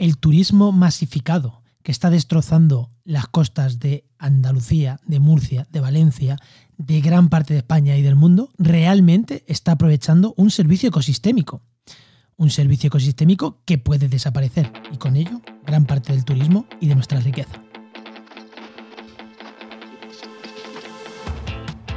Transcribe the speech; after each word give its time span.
el 0.00 0.16
turismo 0.16 0.72
masificado 0.72 1.62
que 1.82 1.92
está 1.92 2.08
destrozando 2.08 2.90
las 3.04 3.26
costas 3.26 3.80
de 3.80 4.06
Andalucía, 4.18 4.98
de 5.04 5.20
Murcia, 5.20 5.66
de 5.70 5.80
Valencia, 5.80 6.38
de 6.78 7.02
gran 7.02 7.28
parte 7.28 7.52
de 7.52 7.58
España 7.58 7.96
y 7.98 8.02
del 8.02 8.16
mundo, 8.16 8.48
realmente 8.56 9.44
está 9.46 9.72
aprovechando 9.72 10.32
un 10.38 10.50
servicio 10.50 10.88
ecosistémico. 10.88 11.60
Un 12.36 12.48
servicio 12.48 12.88
ecosistémico 12.88 13.60
que 13.66 13.76
puede 13.76 14.08
desaparecer 14.08 14.72
y 14.90 14.96
con 14.96 15.16
ello 15.16 15.42
gran 15.66 15.84
parte 15.84 16.14
del 16.14 16.24
turismo 16.24 16.64
y 16.80 16.88
de 16.88 16.94
nuestra 16.94 17.20
riqueza. 17.20 17.62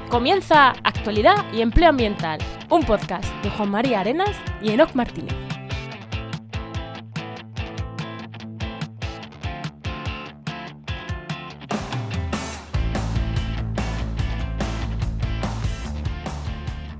Comienza 0.09 0.71
Actualidad 0.83 1.45
y 1.53 1.61
Empleo 1.61 1.89
Ambiental, 1.89 2.39
un 2.69 2.83
podcast 2.83 3.25
de 3.43 3.49
Juan 3.51 3.71
María 3.71 4.01
Arenas 4.01 4.35
y 4.61 4.71
Enoc 4.71 4.93
Martínez. 4.93 5.42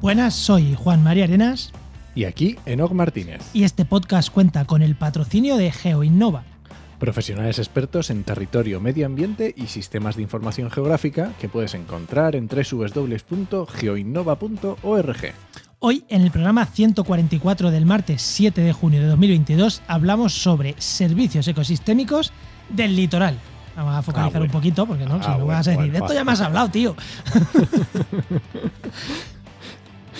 Buenas, 0.04 0.36
soy 0.36 0.76
Juan 0.76 1.02
María 1.02 1.24
Arenas. 1.24 1.72
Y 2.14 2.26
aquí 2.26 2.58
Enoc 2.66 2.92
Martínez. 2.92 3.42
Y 3.54 3.64
este 3.64 3.86
podcast 3.86 4.30
cuenta 4.30 4.66
con 4.66 4.82
el 4.82 4.96
patrocinio 4.96 5.56
de 5.56 5.72
GeoInnova. 5.72 6.44
Profesionales 7.00 7.58
expertos 7.58 8.10
en 8.10 8.26
territorio, 8.26 8.82
medio 8.82 9.06
ambiente 9.06 9.54
y 9.56 9.68
sistemas 9.68 10.18
de 10.18 10.24
información 10.24 10.70
geográfica 10.70 11.32
que 11.40 11.48
puedes 11.48 11.74
encontrar 11.74 12.36
en 12.36 12.50
www.geoinnova.org. 12.50 15.34
Hoy, 15.80 16.04
en 16.10 16.22
el 16.22 16.32
programa 16.32 16.66
144 16.66 17.72
del 17.72 17.86
martes 17.86 18.22
7 18.24 18.60
de 18.60 18.74
junio 18.74 19.00
de 19.00 19.08
2022, 19.08 19.84
hablamos 19.88 20.34
sobre 20.34 20.76
servicios 20.80 21.48
ecosistémicos 21.48 22.34
del 22.68 22.98
litoral. 22.98 23.38
Vamos 23.78 23.96
a 23.96 24.02
focalizar 24.02 24.42
Ah, 24.42 24.46
un 24.46 24.52
poquito, 24.52 24.86
porque 24.86 25.06
no, 25.06 25.16
Ah, 25.16 25.24
si 25.24 25.30
bueno, 25.30 25.46
vas 25.46 25.66
a 25.66 25.72
decir, 25.72 25.76
bueno, 25.78 25.94
de 25.94 26.00
esto 26.00 26.14
ya 26.14 26.26
me 26.26 26.34
has 26.34 26.42
hablado, 26.42 26.68
tío. 26.68 26.94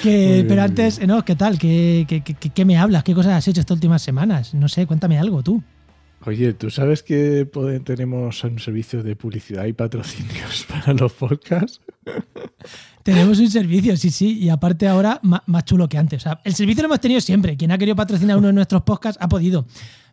Que, 0.02 0.46
pero 0.48 0.62
antes, 0.64 1.06
no, 1.06 1.24
¿qué 1.24 1.36
tal? 1.36 1.58
¿Qué, 1.60 2.06
qué, 2.08 2.22
qué- 2.24 2.36
qué 2.50 2.66
me 2.66 2.78
hablas? 2.78 3.04
¿Qué 3.04 3.14
cosas 3.14 3.34
has 3.34 3.48
hecho 3.48 3.62
estas 3.62 3.76
últimas 3.76 4.02
semanas? 4.02 4.54
No 4.54 4.68
sé, 4.68 4.86
cuéntame 4.88 5.18
algo 5.20 5.44
tú. 5.44 5.62
Oye, 6.26 6.54
¿tú 6.54 6.70
sabes 6.70 7.04
que 7.04 7.48
tenemos 7.84 8.44
un 8.46 8.58
servicio 8.60 9.04
de 9.04 9.16
publicidad 9.16 9.66
y 9.66 9.74
patrocinios 9.74 10.66
para 10.70 10.94
los 10.94 11.12
podcasts? 11.14 11.82
Tenemos 13.04 13.40
un 13.40 13.52
servicio, 13.52 13.98
sí, 13.98 14.10
sí, 14.10 14.40
y 14.40 14.48
aparte 14.48 14.88
ahora 14.88 15.20
más, 15.24 15.66
chulo 15.66 15.90
que 15.90 15.98
antes. 15.98 16.22
O 16.22 16.24
sea, 16.24 16.42
el 16.46 16.56
servicio 16.56 16.84
lo 16.84 16.88
hemos 16.88 17.02
tenido 17.02 17.20
siempre. 17.20 17.58
Quien 17.58 17.72
ha 17.72 17.78
querido 17.78 17.98
patrocinar 17.98 18.38
uno 18.38 18.48
de 18.48 18.54
nuestros 18.54 18.82
podcasts 18.84 19.22
ha 19.22 19.28
podido. 19.28 19.66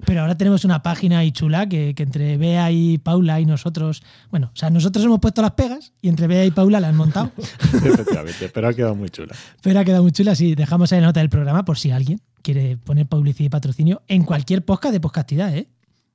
Pero 0.05 0.22
ahora 0.22 0.36
tenemos 0.36 0.64
una 0.64 0.83
página 0.83 1.18
ahí 1.18 1.30
chula 1.30 1.68
que, 1.68 1.94
que 1.94 2.02
entre 2.02 2.36
Bea 2.36 2.72
y 2.72 2.98
Paula 2.98 3.41
y 3.41 3.46
nosotros, 3.46 4.02
bueno, 4.30 4.50
o 4.52 4.56
sea, 4.56 4.70
nosotros 4.70 5.05
hemos 5.05 5.20
puesto 5.20 5.41
las 5.41 5.52
pegas 5.52 5.92
y 6.02 6.08
entre 6.08 6.27
Bea 6.27 6.44
y 6.44 6.50
Paula 6.50 6.80
la 6.80 6.88
han 6.88 6.96
montado. 6.96 7.30
Efectivamente, 7.72 8.50
pero 8.52 8.68
ha 8.68 8.74
quedado 8.74 8.96
muy 8.96 9.08
chula. 9.11 9.36
Pero 9.62 9.78
ha 9.78 9.84
quedado 9.84 10.02
muy 10.02 10.11
chula, 10.11 10.34
sí. 10.34 10.56
Dejamos 10.56 10.92
ahí 10.92 11.00
la 11.00 11.08
nota 11.08 11.20
del 11.20 11.30
programa 11.30 11.64
por 11.64 11.78
si 11.78 11.92
alguien 11.92 12.20
quiere 12.42 12.77
poner 12.77 13.06
publicidad 13.06 13.46
y 13.46 13.50
patrocinio 13.50 14.02
en 14.08 14.24
cualquier 14.24 14.64
podcast 14.64 14.92
de 14.92 15.00
podcastidad, 15.00 15.55
¿eh? 15.56 15.68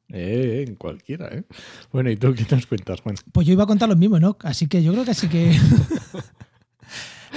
Eh, 0.10 0.66
en 0.68 0.76
cualquiera, 0.76 1.28
¿eh? 1.32 1.44
Bueno, 1.92 2.12
¿y 2.12 2.18
tú 2.18 2.34
qué 2.34 2.46
nos 2.54 2.66
cuentas, 2.68 3.02
Juan? 3.02 3.16
Pues 3.32 3.48
yo 3.48 3.54
iba 3.54 3.64
a 3.64 3.68
contar 3.68 3.90
lo 3.90 3.96
mismo, 3.96 4.20
¿no? 4.20 4.38
Así 4.42 4.68
que 4.68 4.84
yo 4.84 4.92
creo 4.92 5.06
que 5.06 5.12
así 5.12 5.30
que. 5.30 5.58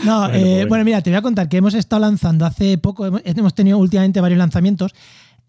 no, 0.05 0.29
Bueno, 0.29 0.35
eh, 0.35 0.57
pues 0.61 0.69
bueno. 0.69 0.85
mira, 0.85 1.03
te 1.03 1.11
voy 1.11 1.17
a 1.17 1.23
contar 1.23 1.49
que 1.49 1.57
hemos 1.57 1.75
estado 1.75 2.01
lanzando 2.01 2.47
hace 2.47 2.79
poco, 2.79 3.07
hemos, 3.07 3.55
tenido 3.55 3.79
últimamente 3.79 4.21
varios 4.21 4.39
lanzamientos. 4.39 4.95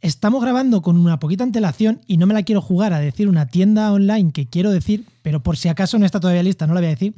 Estamos 0.01 0.41
grabando 0.41 0.81
con 0.81 0.97
una 0.97 1.19
poquita 1.19 1.43
antelación 1.43 2.01
y 2.07 2.17
no 2.17 2.25
me 2.25 2.33
la 2.33 2.43
quiero 2.43 2.61
jugar 2.61 2.93
a 2.93 2.99
decir 2.99 3.27
una 3.27 3.47
tienda 3.47 3.91
online 3.91 4.31
que 4.31 4.47
quiero 4.47 4.71
decir, 4.71 5.05
pero 5.21 5.43
por 5.43 5.57
si 5.57 5.67
acaso 5.67 5.99
no 5.99 6.05
está 6.05 6.19
todavía 6.19 6.41
lista, 6.41 6.67
no 6.67 6.73
la 6.73 6.79
voy 6.79 6.87
a 6.87 6.91
decir. 6.91 7.13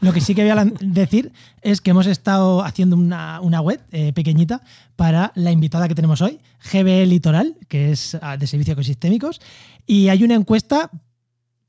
Lo 0.00 0.12
que 0.12 0.20
sí 0.20 0.34
que 0.34 0.42
voy 0.42 0.50
a 0.50 0.64
decir 0.80 1.32
es 1.62 1.80
que 1.80 1.90
hemos 1.90 2.06
estado 2.06 2.62
haciendo 2.62 2.96
una, 2.96 3.40
una 3.40 3.60
web 3.62 3.80
eh, 3.92 4.12
pequeñita 4.12 4.60
para 4.96 5.32
la 5.34 5.50
invitada 5.50 5.88
que 5.88 5.94
tenemos 5.94 6.20
hoy, 6.20 6.38
GBE 6.70 7.06
Litoral, 7.06 7.56
que 7.68 7.92
es 7.92 8.16
ah, 8.20 8.36
de 8.36 8.46
servicios 8.46 8.74
ecosistémicos, 8.74 9.40
y 9.86 10.08
hay 10.08 10.22
una 10.22 10.34
encuesta 10.34 10.90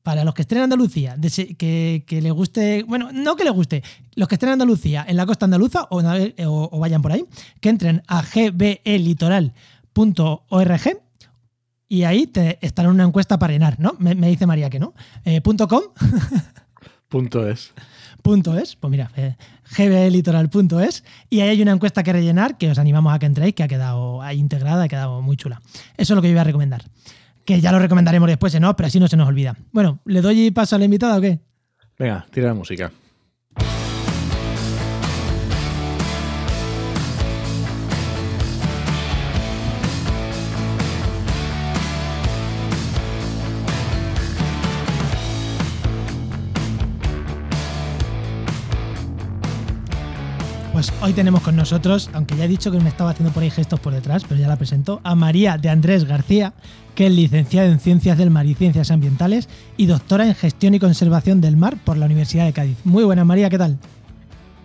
para 0.07 0.23
los 0.23 0.33
que 0.33 0.43
estén 0.43 0.59
en 0.59 0.63
Andalucía, 0.63 1.17
que, 1.57 2.05
que 2.07 2.21
le 2.21 2.31
guste, 2.31 2.83
bueno, 2.83 3.09
no 3.11 3.35
que 3.35 3.43
le 3.43 3.49
guste, 3.49 3.83
los 4.15 4.29
que 4.29 4.35
estén 4.35 4.47
en 4.47 4.53
Andalucía, 4.53 5.05
en 5.05 5.17
la 5.17 5.25
costa 5.25 5.43
andaluza 5.43 5.83
o, 5.89 5.99
o- 5.99 6.69
o 6.71 6.79
vayan 6.79 7.01
por 7.01 7.11
ahí, 7.11 7.25
que 7.59 7.67
entren 7.67 8.01
a 8.07 8.21
gbelitoral.org 8.23 10.81
y 11.89 12.03
ahí 12.03 12.25
te 12.27 12.57
estará 12.65 12.87
una 12.89 13.03
encuesta 13.03 13.37
para 13.37 13.51
llenar, 13.51 13.81
¿no? 13.81 13.97
Me, 13.99 14.15
me 14.15 14.29
dice 14.29 14.45
María 14.45 14.69
que 14.69 14.79
no. 14.79 14.93
Eh, 15.25 15.41
punto 15.41 15.67
.com, 15.67 15.81
Punto 17.09 17.45
es. 17.45 17.73
punto 18.21 18.57
.es, 18.57 18.77
pues 18.77 18.89
mira, 18.91 19.11
eh, 19.17 19.35
gbelitoral.es 19.77 21.03
y 21.29 21.41
ahí 21.41 21.49
hay 21.49 21.61
una 21.61 21.73
encuesta 21.73 22.01
que 22.03 22.13
rellenar 22.13 22.57
que 22.57 22.71
os 22.71 22.79
animamos 22.79 23.13
a 23.13 23.19
que 23.19 23.25
entréis, 23.25 23.55
que 23.55 23.63
ha 23.63 23.67
quedado 23.67 24.21
ahí 24.21 24.39
integrada, 24.39 24.83
ha 24.83 24.87
quedado 24.87 25.21
muy 25.21 25.35
chula. 25.35 25.61
Eso 25.97 26.13
es 26.13 26.15
lo 26.15 26.21
que 26.21 26.29
yo 26.29 26.33
voy 26.33 26.39
a 26.41 26.45
recomendar. 26.45 26.85
Que 27.47 27.61
ya 27.61 27.71
lo 27.71 27.79
recomendaremos 27.79 28.27
después, 28.27 28.59
¿no? 28.59 28.75
Pero 28.75 28.87
así 28.87 28.99
no 28.99 29.07
se 29.07 29.15
nos 29.15 29.25
olvida. 29.25 29.55
Bueno, 29.71 30.01
¿le 30.03 30.19
doy 30.19 30.51
paso 30.51 30.75
a 30.75 30.79
la 30.79 30.83
invitada 30.83 31.17
o 31.17 31.21
qué? 31.21 31.39
Venga, 31.97 32.25
tira 32.29 32.47
la 32.47 32.53
música. 32.53 32.91
Pues 50.77 50.93
hoy 51.01 51.13
tenemos 51.13 51.41
con 51.41 51.55
nosotros, 51.55 52.07
aunque 52.13 52.37
ya 52.37 52.45
he 52.45 52.47
dicho 52.47 52.71
que 52.71 52.79
me 52.79 52.89
estaba 52.89 53.09
haciendo 53.09 53.33
por 53.33 53.41
ahí 53.41 53.49
gestos 53.49 53.79
por 53.79 53.93
detrás, 53.93 54.23
pero 54.29 54.39
ya 54.39 54.47
la 54.47 54.57
presento, 54.57 55.01
a 55.03 55.15
María 55.15 55.57
de 55.57 55.69
Andrés 55.69 56.05
García, 56.05 56.53
que 56.93 57.07
es 57.07 57.11
licenciada 57.11 57.67
en 57.67 57.79
Ciencias 57.79 58.15
del 58.15 58.29
Mar 58.29 58.45
y 58.45 58.53
Ciencias 58.53 58.91
Ambientales 58.91 59.49
y 59.75 59.87
doctora 59.87 60.27
en 60.27 60.35
Gestión 60.35 60.75
y 60.75 60.79
Conservación 60.79 61.41
del 61.41 61.57
Mar 61.57 61.77
por 61.83 61.97
la 61.97 62.05
Universidad 62.05 62.45
de 62.45 62.53
Cádiz. 62.53 62.77
Muy 62.83 63.03
buena, 63.05 63.25
María, 63.25 63.49
¿qué 63.49 63.57
tal? 63.57 63.79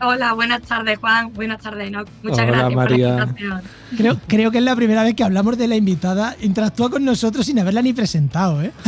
Hola, 0.03 0.35
buenas 0.35 0.61
tardes 0.61 0.99
Juan, 0.99 1.33
buenas 1.33 1.63
tardes 1.63 1.89
Enoch. 1.89 2.07
Muchas 2.23 2.41
Hola, 2.41 2.47
gracias 2.47 2.75
María. 2.75 3.09
por 3.09 3.17
la 3.17 3.23
invitación. 3.23 3.63
Creo, 3.97 4.21
creo 4.27 4.51
que 4.51 4.59
es 4.59 4.65
la 4.65 4.77
primera 4.77 5.05
vez 5.05 5.15
que 5.15 5.25
hablamos 5.25 5.57
de 5.57 5.67
la 5.67 5.77
invitada, 5.77 6.37
interactúa 6.43 6.91
con 6.91 7.07
nosotros 7.07 7.47
sin 7.47 7.59
haberla 7.59 7.81
ni 7.81 7.95
presentado, 7.95 8.61
¿eh? 8.61 8.71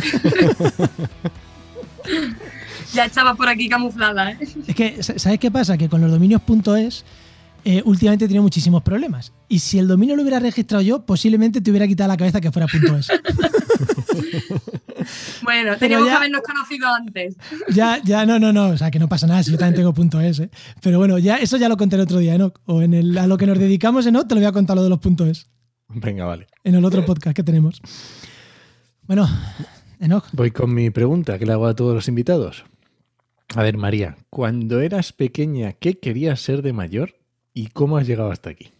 Ya 2.94 3.04
estaba 3.06 3.34
por 3.34 3.48
aquí 3.48 3.68
camuflada, 3.68 4.32
¿eh? 4.32 4.38
Es 4.66 4.74
que, 4.74 5.02
sa- 5.02 5.18
¿sabes 5.18 5.38
qué 5.38 5.50
pasa? 5.50 5.76
Que 5.76 5.88
con 5.88 6.00
los 6.00 6.10
dominios 6.10 6.40
.es 6.78 7.04
eh, 7.66 7.82
últimamente 7.86 8.26
he 8.26 8.28
tenido 8.28 8.42
muchísimos 8.42 8.82
problemas. 8.82 9.32
Y 9.48 9.58
si 9.60 9.78
el 9.78 9.88
dominio 9.88 10.16
lo 10.16 10.22
hubiera 10.22 10.38
registrado 10.38 10.82
yo, 10.82 11.04
posiblemente 11.06 11.60
te 11.62 11.70
hubiera 11.70 11.86
quitado 11.86 12.08
la 12.08 12.16
cabeza 12.16 12.40
que 12.40 12.50
fuera 12.52 12.66
.es. 12.98 13.08
Bueno, 15.42 15.76
teníamos 15.76 16.06
ya- 16.06 16.12
que 16.12 16.16
habernos 16.16 16.40
conocido 16.42 16.86
antes. 16.88 17.36
Ya, 17.70 18.00
ya, 18.02 18.24
no, 18.24 18.38
no, 18.38 18.52
no. 18.52 18.68
O 18.68 18.76
sea, 18.78 18.90
que 18.90 18.98
no 18.98 19.08
pasa 19.08 19.26
nada 19.26 19.42
si 19.42 19.50
yo 19.50 19.58
también 19.58 19.76
tengo 19.76 19.92
punto 19.92 20.20
.es, 20.20 20.38
¿eh? 20.40 20.50
Pero 20.80 20.98
bueno, 20.98 21.18
ya, 21.18 21.36
eso 21.36 21.56
ya 21.58 21.68
lo 21.68 21.76
conté 21.76 21.96
el 21.96 22.02
otro 22.02 22.18
día, 22.18 22.38
¿no? 22.38 22.52
O 22.64 22.80
en 22.82 22.94
el, 22.94 23.16
a 23.18 23.26
lo 23.26 23.36
que 23.36 23.46
nos 23.46 23.58
dedicamos, 23.58 24.10
¿no? 24.10 24.26
Te 24.26 24.34
lo 24.34 24.40
voy 24.40 24.48
a 24.48 24.52
contar 24.52 24.76
lo 24.76 24.82
de 24.82 24.88
los 24.88 24.98
puntos 25.00 25.28
.es. 25.28 25.50
Venga, 25.88 26.24
vale. 26.24 26.46
En 26.64 26.74
el 26.74 26.84
otro 26.84 27.04
podcast 27.04 27.36
que 27.36 27.42
tenemos. 27.42 27.80
Bueno, 29.02 29.28
Enoch, 30.00 30.24
Voy 30.32 30.50
con 30.50 30.72
mi 30.72 30.88
pregunta 30.90 31.38
que 31.38 31.44
le 31.46 31.52
hago 31.52 31.66
a 31.66 31.74
todos 31.76 31.94
los 31.94 32.08
invitados. 32.08 32.64
A 33.56 33.62
ver, 33.62 33.76
María, 33.76 34.16
cuando 34.30 34.80
eras 34.80 35.12
pequeña, 35.12 35.74
¿qué 35.74 35.94
querías 36.00 36.40
ser 36.40 36.60
de 36.60 36.72
mayor 36.72 37.14
y 37.52 37.68
cómo 37.68 37.96
has 37.96 38.06
llegado 38.06 38.32
hasta 38.32 38.50
aquí? 38.50 38.72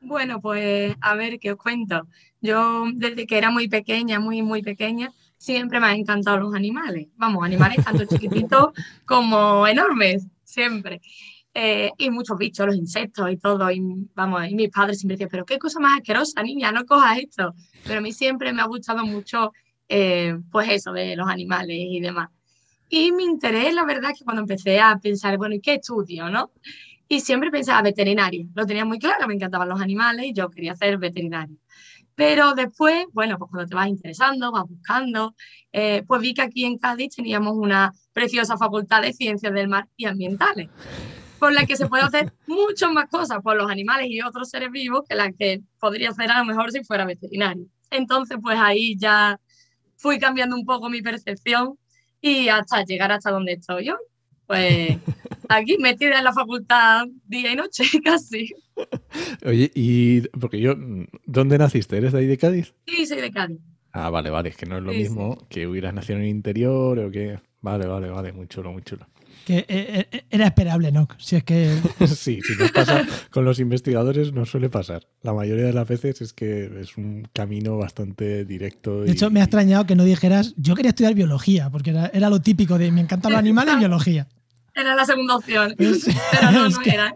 Bueno, 0.00 0.40
pues 0.40 0.96
a 1.00 1.14
ver, 1.14 1.38
¿qué 1.38 1.52
os 1.52 1.56
cuento? 1.56 2.08
Yo 2.40 2.84
desde 2.92 3.24
que 3.28 3.38
era 3.38 3.52
muy 3.52 3.68
pequeña, 3.68 4.18
muy, 4.18 4.42
muy 4.42 4.62
pequeña, 4.62 5.12
siempre 5.36 5.78
me 5.78 5.86
han 5.86 6.00
encantado 6.00 6.38
los 6.38 6.54
animales. 6.54 7.06
Vamos, 7.14 7.44
animales 7.44 7.84
tanto 7.84 8.04
chiquititos 8.10 8.72
como 9.04 9.68
enormes, 9.68 10.26
siempre. 10.42 11.00
Eh, 11.54 11.92
y 11.98 12.10
muchos 12.10 12.36
bichos, 12.36 12.66
los 12.66 12.74
insectos 12.74 13.30
y 13.30 13.36
todo. 13.36 13.70
Y 13.70 13.80
vamos, 14.16 14.48
y 14.48 14.56
mis 14.56 14.70
padres 14.70 14.98
siempre 14.98 15.14
decían, 15.14 15.30
pero 15.30 15.44
qué 15.44 15.60
cosa 15.60 15.78
más 15.78 15.98
asquerosa, 15.98 16.42
niña, 16.42 16.72
no 16.72 16.84
cojas 16.84 17.18
esto. 17.18 17.54
Pero 17.84 17.98
a 17.98 18.02
mí 18.02 18.12
siempre 18.12 18.52
me 18.52 18.62
ha 18.62 18.66
gustado 18.66 19.06
mucho, 19.06 19.52
eh, 19.88 20.36
pues 20.50 20.68
eso, 20.70 20.92
de 20.92 21.14
los 21.14 21.28
animales 21.28 21.76
y 21.78 22.00
demás. 22.00 22.28
Y 22.94 23.10
mi 23.10 23.24
interés, 23.24 23.72
la 23.72 23.86
verdad, 23.86 24.10
es 24.10 24.18
que 24.18 24.24
cuando 24.26 24.42
empecé 24.42 24.78
a 24.78 24.98
pensar, 24.98 25.38
bueno, 25.38 25.54
¿y 25.54 25.60
qué 25.62 25.76
estudio, 25.76 26.28
no? 26.28 26.52
Y 27.08 27.20
siempre 27.20 27.50
pensaba 27.50 27.80
veterinario. 27.80 28.46
Lo 28.54 28.66
tenía 28.66 28.84
muy 28.84 28.98
claro, 28.98 29.26
me 29.26 29.32
encantaban 29.32 29.70
los 29.70 29.80
animales 29.80 30.26
y 30.26 30.34
yo 30.34 30.50
quería 30.50 30.76
ser 30.76 30.98
veterinario. 30.98 31.56
Pero 32.14 32.52
después, 32.52 33.06
bueno, 33.14 33.38
pues 33.38 33.50
cuando 33.50 33.66
te 33.66 33.74
vas 33.74 33.88
interesando, 33.88 34.52
vas 34.52 34.64
buscando, 34.68 35.34
eh, 35.72 36.04
pues 36.06 36.20
vi 36.20 36.34
que 36.34 36.42
aquí 36.42 36.66
en 36.66 36.76
Cádiz 36.76 37.16
teníamos 37.16 37.54
una 37.56 37.94
preciosa 38.12 38.58
facultad 38.58 39.00
de 39.00 39.14
ciencias 39.14 39.54
del 39.54 39.68
mar 39.68 39.88
y 39.96 40.04
ambientales, 40.04 40.68
por 41.38 41.54
la 41.54 41.64
que 41.64 41.76
se 41.76 41.86
puede 41.86 42.02
hacer 42.02 42.34
muchas 42.46 42.92
más 42.92 43.08
cosas 43.08 43.38
por 43.42 43.56
los 43.56 43.70
animales 43.70 44.08
y 44.10 44.20
otros 44.20 44.50
seres 44.50 44.70
vivos 44.70 45.04
que 45.08 45.14
las 45.14 45.30
que 45.38 45.62
podría 45.80 46.10
hacer 46.10 46.30
a 46.30 46.40
lo 46.40 46.44
mejor 46.44 46.70
si 46.70 46.84
fuera 46.84 47.06
veterinario. 47.06 47.64
Entonces, 47.90 48.36
pues 48.42 48.58
ahí 48.60 48.98
ya 48.98 49.40
fui 49.96 50.18
cambiando 50.18 50.56
un 50.56 50.66
poco 50.66 50.90
mi 50.90 51.00
percepción 51.00 51.78
y 52.22 52.48
hasta 52.48 52.84
llegar 52.84 53.12
hasta 53.12 53.30
donde 53.30 53.52
estoy 53.52 53.90
hoy. 53.90 53.96
Pues 54.46 54.96
aquí 55.48 55.76
metida 55.78 56.18
en 56.18 56.24
la 56.24 56.32
facultad 56.32 57.06
día 57.26 57.52
y 57.52 57.56
noche 57.56 57.84
casi. 58.04 58.50
Oye, 59.44 59.70
y 59.74 60.22
porque 60.28 60.60
yo, 60.60 60.74
¿dónde 61.26 61.58
naciste? 61.58 61.96
¿Eres 61.98 62.12
de 62.12 62.20
ahí 62.20 62.26
de 62.26 62.38
Cádiz? 62.38 62.74
Sí, 62.86 63.06
soy 63.06 63.20
de 63.20 63.30
Cádiz. 63.30 63.58
Ah, 63.92 64.08
vale, 64.08 64.30
vale, 64.30 64.48
es 64.48 64.56
que 64.56 64.66
no 64.66 64.78
es 64.78 64.82
lo 64.82 64.92
Sí, 64.92 64.98
mismo 64.98 65.36
que 65.50 65.66
hubieras 65.66 65.92
nacido 65.92 66.18
en 66.18 66.24
el 66.24 66.30
interior 66.30 66.98
o 66.98 67.10
que... 67.10 67.38
Vale, 67.60 67.86
vale, 67.86 68.08
vale, 68.08 68.32
muy 68.32 68.46
chulo, 68.48 68.72
muy 68.72 68.82
chulo. 68.82 69.06
Que 69.46 69.58
eh, 69.68 70.06
eh, 70.12 70.24
era 70.30 70.46
esperable, 70.46 70.92
¿no? 70.92 71.08
Si 71.18 71.36
es 71.36 71.42
que 71.44 71.76
Sí, 72.06 72.40
si 72.42 72.54
nos 72.58 72.70
pasa 72.70 73.04
con 73.30 73.44
los 73.44 73.58
investigadores 73.58 74.32
no 74.32 74.46
suele 74.46 74.70
pasar. 74.70 75.06
La 75.22 75.32
mayoría 75.32 75.64
de 75.64 75.72
las 75.72 75.88
veces 75.88 76.20
es 76.20 76.32
que 76.32 76.70
es 76.80 76.96
un 76.96 77.26
camino 77.32 77.76
bastante 77.76 78.44
directo. 78.44 79.02
De 79.02 79.12
hecho, 79.12 79.30
me 79.30 79.40
ha 79.40 79.44
extrañado 79.44 79.84
que 79.86 79.96
no 79.96 80.04
dijeras, 80.04 80.54
yo 80.56 80.74
quería 80.76 80.90
estudiar 80.90 81.14
biología, 81.14 81.70
porque 81.70 81.90
era, 81.90 82.06
era 82.14 82.30
lo 82.30 82.40
típico 82.40 82.78
de 82.78 82.92
me 82.92 83.00
encantan 83.00 83.32
los 83.32 83.38
animales 83.38 83.74
y 83.74 83.78
biología. 83.80 84.28
Era 84.74 84.94
la 84.94 85.04
segunda 85.04 85.36
opción, 85.36 85.74
Es- 85.78 86.06
pero 86.30 86.50
no, 86.52 86.68
no 86.68 86.78
que- 86.80 86.90
era. 86.90 87.12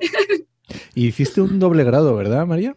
Y 0.95 1.07
hiciste 1.07 1.41
un 1.41 1.59
doble 1.59 1.85
grado, 1.85 2.15
¿verdad, 2.17 2.45
María? 2.47 2.75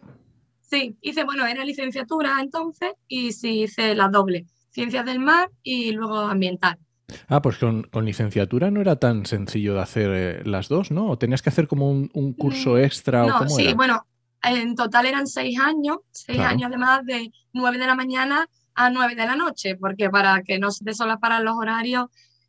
Sí, 0.60 0.96
hice, 1.02 1.24
bueno, 1.24 1.44
era 1.46 1.64
licenciatura 1.64 2.38
entonces 2.40 2.92
y 3.08 3.32
sí 3.32 3.62
hice 3.62 3.94
la 3.96 4.08
doble, 4.08 4.46
ciencias 4.70 5.04
del 5.04 5.18
mar 5.18 5.50
y 5.64 5.90
luego 5.90 6.18
ambiental. 6.20 6.78
Ah, 7.28 7.42
pues 7.42 7.58
con, 7.58 7.82
con 7.84 8.04
licenciatura 8.04 8.70
no 8.70 8.80
era 8.80 8.96
tan 8.96 9.26
sencillo 9.26 9.74
de 9.74 9.80
hacer 9.80 10.10
eh, 10.12 10.42
las 10.44 10.68
dos, 10.68 10.90
¿no? 10.90 11.08
¿O 11.10 11.18
tenías 11.18 11.42
que 11.42 11.50
hacer 11.50 11.68
como 11.68 11.90
un, 11.90 12.10
un 12.14 12.32
curso 12.34 12.78
extra 12.78 13.24
o 13.24 13.26
Mm, 13.26 13.28
No, 13.30 13.38
cómo 13.38 13.56
sí, 13.56 13.62
era? 13.66 13.74
bueno, 13.74 14.06
en 14.42 14.74
total 14.74 15.06
eran 15.06 15.26
seis 15.26 15.58
años, 15.60 15.98
seis 16.10 16.38
Claro. 16.38 16.50
años 16.50 16.66
además 16.68 17.04
de 17.04 17.30
nueve 17.52 17.78
de 17.78 17.86
la 17.86 17.94
mañana 17.94 18.46
a 18.74 18.90
nueve 18.90 19.14
de 19.14 19.26
la 19.26 19.36
noche, 19.36 19.76
porque 19.76 20.08
para 20.10 20.42
que 20.42 20.58
no 20.58 20.70
se 20.70 20.84
te 20.84 20.94
solaparan 20.94 21.44
los 21.44 21.54
horarios 21.56 22.06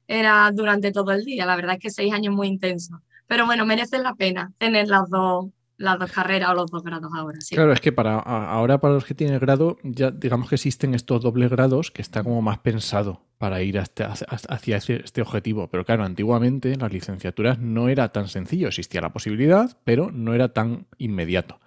era 0.07 0.51
durante 0.51 0.91
todo 0.91 1.11
el 1.11 1.23
día. 1.25 1.45
La 1.45 1.55
verdad 1.55 1.75
es 1.75 1.79
que 1.81 1.89
seis 1.89 2.13
años 2.13 2.33
muy 2.33 2.47
intensos. 2.47 2.99
Pero 3.27 3.45
bueno, 3.45 3.65
merece 3.65 3.97
la 3.99 4.13
pena 4.15 4.51
tener 4.57 4.87
las 4.89 5.09
dos, 5.09 5.47
las 5.81 6.00
dos 6.00 6.12
carreras 6.12 6.50
o 6.51 6.54
los 6.54 6.72
dos 6.72 6.83
grados 6.83 7.12
ahora, 7.16 7.42
sí. 7.42 7.56
Claro, 7.56 7.74
es 7.74 7.81
que 7.81 7.92
para 7.92 8.18
ahora 8.19 8.80
para 8.80 8.94
los 8.94 9.06
que 9.06 9.13
tienen 9.16 9.39
grado, 9.39 9.78
ya 9.83 10.12
digamos 10.12 10.48
que 10.50 10.56
existen 10.56 10.94
estos 10.94 11.22
dobles 11.22 11.50
grados 11.50 11.92
que 11.92 12.01
está 12.01 12.24
como 12.24 12.42
más 12.42 12.60
pensado 12.60 13.25
para 13.38 13.62
ir 13.63 13.80
hasta- 13.80 14.13
hacia, 14.13 14.78
ese- 14.78 15.01
este 15.04 15.22
objetivo. 15.22 15.68
Pero 15.69 15.83
claro, 15.83 16.04
antiguamente 16.04 16.72
en 16.74 16.80
las 16.80 16.94
licenciaturas 16.94 17.60
no 17.60 17.89
era 17.89 18.10
tan 18.12 18.28
sencillo, 18.28 18.68
existía 18.68 19.01
la 19.01 19.12
posibilidad, 19.13 19.78
pero 19.83 20.12
no 20.12 20.33
era 20.33 20.54
tan 20.54 20.86
inmediato. 20.98 21.60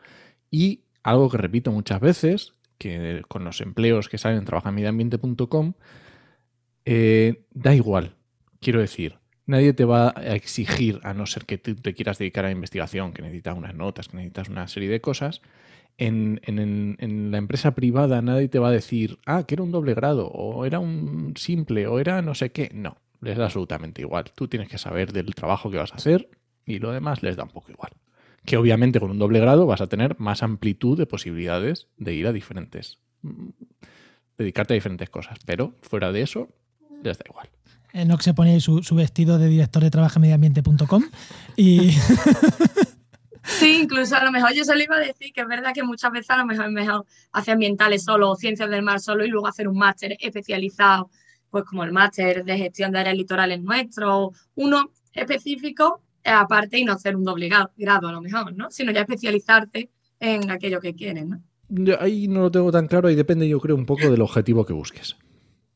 Y 0.51 0.85
algo 1.03 1.29
que 1.29 1.37
repito 1.39 1.73
muchas 1.73 2.01
veces, 2.01 2.55
que 2.79 3.23
con 3.29 3.45
los 3.45 3.61
empleos 3.61 4.09
que 4.09 4.19
salen 4.19 4.39
en 4.39 4.45
trabajamediambiente.com, 4.45 5.75
eh, 6.85 7.45
da 7.53 7.75
igual, 7.75 8.15
quiero 8.61 8.81
decir, 8.81 9.19
nadie 9.47 9.73
te 9.73 9.85
va 9.85 10.13
a 10.17 10.35
exigir, 10.35 11.01
a 11.03 11.15
no 11.15 11.27
ser 11.27 11.45
que 11.47 11.59
tú 11.59 11.75
te 11.75 11.95
quieras 11.95 12.19
dedicar 12.19 12.45
a 12.45 12.51
investigación, 12.51 13.13
que 13.13 13.23
necesitas 13.23 13.57
unas 13.57 13.75
notas, 13.75 14.09
que 14.09 14.17
necesitas 14.17 14.49
una 14.49 14.69
serie 14.69 14.89
de 14.89 15.01
cosas. 15.01 15.41
En, 15.97 16.41
en- 16.45 16.59
en- 16.59 16.97
en 16.99 17.31
la 17.31 17.39
empresa 17.39 17.75
privada 17.75 18.21
nadie 18.23 18.49
te 18.49 18.59
va 18.59 18.69
a 18.69 18.73
decir, 18.73 19.19
ah, 19.27 19.45
que 19.47 19.55
era 19.55 19.63
un 19.63 19.71
doble 19.73 19.95
grado, 19.95 20.27
o 20.29 20.65
era 20.65 20.79
un 20.81 21.35
simple, 21.37 21.87
o 21.87 21.99
era 22.01 22.21
no 22.23 22.35
sé 22.35 22.51
qué. 22.51 22.71
No, 22.75 22.97
les 23.21 23.37
da 23.39 23.45
absolutamente 23.45 24.03
igual. 24.03 24.25
Tú 24.35 24.49
tienes 24.49 24.69
que 24.69 24.79
saber 24.79 25.13
del 25.13 25.35
trabajo 25.35 25.71
que 25.71 25.77
vas 25.79 25.93
a 25.93 25.97
hacer 25.97 26.29
y 26.67 26.79
lo 26.81 26.91
demás 26.93 27.23
les 27.23 27.37
da 27.37 27.45
un 27.45 27.51
poco 27.51 27.71
igual. 27.71 27.93
Que 28.45 28.57
obviamente 28.57 29.01
con 29.01 29.11
un 29.11 29.19
doble 29.19 29.41
grado 29.41 29.67
vas 29.67 29.81
a 29.81 29.87
tener 29.87 30.19
más 30.19 30.43
amplitud 30.43 30.99
de 30.99 31.07
posibilidades 31.07 31.87
de 31.97 32.15
ir 32.15 32.27
a 32.27 32.33
diferentes, 32.33 32.99
mm, 33.23 33.49
dedicarte 34.37 34.75
a 34.75 34.77
diferentes 34.77 35.11
cosas, 35.11 35.39
pero 35.47 35.75
fuera 35.83 36.13
de 36.13 36.23
eso 36.23 36.49
les 37.03 37.19
da 37.19 37.25
igual. 37.29 37.49
Enoch 37.95 38.21
se 38.21 38.35
pone 38.35 38.61
su, 38.61 38.83
su 38.83 38.95
vestido 38.95 39.39
de 39.39 39.49
director 39.49 39.83
de 39.83 39.91
trabajamediambiente.com 39.91 41.05
y 41.57 41.93
Sí, 43.45 43.83
incluso 43.83 44.17
a 44.17 44.25
lo 44.25 44.33
mejor 44.33 44.53
yo 44.55 44.65
se 44.65 44.75
lo 44.75 44.83
iba 44.83 44.97
a 44.97 45.01
decir, 45.01 45.33
que 45.33 45.43
es 45.43 45.47
verdad 45.47 45.73
que 45.75 45.83
muchas 45.83 46.11
veces 46.11 46.31
a 46.31 46.39
lo 46.39 46.47
mejor 46.47 46.67
es 46.67 46.73
mejor 46.73 47.05
hacer 47.33 47.53
ambientales 47.55 48.03
solo 48.03 48.31
o 48.31 48.37
ciencias 48.37 48.71
del 48.71 48.83
mar 48.83 49.01
solo 49.01 49.25
y 49.25 49.29
luego 49.29 49.47
hacer 49.47 49.69
un 49.69 49.77
máster 49.77 50.17
especializado, 50.19 51.11
pues 51.51 51.65
como 51.65 51.85
el 51.85 51.93
máster 51.93 52.45
de 52.45 52.57
gestión 52.57 52.93
de 52.93 53.01
áreas 53.01 53.17
litorales 53.17 53.63
nuestro, 53.63 54.33
uno 54.55 54.91
específico 55.13 56.01
aparte 56.25 56.79
y 56.79 56.85
no 56.85 56.95
hacer 56.95 57.17
un 57.17 57.25
doble 57.25 57.51
grado 57.77 58.09
a 58.09 58.13
lo 58.13 58.23
mejor, 58.23 58.55
¿no? 58.57 58.71
Sino 58.71 58.93
ya 58.93 59.03
especializarte 59.03 59.91
en 60.21 60.51
aquello 60.51 60.81
que 60.81 60.95
quieres, 60.95 61.27
¿no? 61.27 61.43
Yo 61.69 62.01
ahí 62.01 62.29
no 62.29 62.41
lo 62.43 62.51
tengo 62.51 62.73
tan 62.73 62.87
claro 62.87 63.11
y 63.11 63.15
depende, 63.15 63.47
yo 63.47 63.61
creo, 63.61 63.77
un 63.77 63.87
poco 63.87 64.11
del 64.11 64.23
objetivo 64.23 64.65
que 64.65 64.73
busques. 64.73 65.17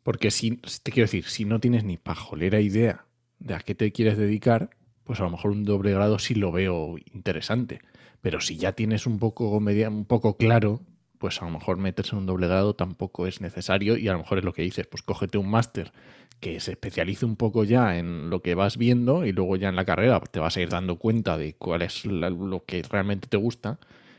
Porque 0.08 0.30
si, 0.30 0.52
te 0.52 0.90
quiero 0.90 1.04
decir, 1.04 1.26
si 1.26 1.44
no 1.44 1.60
tienes 1.60 1.84
ni 1.84 1.98
pajolera 1.98 2.62
idea 2.62 3.04
de 3.40 3.52
a 3.52 3.58
qué 3.58 3.74
te 3.74 3.92
quieres 3.92 4.16
dedicar, 4.16 4.70
pues 5.04 5.20
a 5.20 5.24
lo 5.24 5.28
mejor 5.28 5.50
un 5.50 5.64
doble 5.64 5.92
grado 5.92 6.18
sí 6.18 6.34
lo 6.34 6.50
veo 6.50 6.96
interesante. 7.12 7.82
Pero 8.22 8.40
si 8.40 8.56
ya 8.56 8.72
tienes 8.72 9.06
un 9.06 9.18
poco, 9.18 9.60
media, 9.60 9.90
un 9.90 10.06
poco 10.06 10.38
claro, 10.38 10.80
pues 11.18 11.42
a 11.42 11.44
lo 11.44 11.50
mejor 11.50 11.76
meterse 11.76 12.12
en 12.12 12.20
un 12.20 12.26
doble 12.26 12.46
grado 12.46 12.74
tampoco 12.74 13.26
es 13.26 13.42
necesario 13.42 13.98
y 13.98 14.08
a 14.08 14.12
lo 14.12 14.20
mejor 14.20 14.38
es 14.38 14.44
lo 14.44 14.54
que 14.54 14.62
dices, 14.62 14.86
pues 14.86 15.02
cógete 15.02 15.36
un 15.36 15.50
máster 15.50 15.92
que 16.40 16.58
se 16.60 16.70
especialice 16.70 17.26
un 17.26 17.36
poco 17.36 17.64
ya 17.64 17.98
en 17.98 18.30
lo 18.30 18.40
que 18.40 18.54
vas 18.54 18.78
viendo 18.78 19.26
y 19.26 19.32
luego 19.32 19.56
ya 19.56 19.68
en 19.68 19.76
la 19.76 19.84
carrera 19.84 20.20
te 20.20 20.40
vas 20.40 20.56
a 20.56 20.62
ir 20.62 20.70
dando 20.70 20.96
cuenta 20.96 21.36
de 21.36 21.52
cuál 21.52 21.82
es 21.82 22.06
lo 22.06 22.64
que 22.64 22.82
realmente 22.82 23.28
te 23.28 23.36
gusta 23.36 23.78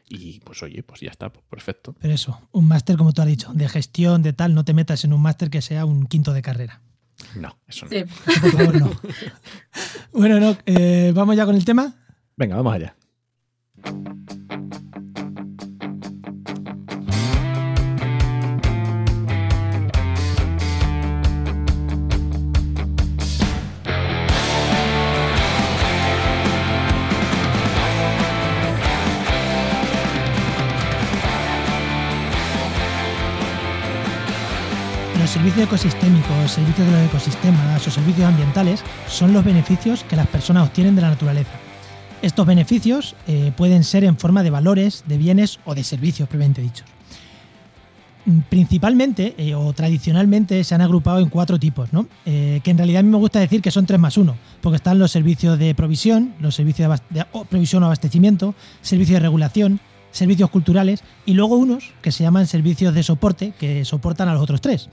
y 0.10 0.40
pues 0.40 0.62
oye, 0.64 0.84
pues 0.84 1.02
ya 1.02 1.12
está, 1.12 1.32
pues 1.32 1.46
perfecto. 1.50 1.96
Pero 2.00 2.14
eso, 2.14 2.42
un 2.52 2.68
máster, 2.68 2.98
como 2.98 3.14
tú 3.14 3.22
has 3.22 3.28
dicho, 3.28 3.54
de 3.54 3.70
gestión, 3.70 4.24
de 4.24 4.34
tal, 4.34 4.56
no 4.56 4.66
te 4.66 4.74
metas 4.74 5.06
en 5.06 5.14
un 5.14 5.22
máster 5.22 5.50
que 5.50 5.62
sea 5.62 5.86
un 5.86 6.08
quinto 6.08 6.34
de 6.34 6.42
carrera. 6.42 6.82
No, 7.36 7.58
eso 7.68 7.86
no. 7.86 7.92
Sí. 7.92 8.04
Por 8.42 8.52
favor, 8.52 8.80
no. 8.80 8.92
bueno, 10.12 10.40
no, 10.40 10.58
eh, 10.66 11.12
vamos 11.14 11.36
ya 11.36 11.46
con 11.46 11.56
el 11.56 11.66
tema. 11.66 11.96
Venga, 12.36 12.56
vamos 12.56 12.74
allá. 12.74 12.96
Los 35.30 35.36
servicios 35.36 35.68
ecosistémicos, 35.68 36.52
servicios 36.52 36.88
de 36.88 36.92
los 36.92 37.02
ecosistemas 37.08 37.86
o 37.88 37.92
servicios 37.92 38.28
ambientales 38.28 38.84
son 39.08 39.32
los 39.32 39.46
beneficios 39.46 40.04
que 40.06 40.16
las 40.16 40.26
personas 40.26 40.68
obtienen 40.68 40.96
de 40.96 41.04
la 41.04 41.10
naturaleza. 41.10 41.52
Estos 42.24 42.48
beneficios 42.48 43.16
eh, 43.28 43.52
pueden 43.56 43.84
ser 43.84 44.04
en 44.06 44.18
forma 44.18 44.42
de 44.42 44.50
valores, 44.50 45.04
de 45.06 45.20
bienes 45.20 45.60
o 45.66 45.76
de 45.76 45.84
servicios, 45.84 46.28
previamente 46.28 46.64
dichos. 46.64 46.88
Principalmente 48.50 49.36
eh, 49.38 49.54
o 49.54 49.72
tradicionalmente 49.72 50.64
se 50.64 50.74
han 50.74 50.82
agrupado 50.82 51.20
en 51.20 51.30
cuatro 51.30 51.60
tipos, 51.60 51.94
¿no? 51.94 52.08
Eh, 52.26 52.60
que 52.64 52.72
en 52.72 52.80
realidad 52.80 53.02
a 53.02 53.04
mí 53.04 53.10
me 53.10 53.18
gusta 53.18 53.40
decir 53.40 53.62
que 53.62 53.70
son 53.70 53.86
tres 53.86 54.00
más 54.00 54.18
uno, 54.18 54.36
porque 54.62 54.78
están 54.78 54.98
los 54.98 55.12
servicios 55.12 55.60
de 55.60 55.76
provisión, 55.76 56.34
los 56.40 56.56
servicios 56.56 56.80
de, 56.80 56.86
abas- 56.86 57.04
de- 57.12 57.26
o 57.34 57.46
provisión 57.46 57.84
o 57.84 57.86
abastecimiento, 57.86 58.56
servicios 58.82 59.18
de 59.18 59.20
regulación, 59.20 59.80
servicios 60.12 60.50
culturales 60.50 61.04
y 61.26 61.34
luego 61.34 61.56
unos 61.58 61.92
que 62.02 62.12
se 62.12 62.24
llaman 62.24 62.48
servicios 62.48 62.94
de 62.94 63.04
soporte, 63.04 63.54
que 63.60 63.86
soportan 63.86 64.28
a 64.30 64.34
los 64.34 64.42
otros 64.44 64.62
tres. 64.62 64.90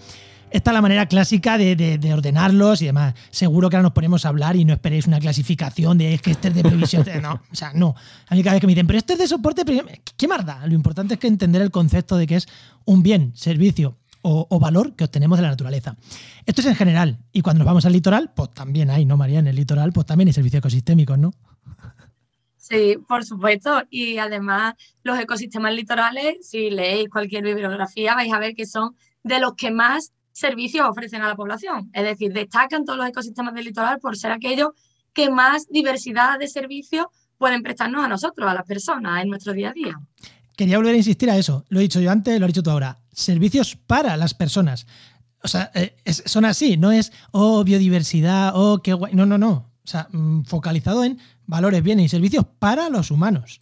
Esta 0.49 0.70
es 0.70 0.75
la 0.75 0.80
manera 0.80 1.06
clásica 1.06 1.58
de, 1.58 1.75
de- 1.75 1.99
de 1.99 2.14
ordenarlos 2.14 2.80
y 2.80 2.87
demás. 2.87 3.14
Seguro 3.30 3.68
que 3.68 3.76
ahora 3.76 3.82
nos 3.82 3.92
ponemos 3.92 4.25
a 4.25 4.28
hablar 4.28 4.54
y 4.54 4.64
no 4.64 4.73
esperéis 4.73 5.06
una 5.08 5.18
clasificación 5.18 5.99
de 5.99 6.14
es 6.14 6.23
que 6.23 6.30
este 6.30 6.49
es 6.49 6.54
de 6.54 6.62
previsión. 6.62 7.04
No, 7.23 7.42
o 7.50 7.54
sea, 7.54 7.73
no. 7.75 7.94
A 8.28 8.35
mí 8.35 8.42
cada 8.44 8.54
vez 8.54 8.61
que 8.61 8.66
me 8.68 8.73
dicen, 8.73 8.87
pero 8.87 8.99
este 8.99 9.14
es 9.14 9.18
de 9.18 9.26
soporte, 9.26 9.64
¿qué 10.16 10.28
más 10.28 10.46
da? 10.46 10.64
Lo 10.66 10.75
importante 10.75 11.14
es 11.14 11.20
que 11.20 11.26
entender 11.26 11.61
el 11.62 11.73
concepto 11.73 12.16
de 12.16 12.28
que 12.28 12.37
es 12.37 12.46
un 12.85 13.02
bien, 13.02 13.32
servicio 13.35 13.96
o, 14.23 14.46
o 14.49 14.61
valor 14.61 14.94
que 14.94 15.02
obtenemos 15.04 15.37
de 15.38 15.42
la 15.42 15.49
naturaleza. 15.50 15.96
Esto 16.46 16.61
es 16.61 16.68
en 16.68 16.76
general. 16.76 17.18
Y 17.32 17.40
cuando 17.42 17.58
nos 17.61 17.66
vamos 17.66 17.85
al 17.85 17.92
litoral, 17.92 18.30
pues 18.35 18.50
también 18.54 18.88
hay, 18.90 19.04
¿no, 19.04 19.16
María? 19.16 19.40
En 19.40 19.49
el 19.49 19.56
litoral, 19.56 19.92
pues 19.92 20.06
también 20.06 20.28
hay 20.28 20.32
servicios 20.32 20.61
ecosistémicos, 20.61 21.18
¿no? 21.18 21.32
Sí, 22.68 22.96
por 23.06 23.25
supuesto. 23.25 23.82
Y 23.90 24.18
además, 24.18 24.75
los 25.04 25.18
ecosistemas 25.20 25.73
litorales, 25.73 26.49
si 26.49 26.68
leéis 26.70 27.08
cualquier 27.08 27.44
bibliografía, 27.44 28.16
vais 28.16 28.32
a 28.32 28.40
ver 28.40 28.56
que 28.56 28.66
son 28.66 28.96
de 29.23 29.38
los 29.38 29.54
que 29.54 29.70
más 29.70 30.12
servicios 30.32 30.88
ofrecen 30.88 31.23
a 31.23 31.28
la 31.28 31.37
población. 31.37 31.90
Es 31.92 32.02
decir, 32.02 32.32
destacan 32.32 32.85
todos 32.85 32.99
los 32.99 33.08
ecosistemas 33.08 33.54
del 33.54 33.66
litoral 33.66 34.00
por 34.00 34.16
ser 34.16 34.32
aquellos 34.32 34.70
que 35.12 35.30
más 35.30 35.68
diversidad 35.68 36.40
de 36.40 36.49
servicios 36.49 37.06
pueden 37.38 37.62
prestarnos 37.62 38.04
a 38.04 38.08
nosotros, 38.08 38.50
a 38.50 38.54
las 38.54 38.66
personas, 38.66 39.23
en 39.23 39.28
nuestro 39.28 39.52
día 39.52 39.70
a 39.70 39.73
día. 39.73 40.00
Quería 40.56 40.78
volver 40.78 40.94
a 40.94 40.99
insistir 40.99 41.30
a 41.30 41.37
eso. 41.37 41.64
Lo 41.68 41.78
he 41.78 41.82
dicho 41.82 42.00
yo 42.00 42.11
antes, 42.11 42.40
lo 42.40 42.46
has 42.46 42.52
dicho 42.52 42.64
tú 42.64 42.70
ahora. 42.70 42.99
Servicios 43.12 43.76
para 43.76 44.16
las 44.16 44.35
personas. 44.35 44.87
O 45.42 45.49
sea, 45.49 45.70
eh, 45.75 45.94
son 46.04 46.44
así, 46.44 46.76
no 46.76 46.90
es, 46.90 47.12
oh, 47.30 47.62
biodiversidad, 47.62 48.52
oh, 48.54 48.82
qué 48.82 48.92
guay. 48.92 49.14
No, 49.14 49.25
no, 49.25 49.38
no. 49.38 49.70
O 49.85 49.88
sea, 49.88 50.08
mm, 50.11 50.42
focalizado 50.42 51.04
en 51.04 51.20
valores, 51.46 51.82
bienes 51.82 52.06
y 52.06 52.08
servicios 52.08 52.44
para 52.58 52.88
los 52.88 53.10
humanos. 53.10 53.60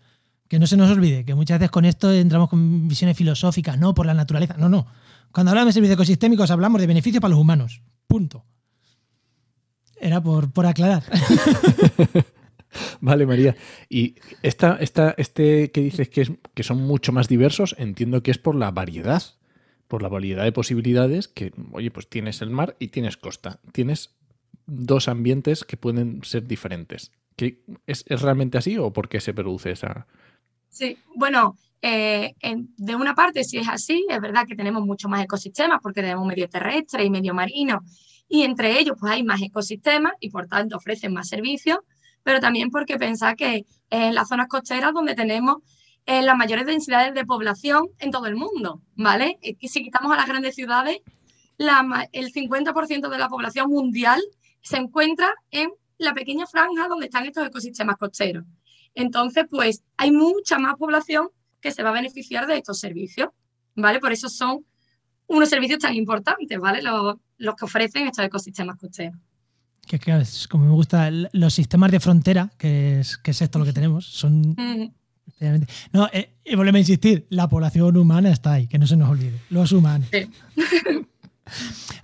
Que 0.48 0.58
no 0.58 0.66
se 0.66 0.76
nos 0.76 0.90
olvide, 0.90 1.24
que 1.24 1.34
muchas 1.34 1.58
veces 1.58 1.70
con 1.70 1.84
esto 1.84 2.12
entramos 2.12 2.48
con 2.48 2.86
visiones 2.86 3.16
filosóficas, 3.16 3.78
no 3.78 3.94
por 3.94 4.06
la 4.06 4.14
naturaleza. 4.14 4.56
No, 4.58 4.68
no. 4.68 4.86
Cuando 5.32 5.50
hablamos 5.50 5.70
de 5.70 5.72
servicios 5.72 5.96
ecosistémicos 5.96 6.50
hablamos 6.50 6.80
de 6.80 6.86
beneficios 6.86 7.20
para 7.20 7.30
los 7.30 7.40
humanos. 7.40 7.82
Punto. 8.06 8.44
Era 9.96 10.22
por, 10.22 10.52
por 10.52 10.66
aclarar. 10.66 11.02
Vale, 13.00 13.26
María. 13.26 13.56
Y 13.88 14.16
esta, 14.42 14.76
esta, 14.76 15.14
este 15.16 15.70
que 15.70 15.80
dices 15.80 16.08
que, 16.08 16.22
es, 16.22 16.32
que 16.54 16.62
son 16.62 16.82
mucho 16.82 17.12
más 17.12 17.28
diversos, 17.28 17.74
entiendo 17.78 18.22
que 18.22 18.30
es 18.30 18.38
por 18.38 18.54
la 18.54 18.70
variedad, 18.70 19.22
por 19.88 20.02
la 20.02 20.08
variedad 20.08 20.44
de 20.44 20.52
posibilidades 20.52 21.28
que, 21.28 21.52
oye, 21.72 21.90
pues 21.90 22.08
tienes 22.08 22.42
el 22.42 22.50
mar 22.50 22.76
y 22.78 22.88
tienes 22.88 23.16
costa. 23.16 23.60
Tienes 23.72 24.14
dos 24.66 25.08
ambientes 25.08 25.64
que 25.64 25.76
pueden 25.76 26.22
ser 26.24 26.46
diferentes. 26.46 27.12
¿Que 27.36 27.62
es, 27.86 28.04
¿Es 28.06 28.22
realmente 28.22 28.58
así 28.58 28.78
o 28.78 28.92
por 28.92 29.08
qué 29.08 29.20
se 29.20 29.34
produce 29.34 29.72
esa...? 29.72 30.06
Sí, 30.68 30.98
bueno, 31.14 31.56
eh, 31.80 32.34
de 32.42 32.96
una 32.96 33.14
parte 33.14 33.44
sí 33.44 33.58
es 33.58 33.68
así, 33.68 34.06
es 34.08 34.20
verdad 34.20 34.46
que 34.46 34.56
tenemos 34.56 34.84
mucho 34.84 35.08
más 35.08 35.22
ecosistemas 35.22 35.80
porque 35.82 36.00
tenemos 36.00 36.26
medio 36.26 36.48
terrestre 36.48 37.04
y 37.04 37.10
medio 37.10 37.34
marino 37.34 37.82
y 38.28 38.42
entre 38.42 38.78
ellos 38.78 38.96
pues 38.98 39.12
hay 39.12 39.22
más 39.22 39.42
ecosistemas 39.42 40.14
y 40.18 40.30
por 40.30 40.46
tanto 40.48 40.76
ofrecen 40.76 41.12
más 41.12 41.28
servicios, 41.28 41.78
pero 42.22 42.40
también 42.40 42.70
porque 42.70 42.96
pensar 42.96 43.36
que 43.36 43.66
en 43.90 44.14
las 44.14 44.28
zonas 44.28 44.48
costeras 44.48 44.92
donde 44.92 45.14
tenemos 45.14 45.58
eh, 46.06 46.22
las 46.22 46.36
mayores 46.36 46.66
densidades 46.66 47.14
de 47.14 47.24
población 47.24 47.88
en 47.98 48.10
todo 48.10 48.26
el 48.26 48.34
mundo, 48.34 48.80
¿vale? 48.96 49.38
Si 49.60 49.82
quitamos 49.82 50.10
a 50.12 50.16
las 50.16 50.26
grandes 50.26 50.54
ciudades, 50.54 50.98
el 51.58 52.32
50% 52.32 53.08
de 53.08 53.18
la 53.18 53.28
población 53.28 53.70
mundial 53.70 54.22
se 54.62 54.78
encuentra 54.78 55.32
en 55.50 55.70
la 55.98 56.14
pequeña 56.14 56.46
franja 56.46 56.88
donde 56.88 57.06
están 57.06 57.26
estos 57.26 57.46
ecosistemas 57.46 57.96
costeros. 57.96 58.44
Entonces, 58.94 59.46
pues 59.50 59.82
hay 59.96 60.12
mucha 60.12 60.58
más 60.58 60.76
población 60.76 61.28
que 61.60 61.72
se 61.72 61.82
va 61.82 61.90
a 61.90 61.94
beneficiar 61.94 62.46
de 62.46 62.58
estos 62.58 62.78
servicios, 62.78 63.28
¿vale? 63.74 63.98
Por 63.98 64.12
eso 64.12 64.28
son 64.28 64.64
unos 65.26 65.48
servicios 65.48 65.80
tan 65.80 65.94
importantes, 65.94 66.58
¿vale? 66.58 66.82
Los, 66.82 67.16
que 67.56 67.64
ofrecen 67.64 68.06
estos 68.06 68.24
ecosistemas 68.24 68.76
costeros. 68.76 69.18
Que 69.86 69.98
claro, 69.98 70.22
es 70.22 70.48
como 70.48 70.64
me 70.64 70.72
gusta 70.72 71.10
los 71.10 71.52
sistemas 71.52 71.90
de 71.90 72.00
frontera, 72.00 72.50
que 72.58 73.00
es, 73.00 73.18
que 73.18 73.32
es 73.32 73.42
esto 73.42 73.58
lo 73.58 73.64
que 73.64 73.72
tenemos, 73.72 74.06
son... 74.06 74.54
No, 75.92 76.08
eh, 76.12 76.36
y 76.44 76.54
volvemos 76.54 76.76
a 76.76 76.80
insistir, 76.80 77.26
la 77.28 77.48
población 77.48 77.96
humana 77.96 78.30
está 78.30 78.54
ahí, 78.54 78.66
que 78.66 78.78
no 78.78 78.86
se 78.86 78.96
nos 78.96 79.10
olvide, 79.10 79.40
los 79.50 79.72
humanos. 79.72 80.08
Sí. 80.10 80.30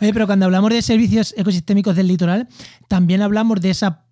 Oye, 0.01 0.13
pero 0.13 0.27
cuando 0.27 0.47
hablamos 0.47 0.71
de 0.71 0.83
servicios 0.83 1.35
ecosistémicos 1.37 1.97
del 1.97 2.09
litoral, 2.09 2.49
también 2.89 3.23
hablamos 3.23 3.61
de 3.61 3.71
esa 3.71 4.05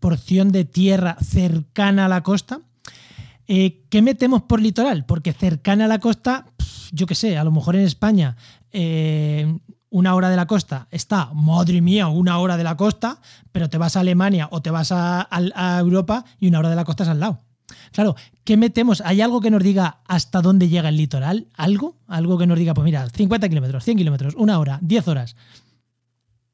porción 0.00 0.52
de 0.52 0.64
tierra 0.64 1.16
cercana 1.22 2.06
a 2.06 2.08
la 2.08 2.22
costa. 2.22 2.60
Eh, 3.46 3.82
¿Qué 3.90 4.02
metemos 4.02 4.42
por 4.42 4.60
litoral? 4.60 5.04
Porque 5.06 5.32
cercana 5.32 5.86
a 5.86 5.88
la 5.88 5.98
costa, 5.98 6.46
yo 6.92 7.06
qué 7.06 7.14
sé, 7.14 7.36
a 7.36 7.44
lo 7.44 7.50
mejor 7.50 7.76
en 7.76 7.82
España 7.82 8.36
eh, 8.70 9.58
una 9.88 10.14
hora 10.14 10.30
de 10.30 10.36
la 10.36 10.46
costa 10.46 10.86
está, 10.90 11.30
madre 11.34 11.80
mía, 11.80 12.06
una 12.08 12.38
hora 12.38 12.56
de 12.56 12.64
la 12.64 12.76
costa, 12.76 13.20
pero 13.50 13.68
te 13.68 13.78
vas 13.78 13.96
a 13.96 14.00
Alemania 14.00 14.48
o 14.52 14.62
te 14.62 14.70
vas 14.70 14.92
a 14.92 15.26
Europa 15.80 16.24
y 16.38 16.46
una 16.46 16.60
hora 16.60 16.70
de 16.70 16.76
la 16.76 16.84
costa 16.84 17.02
es 17.02 17.08
al 17.08 17.20
lado. 17.20 17.40
Claro, 17.92 18.14
¿qué 18.44 18.56
metemos? 18.56 19.00
¿Hay 19.00 19.20
algo 19.20 19.40
que 19.40 19.50
nos 19.50 19.62
diga 19.62 20.00
hasta 20.06 20.40
dónde 20.40 20.68
llega 20.68 20.88
el 20.88 20.96
litoral? 20.96 21.48
¿Algo? 21.56 21.96
Algo 22.06 22.38
que 22.38 22.46
nos 22.46 22.58
diga, 22.58 22.74
pues 22.74 22.84
mira, 22.84 23.08
50 23.08 23.48
kilómetros, 23.48 23.84
100 23.84 23.98
kilómetros, 23.98 24.34
una 24.36 24.58
hora, 24.58 24.78
10 24.82 25.08
horas. 25.08 25.36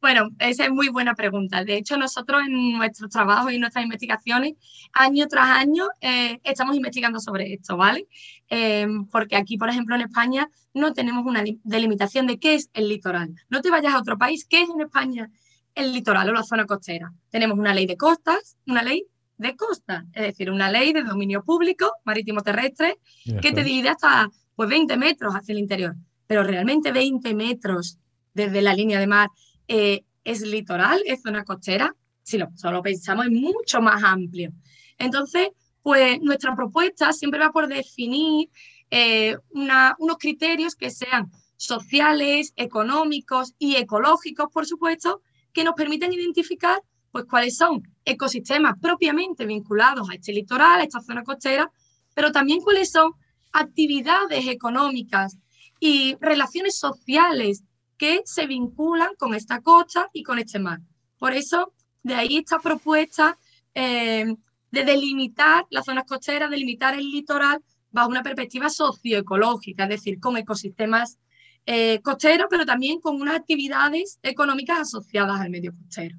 Bueno, 0.01 0.29
esa 0.39 0.67
es 0.67 0.71
muy 0.71 0.89
buena 0.89 1.15
pregunta. 1.15 1.65
De 1.65 1.77
hecho, 1.77 1.97
nosotros 1.97 2.43
en 2.47 2.75
nuestros 2.79 3.11
trabajos 3.11 3.53
y 3.53 3.59
nuestras 3.59 3.83
investigaciones, 3.83 4.55
año 4.93 5.27
tras 5.27 5.49
año, 5.49 5.89
eh, 6.01 6.39
estamos 6.45 6.77
investigando 6.77 7.19
sobre 7.19 7.55
esto, 7.55 7.77
¿vale? 7.77 8.07
Em, 8.49 9.07
porque 9.07 9.37
aquí, 9.37 9.57
por 9.59 9.69
ejemplo, 9.69 9.97
en 9.97 10.03
España 10.03 10.49
no 10.75 10.93
tenemos 10.93 11.27
una 11.27 11.43
delimitación 11.65 12.27
de 12.27 12.39
qué 12.39 12.55
es 12.55 12.71
el 12.75 12.89
litoral. 12.89 13.35
No 13.49 13.61
te 13.63 13.71
vayas 13.71 13.95
a 13.95 13.99
otro 13.99 14.17
país, 14.17 14.47
¿qué 14.49 14.63
es 14.63 14.71
en 14.71 14.81
España 14.81 15.31
el 15.75 15.93
litoral 15.93 16.29
o 16.29 16.33
la 16.33 16.45
zona 16.45 16.67
costera? 16.67 17.13
Tenemos 17.31 17.59
una 17.59 17.75
ley 17.75 17.87
de 17.87 17.97
costas, 17.97 18.57
una 18.67 18.83
ley 18.83 19.07
de 19.39 19.57
costa, 19.57 20.07
es 20.13 20.23
decir, 20.23 20.51
una 20.51 20.71
ley 20.71 20.93
de 20.93 21.03
dominio 21.03 21.45
público 21.45 21.93
marítimo 22.05 22.43
terrestre 22.43 22.99
que 23.43 23.53
te 23.53 23.63
divide 23.63 23.91
hasta 23.91 24.31
pues, 24.55 24.69
20 24.69 24.97
metros 24.97 25.35
hacia 25.35 25.53
el 25.53 25.59
interior. 25.59 25.95
Pero 26.27 26.43
realmente 26.43 26.93
20 26.93 27.35
metros 27.35 27.99
desde 28.35 28.63
la 28.63 28.75
línea 28.75 28.99
de 28.99 29.07
mar 29.07 29.31
eh, 29.69 30.05
es 30.25 30.41
litoral, 30.43 31.03
es 31.07 31.23
zona 31.23 31.45
costera. 31.45 31.95
Si 32.23 32.39
lo 32.39 32.49
solo 32.57 32.83
pensamos, 32.83 33.27
es 33.27 33.33
mucho 33.33 33.81
más 33.81 34.03
amplio. 34.03 34.53
Entonces, 34.99 35.49
pues 35.83 36.21
nuestra 36.21 36.57
propuesta 36.57 37.13
siempre 37.13 37.39
va 37.41 37.53
por 37.53 37.69
definir 37.69 38.49
eh, 38.91 39.37
unos 39.51 40.19
criterios 40.19 40.75
que 40.75 40.91
sean 40.91 41.31
sociales, 41.57 42.53
económicos 42.57 43.55
y 43.59 43.77
ecológicos, 43.77 44.49
por 44.53 44.67
supuesto, 44.67 45.23
que 45.53 45.65
nos 45.65 45.75
permiten 45.75 46.13
identificar 46.13 46.81
pues 47.11 47.25
cuáles 47.25 47.57
son 47.57 47.83
ecosistemas 48.05 48.75
propiamente 48.81 49.47
vinculados 49.47 50.09
a 50.11 50.15
este 50.15 50.33
litoral, 50.33 50.81
a 50.81 50.85
esta 50.85 51.01
zona 51.01 51.23
costera, 51.23 51.71
pero 52.15 52.33
también 52.33 52.61
cuáles 52.61 52.91
son 52.91 53.13
actividades 53.53 54.47
económicas 54.49 55.37
y 55.81 56.17
relaciones 56.21 56.79
sociales 56.79 57.63
que 57.97 58.23
se 58.25 58.47
vinculan 58.47 59.15
con 59.19 59.35
esta 59.35 59.61
costa 59.61 60.11
y 60.13 60.23
con 60.23 60.39
este 60.39 60.59
mar. 60.59 60.81
Por 61.19 61.33
eso, 61.33 61.73
de 62.03 62.15
ahí 62.15 62.37
esta 62.39 62.59
propuesta 62.59 63.39
eh, 63.75 64.35
de 64.71 64.85
delimitar 64.85 65.67
las 65.71 65.85
zonas 65.85 66.05
costeras, 66.05 66.51
delimitar 66.51 66.95
el 66.95 67.11
litoral 67.11 67.63
bajo 67.91 68.11
una 68.11 68.23
perspectiva 68.23 68.69
socioecológica, 68.69 69.85
es 69.85 69.89
decir, 69.89 70.21
con 70.21 70.37
ecosistemas 70.37 71.19
eh, 71.65 72.01
costeros, 72.03 72.47
pero 72.51 72.67
también 72.67 73.01
con 73.01 73.21
unas 73.21 73.37
actividades 73.37 74.19
económicas 74.23 74.81
asociadas 74.81 75.41
al 75.41 75.51
medio 75.51 75.73
costero. 75.77 76.17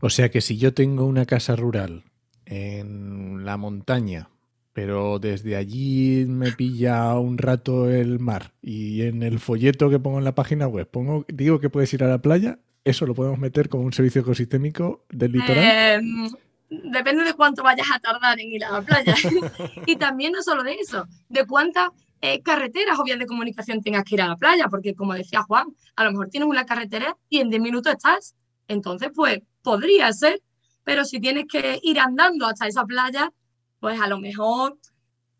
O 0.00 0.10
sea 0.10 0.30
que 0.30 0.40
si 0.40 0.56
yo 0.56 0.74
tengo 0.74 1.06
una 1.06 1.26
casa 1.26 1.56
rural 1.56 2.04
en 2.46 3.44
la 3.44 3.56
montaña, 3.56 4.28
pero 4.72 5.18
desde 5.18 5.56
allí 5.56 6.26
me 6.26 6.52
pilla 6.52 7.14
un 7.18 7.38
rato 7.38 7.88
el 7.88 8.18
mar 8.18 8.52
y 8.60 9.02
en 9.02 9.22
el 9.22 9.38
folleto 9.38 9.88
que 9.88 10.00
pongo 10.00 10.18
en 10.18 10.24
la 10.24 10.34
página 10.34 10.66
web 10.66 10.88
pongo, 10.90 11.24
digo 11.28 11.60
que 11.60 11.70
puedes 11.70 11.94
ir 11.94 12.02
a 12.02 12.08
la 12.08 12.18
playa, 12.18 12.58
¿eso 12.84 13.06
lo 13.06 13.14
podemos 13.14 13.38
meter 13.38 13.68
como 13.68 13.84
un 13.84 13.92
servicio 13.92 14.20
ecosistémico 14.20 15.04
del 15.10 15.32
litoral? 15.32 15.64
Em, 15.64 16.28
depende 16.68 17.24
de 17.24 17.34
cuánto 17.34 17.62
vayas 17.62 17.86
a 17.94 18.00
tardar 18.00 18.38
en 18.40 18.52
ir 18.52 18.64
a 18.64 18.72
la 18.72 18.82
playa. 18.82 19.14
y 19.86 19.96
también 19.96 20.32
no 20.32 20.42
solo 20.42 20.62
de 20.62 20.74
eso, 20.74 21.06
de 21.28 21.46
cuántas 21.46 21.90
eh, 22.20 22.42
carreteras 22.42 22.98
o 22.98 23.04
vías 23.04 23.18
de 23.18 23.26
comunicación 23.26 23.82
tengas 23.82 24.04
que 24.04 24.16
ir 24.16 24.22
a 24.22 24.28
la 24.28 24.36
playa, 24.36 24.66
porque 24.68 24.94
como 24.94 25.14
decía 25.14 25.42
Juan, 25.42 25.68
a 25.94 26.04
lo 26.04 26.10
mejor 26.10 26.30
tienes 26.30 26.48
una 26.48 26.66
carretera 26.66 27.16
y 27.28 27.38
en 27.38 27.50
10 27.50 27.62
minutos 27.62 27.92
estás. 27.92 28.34
Entonces, 28.66 29.10
pues 29.14 29.40
podría 29.64 30.12
ser, 30.12 30.40
pero 30.84 31.04
si 31.04 31.18
tienes 31.18 31.46
que 31.50 31.80
ir 31.82 31.98
andando 31.98 32.46
hasta 32.46 32.68
esa 32.68 32.84
playa, 32.84 33.32
pues 33.80 34.00
a 34.00 34.06
lo 34.06 34.20
mejor 34.20 34.78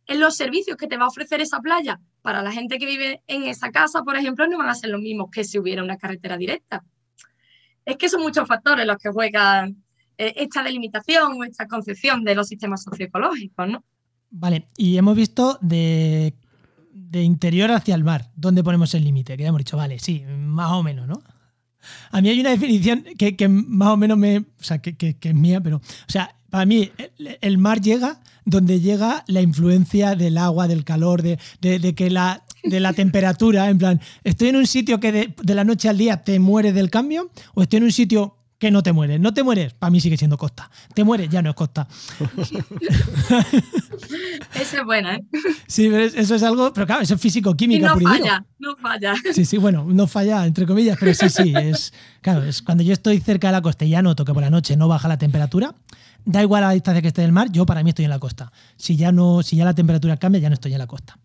en 0.07 0.19
los 0.19 0.37
servicios 0.37 0.77
que 0.77 0.89
te 0.89 0.97
va 0.97 1.05
a 1.05 1.09
ofrecer 1.09 1.41
esa 1.41 1.61
playa 1.61 2.01
para 2.23 2.43
la 2.43 2.51
gente 2.51 2.79
que 2.79 2.87
vive 2.87 3.23
en 3.27 3.45
esa 3.45 3.71
casa, 3.71 4.03
por 4.03 4.17
ejemplo, 4.17 4.49
no 4.49 4.59
van 4.59 4.71
a 4.71 4.75
ser 4.75 4.91
los 4.91 5.01
mismos 5.01 5.31
que 5.31 5.45
si 5.45 5.59
hubiera 5.59 5.85
una 5.85 5.99
carretera 5.99 6.37
directa. 6.37 6.83
Es 7.85 7.97
que 7.97 8.09
son 8.09 8.23
muchos 8.23 8.49
factores 8.49 8.87
los 8.87 8.97
que 8.97 9.11
juegan 9.11 9.85
eh, 10.17 10.33
esta 10.37 10.63
delimitación 10.63 11.35
o 11.35 11.45
esta 11.45 11.69
concepción 11.69 12.25
de 12.25 12.35
los 12.35 12.49
sistemas 12.49 12.83
socioecológicos, 12.83 13.69
¿no? 13.69 13.85
Vale, 14.31 14.67
y 14.77 14.97
hemos 14.97 15.15
visto 15.15 15.59
de, 15.61 16.35
de 16.93 17.23
interior 17.23 17.71
hacia 17.71 17.95
el 17.95 18.05
mar, 18.05 18.31
¿dónde 18.35 18.65
ponemos 18.65 18.95
el 18.95 19.05
límite? 19.05 19.37
Que 19.37 19.43
ya 19.43 19.51
hemos 19.51 19.61
dicho, 19.61 19.77
vale, 19.77 19.99
sí, 19.99 20.25
más 20.27 20.73
o 20.73 20.83
menos, 20.83 21.07
¿no? 21.07 21.23
A 22.11 22.21
mí 22.21 22.29
hay 22.29 22.41
una 22.41 22.51
definición 22.51 23.05
que, 23.17 23.49
más 23.49 23.89
o 23.89 23.97
menos 23.97 24.19
me. 24.19 24.39
O 24.39 24.45
sea, 24.61 24.79
que, 24.79 25.17
es 25.21 25.35
mía, 25.35 25.61
pero. 25.61 25.77
O 25.77 25.83
sea, 26.09 26.35
para 26.51 26.67
mí, 26.67 26.91
el, 27.41 27.59
mar 27.59 27.81
llega 27.81 28.21
donde 28.45 28.81
llega 28.81 29.25
la 29.27 29.41
influencia 29.41 30.15
del 30.15 30.39
agua, 30.39 30.69
del 30.69 30.85
calor, 30.85 31.23
de, 31.23 31.39
que 31.95 32.11
la, 32.11 32.45
de 32.63 32.81
la 32.81 32.93
temperatura. 32.93 33.69
En 33.69 33.79
plan, 33.79 34.01
¿estoy 34.23 34.49
en 34.49 34.57
un 34.57 34.67
sitio 34.67 35.01
que 35.01 35.13
de, 35.13 35.35
de, 35.43 35.55
la 35.55 35.65
noche 35.65 35.89
al 35.89 35.99
día 35.99 36.23
te 36.23 36.39
mueres 36.39 36.75
del 36.75 36.91
cambio? 36.91 37.31
¿O 37.55 37.63
estoy 37.63 37.79
en 37.79 37.85
un 37.85 37.93
sitio 37.93 38.37
que 38.65 38.71
no 38.71 38.83
te 38.83 38.93
mueres. 38.93 39.21
No 39.21 39.35
te 39.35 39.43
mueres, 39.43 39.75
para 39.75 39.91
mí 39.91 40.01
sigue 40.01 40.17
siendo 40.17 40.39
costa. 40.39 40.71
Te 40.95 41.05
mueres, 41.05 41.29
ya 41.29 41.43
no 41.43 41.51
es 41.51 41.57
costa. 41.57 41.87
Esa 44.55 44.79
es 44.79 44.85
buena, 44.85 45.17
¿eh? 45.17 45.25
Sí, 45.67 45.91
eso 45.95 46.35
es 46.35 46.43
algo, 46.43 46.73
pero 46.73 46.87
claro, 46.87 47.03
eso 47.03 47.15
es 47.15 47.21
físico-química. 47.21 47.95
No 47.95 48.01
falla, 48.01 48.43
no 48.59 48.75
falla. 48.77 49.15
Sí, 49.35 49.45
sí, 49.45 49.59
bueno, 49.59 49.85
no 49.87 50.07
falla, 50.07 50.47
entre 50.47 50.65
comillas, 50.67 50.97
pero 50.99 51.13
sí, 51.13 51.29
sí, 51.29 51.53
es, 51.55 51.93
claro, 52.23 52.43
es 52.43 52.63
cuando 52.63 52.83
yo 52.83 52.95
estoy 52.95 53.21
cerca 53.21 53.49
de 53.49 53.53
la 53.53 53.61
costa 53.61 53.85
y 53.85 53.91
ya 53.91 54.01
noto 54.01 54.25
que 54.25 54.33
por 54.33 54.43
la 54.43 54.49
noche 54.49 54.79
no 54.79 54.89
baja 54.89 55.09
la 55.09 55.19
temperatura, 55.19 55.75
da 56.25 56.41
igual 56.41 56.65
a 56.65 56.69
la 56.69 56.73
distancia 56.73 57.03
que 57.03 57.09
esté 57.09 57.21
del 57.21 57.33
mar, 57.33 57.53
yo 57.53 57.67
para 57.67 57.83
mí 57.83 57.91
estoy 57.91 58.07
en 58.07 58.13
la 58.13 58.19
costa. 58.19 58.51
Si 58.77 58.97
ya, 58.97 59.13
no, 59.13 59.43
si 59.43 59.57
ya 59.57 59.67
la 59.67 59.75
temperatura 59.75 60.17
cambia, 60.17 60.41
ya 60.41 60.49
no 60.49 60.55
estoy 60.55 60.73
en 60.73 60.79
la 60.79 60.87
costa. 60.87 61.19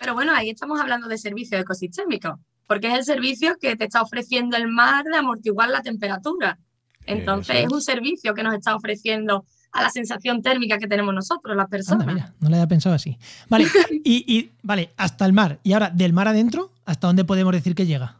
Pero 0.00 0.14
bueno, 0.14 0.32
ahí 0.34 0.48
estamos 0.48 0.80
hablando 0.80 1.08
de 1.08 1.18
servicios 1.18 1.60
ecosistémicos 1.60 2.38
porque 2.66 2.88
es 2.88 2.94
el 2.94 3.04
servicio 3.04 3.56
que 3.60 3.76
te 3.76 3.84
está 3.84 4.02
ofreciendo 4.02 4.56
el 4.56 4.68
mar 4.68 5.04
de 5.04 5.16
amortiguar 5.16 5.68
la 5.70 5.82
temperatura. 5.82 6.58
Entonces 7.06 7.56
es 7.64 7.72
un 7.72 7.82
servicio 7.82 8.34
que 8.34 8.42
nos 8.42 8.54
está 8.54 8.74
ofreciendo 8.74 9.44
a 9.72 9.82
la 9.82 9.90
sensación 9.90 10.40
térmica 10.40 10.78
que 10.78 10.86
tenemos 10.86 11.14
nosotros, 11.14 11.56
las 11.56 11.68
personas. 11.68 12.06
Anda, 12.06 12.14
mira, 12.14 12.34
no 12.40 12.48
lo 12.48 12.54
había 12.56 12.68
pensado 12.68 12.94
así. 12.94 13.18
Vale, 13.48 13.66
y, 14.04 14.24
y, 14.38 14.50
vale, 14.62 14.90
hasta 14.96 15.26
el 15.26 15.32
mar. 15.32 15.58
Y 15.62 15.72
ahora, 15.72 15.90
del 15.90 16.12
mar 16.12 16.28
adentro, 16.28 16.70
¿hasta 16.84 17.08
dónde 17.08 17.24
podemos 17.24 17.52
decir 17.52 17.74
que 17.74 17.84
llega? 17.84 18.16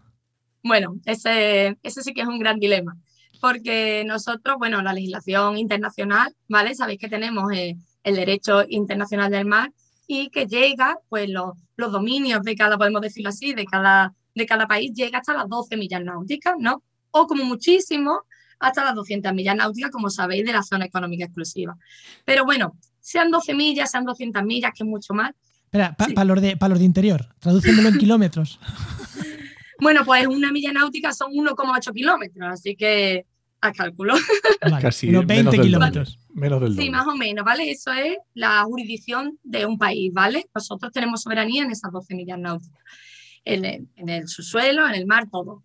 Bueno, 0.62 0.96
ese, 1.04 1.78
ese 1.82 2.02
sí 2.02 2.12
que 2.12 2.22
es 2.22 2.26
un 2.26 2.38
gran 2.38 2.58
dilema, 2.58 2.96
porque 3.40 4.02
nosotros, 4.06 4.56
bueno, 4.58 4.82
la 4.82 4.94
legislación 4.94 5.58
internacional, 5.58 6.34
¿vale? 6.48 6.74
Sabéis 6.74 6.98
que 6.98 7.08
tenemos 7.08 7.52
eh, 7.52 7.76
el 8.02 8.16
derecho 8.16 8.64
internacional 8.68 9.30
del 9.30 9.44
mar 9.44 9.72
y 10.06 10.30
que 10.30 10.46
llega, 10.46 10.98
pues 11.08 11.28
los, 11.28 11.52
los 11.76 11.92
dominios 11.92 12.42
de 12.42 12.56
cada, 12.56 12.78
podemos 12.78 13.02
decirlo 13.02 13.28
así, 13.28 13.54
de 13.54 13.66
cada, 13.66 14.14
de 14.34 14.46
cada 14.46 14.66
país, 14.66 14.92
llega 14.94 15.18
hasta 15.18 15.34
las 15.34 15.48
12 15.48 15.76
millas 15.76 16.02
náuticas, 16.02 16.54
¿no? 16.58 16.82
O 17.10 17.26
como 17.26 17.44
muchísimo, 17.44 18.22
hasta 18.58 18.84
las 18.84 18.94
200 18.94 19.32
millas 19.32 19.56
náuticas, 19.56 19.90
como 19.90 20.10
sabéis, 20.10 20.44
de 20.44 20.52
la 20.52 20.62
zona 20.62 20.84
económica 20.84 21.24
exclusiva. 21.24 21.76
Pero 22.24 22.44
bueno, 22.44 22.76
sean 23.00 23.30
12 23.30 23.54
millas, 23.54 23.90
sean 23.90 24.04
200 24.04 24.42
millas, 24.42 24.72
que 24.74 24.82
es 24.82 24.88
mucho 24.88 25.14
más. 25.14 25.32
Espera, 25.64 25.94
para 25.96 26.22
sí. 26.22 26.26
los, 26.26 26.40
de, 26.40 26.56
pa 26.56 26.68
los 26.68 26.78
de 26.78 26.84
interior, 26.84 27.28
traduciéndolo 27.38 27.88
en 27.88 27.98
kilómetros. 27.98 28.58
Bueno, 29.80 30.04
pues 30.04 30.26
una 30.26 30.52
milla 30.52 30.72
náutica 30.72 31.12
son 31.12 31.32
1,8 31.32 31.92
kilómetros, 31.92 32.48
así 32.48 32.76
que 32.76 33.26
a 33.60 33.72
cálculo. 33.72 34.14
Vale, 34.62 34.76
Casi 34.82 35.08
unos 35.08 35.26
20 35.26 35.50
menos 35.50 35.66
kilómetros. 35.66 36.18
Del, 36.28 36.36
menos 36.36 36.60
del 36.60 36.76
Sí, 36.76 36.90
más 36.90 37.06
o 37.06 37.16
menos, 37.16 37.44
¿vale? 37.44 37.70
Eso 37.70 37.92
es 37.92 38.16
la 38.34 38.62
jurisdicción 38.64 39.38
de 39.42 39.66
un 39.66 39.78
país, 39.78 40.12
¿vale? 40.12 40.46
Nosotros 40.54 40.92
tenemos 40.92 41.22
soberanía 41.22 41.64
en 41.64 41.70
esas 41.70 41.90
12 41.90 42.14
millas 42.14 42.38
náuticas, 42.38 42.82
en 43.44 43.64
el, 43.64 43.88
en 43.96 44.08
el 44.08 44.28
subsuelo, 44.28 44.86
en 44.86 44.94
el 44.94 45.06
mar, 45.06 45.28
todo. 45.30 45.62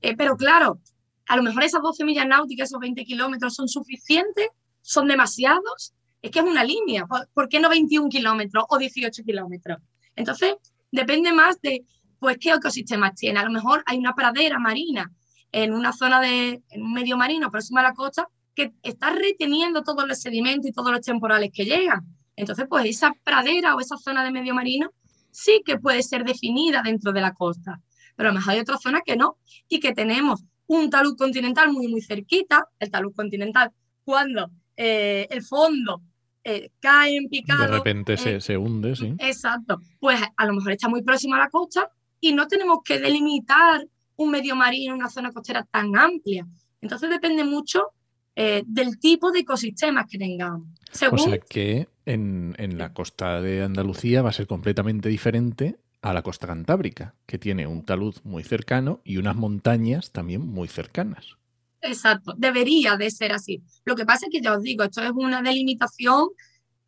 Eh, 0.00 0.16
pero 0.16 0.36
claro, 0.36 0.80
a 1.26 1.36
lo 1.36 1.42
mejor 1.42 1.62
esas 1.62 1.82
12 1.82 2.04
millas 2.04 2.26
náuticas, 2.26 2.68
esos 2.68 2.80
20 2.80 3.04
kilómetros 3.04 3.54
son 3.54 3.68
suficientes, 3.68 4.48
son 4.82 5.08
demasiados, 5.08 5.94
es 6.20 6.30
que 6.30 6.38
es 6.38 6.44
una 6.44 6.64
línea, 6.64 7.06
¿por 7.06 7.48
qué 7.48 7.58
no 7.58 7.68
21 7.68 8.08
kilómetros 8.08 8.64
o 8.68 8.78
18 8.78 9.24
kilómetros? 9.24 9.78
Entonces, 10.14 10.54
depende 10.90 11.32
más 11.32 11.60
de 11.60 11.84
pues 12.20 12.38
qué 12.38 12.50
ecosistemas 12.50 13.14
tiene. 13.16 13.40
A 13.40 13.44
lo 13.44 13.50
mejor 13.50 13.82
hay 13.86 13.98
una 13.98 14.14
pradera 14.14 14.58
marina 14.60 15.10
en 15.50 15.72
una 15.74 15.92
zona 15.92 16.20
de 16.20 16.62
en 16.70 16.82
un 16.82 16.92
medio 16.92 17.16
marino 17.16 17.50
próxima 17.50 17.80
a 17.80 17.84
la 17.84 17.94
costa 17.94 18.28
que 18.54 18.72
está 18.82 19.10
reteniendo 19.10 19.82
todos 19.82 20.06
los 20.06 20.20
sedimentos 20.20 20.70
y 20.70 20.72
todos 20.72 20.92
los 20.92 21.00
temporales 21.00 21.50
que 21.52 21.64
llegan. 21.64 22.06
Entonces, 22.36 22.66
pues 22.68 22.86
esa 22.86 23.12
pradera 23.24 23.74
o 23.74 23.80
esa 23.80 23.96
zona 23.96 24.24
de 24.24 24.30
medio 24.30 24.54
marino 24.54 24.92
sí 25.32 25.62
que 25.64 25.78
puede 25.78 26.02
ser 26.04 26.24
definida 26.24 26.82
dentro 26.84 27.12
de 27.12 27.20
la 27.20 27.34
costa, 27.34 27.80
pero 28.14 28.28
a 28.28 28.32
lo 28.32 28.38
mejor 28.38 28.54
hay 28.54 28.60
otras 28.60 28.80
zonas 28.80 29.02
que 29.04 29.16
no 29.16 29.38
y 29.68 29.80
que 29.80 29.92
tenemos 29.92 30.44
un 30.66 30.88
talud 30.88 31.16
continental 31.16 31.72
muy, 31.72 31.88
muy 31.88 32.00
cerquita, 32.00 32.68
el 32.78 32.90
talud 32.90 33.12
continental, 33.14 33.72
cuando 34.04 34.50
eh, 34.76 35.26
el 35.30 35.42
fondo 35.42 36.02
eh, 36.44 36.70
cae 36.80 37.16
en 37.16 37.28
picado. 37.28 37.62
De 37.62 37.68
repente 37.68 38.14
eh, 38.14 38.18
se, 38.18 38.40
se 38.40 38.56
hunde, 38.56 38.94
sí. 38.94 39.14
Exacto. 39.18 39.80
Pues 39.98 40.20
a 40.36 40.46
lo 40.46 40.54
mejor 40.54 40.72
está 40.72 40.88
muy 40.88 41.02
próximo 41.02 41.34
a 41.34 41.38
la 41.38 41.50
costa 41.50 41.90
y 42.20 42.32
no 42.32 42.46
tenemos 42.46 42.78
que 42.84 42.98
delimitar 42.98 43.86
un 44.16 44.30
medio 44.30 44.54
marino, 44.54 44.94
una 44.94 45.08
zona 45.08 45.32
costera 45.32 45.64
tan 45.64 45.96
amplia. 45.96 46.46
Entonces 46.80 47.10
depende 47.10 47.44
mucho 47.44 47.92
eh, 48.34 48.62
del 48.66 48.98
tipo 48.98 49.30
de 49.30 49.40
ecosistemas 49.40 50.06
que 50.08 50.18
tengamos. 50.18 50.68
Según... 50.90 51.20
O 51.20 51.22
sea 51.24 51.38
que 51.38 51.88
en, 52.06 52.54
en, 52.58 52.78
la 52.78 52.92
costa 52.92 53.40
de 53.40 53.62
Andalucía 53.62 54.22
va 54.22 54.30
a 54.30 54.32
ser 54.32 54.46
completamente 54.46 55.08
diferente 55.08 55.78
a 56.00 56.12
la 56.12 56.22
costa 56.22 56.46
cantábrica, 56.46 57.14
que 57.26 57.38
tiene 57.38 57.66
un 57.66 57.84
talud 57.84 58.14
muy 58.24 58.42
cercano 58.42 59.00
y 59.04 59.18
unas 59.18 59.36
montañas 59.36 60.10
también 60.10 60.46
muy 60.46 60.68
cercanas. 60.68 61.36
Exacto, 61.82 62.34
debería 62.36 62.96
de 62.96 63.10
ser 63.10 63.32
así. 63.32 63.62
Lo 63.84 63.96
que 63.96 64.06
pasa 64.06 64.26
es 64.26 64.32
que 64.32 64.40
ya 64.40 64.56
os 64.56 64.62
digo, 64.62 64.84
esto 64.84 65.02
es 65.02 65.10
una 65.10 65.42
delimitación 65.42 66.28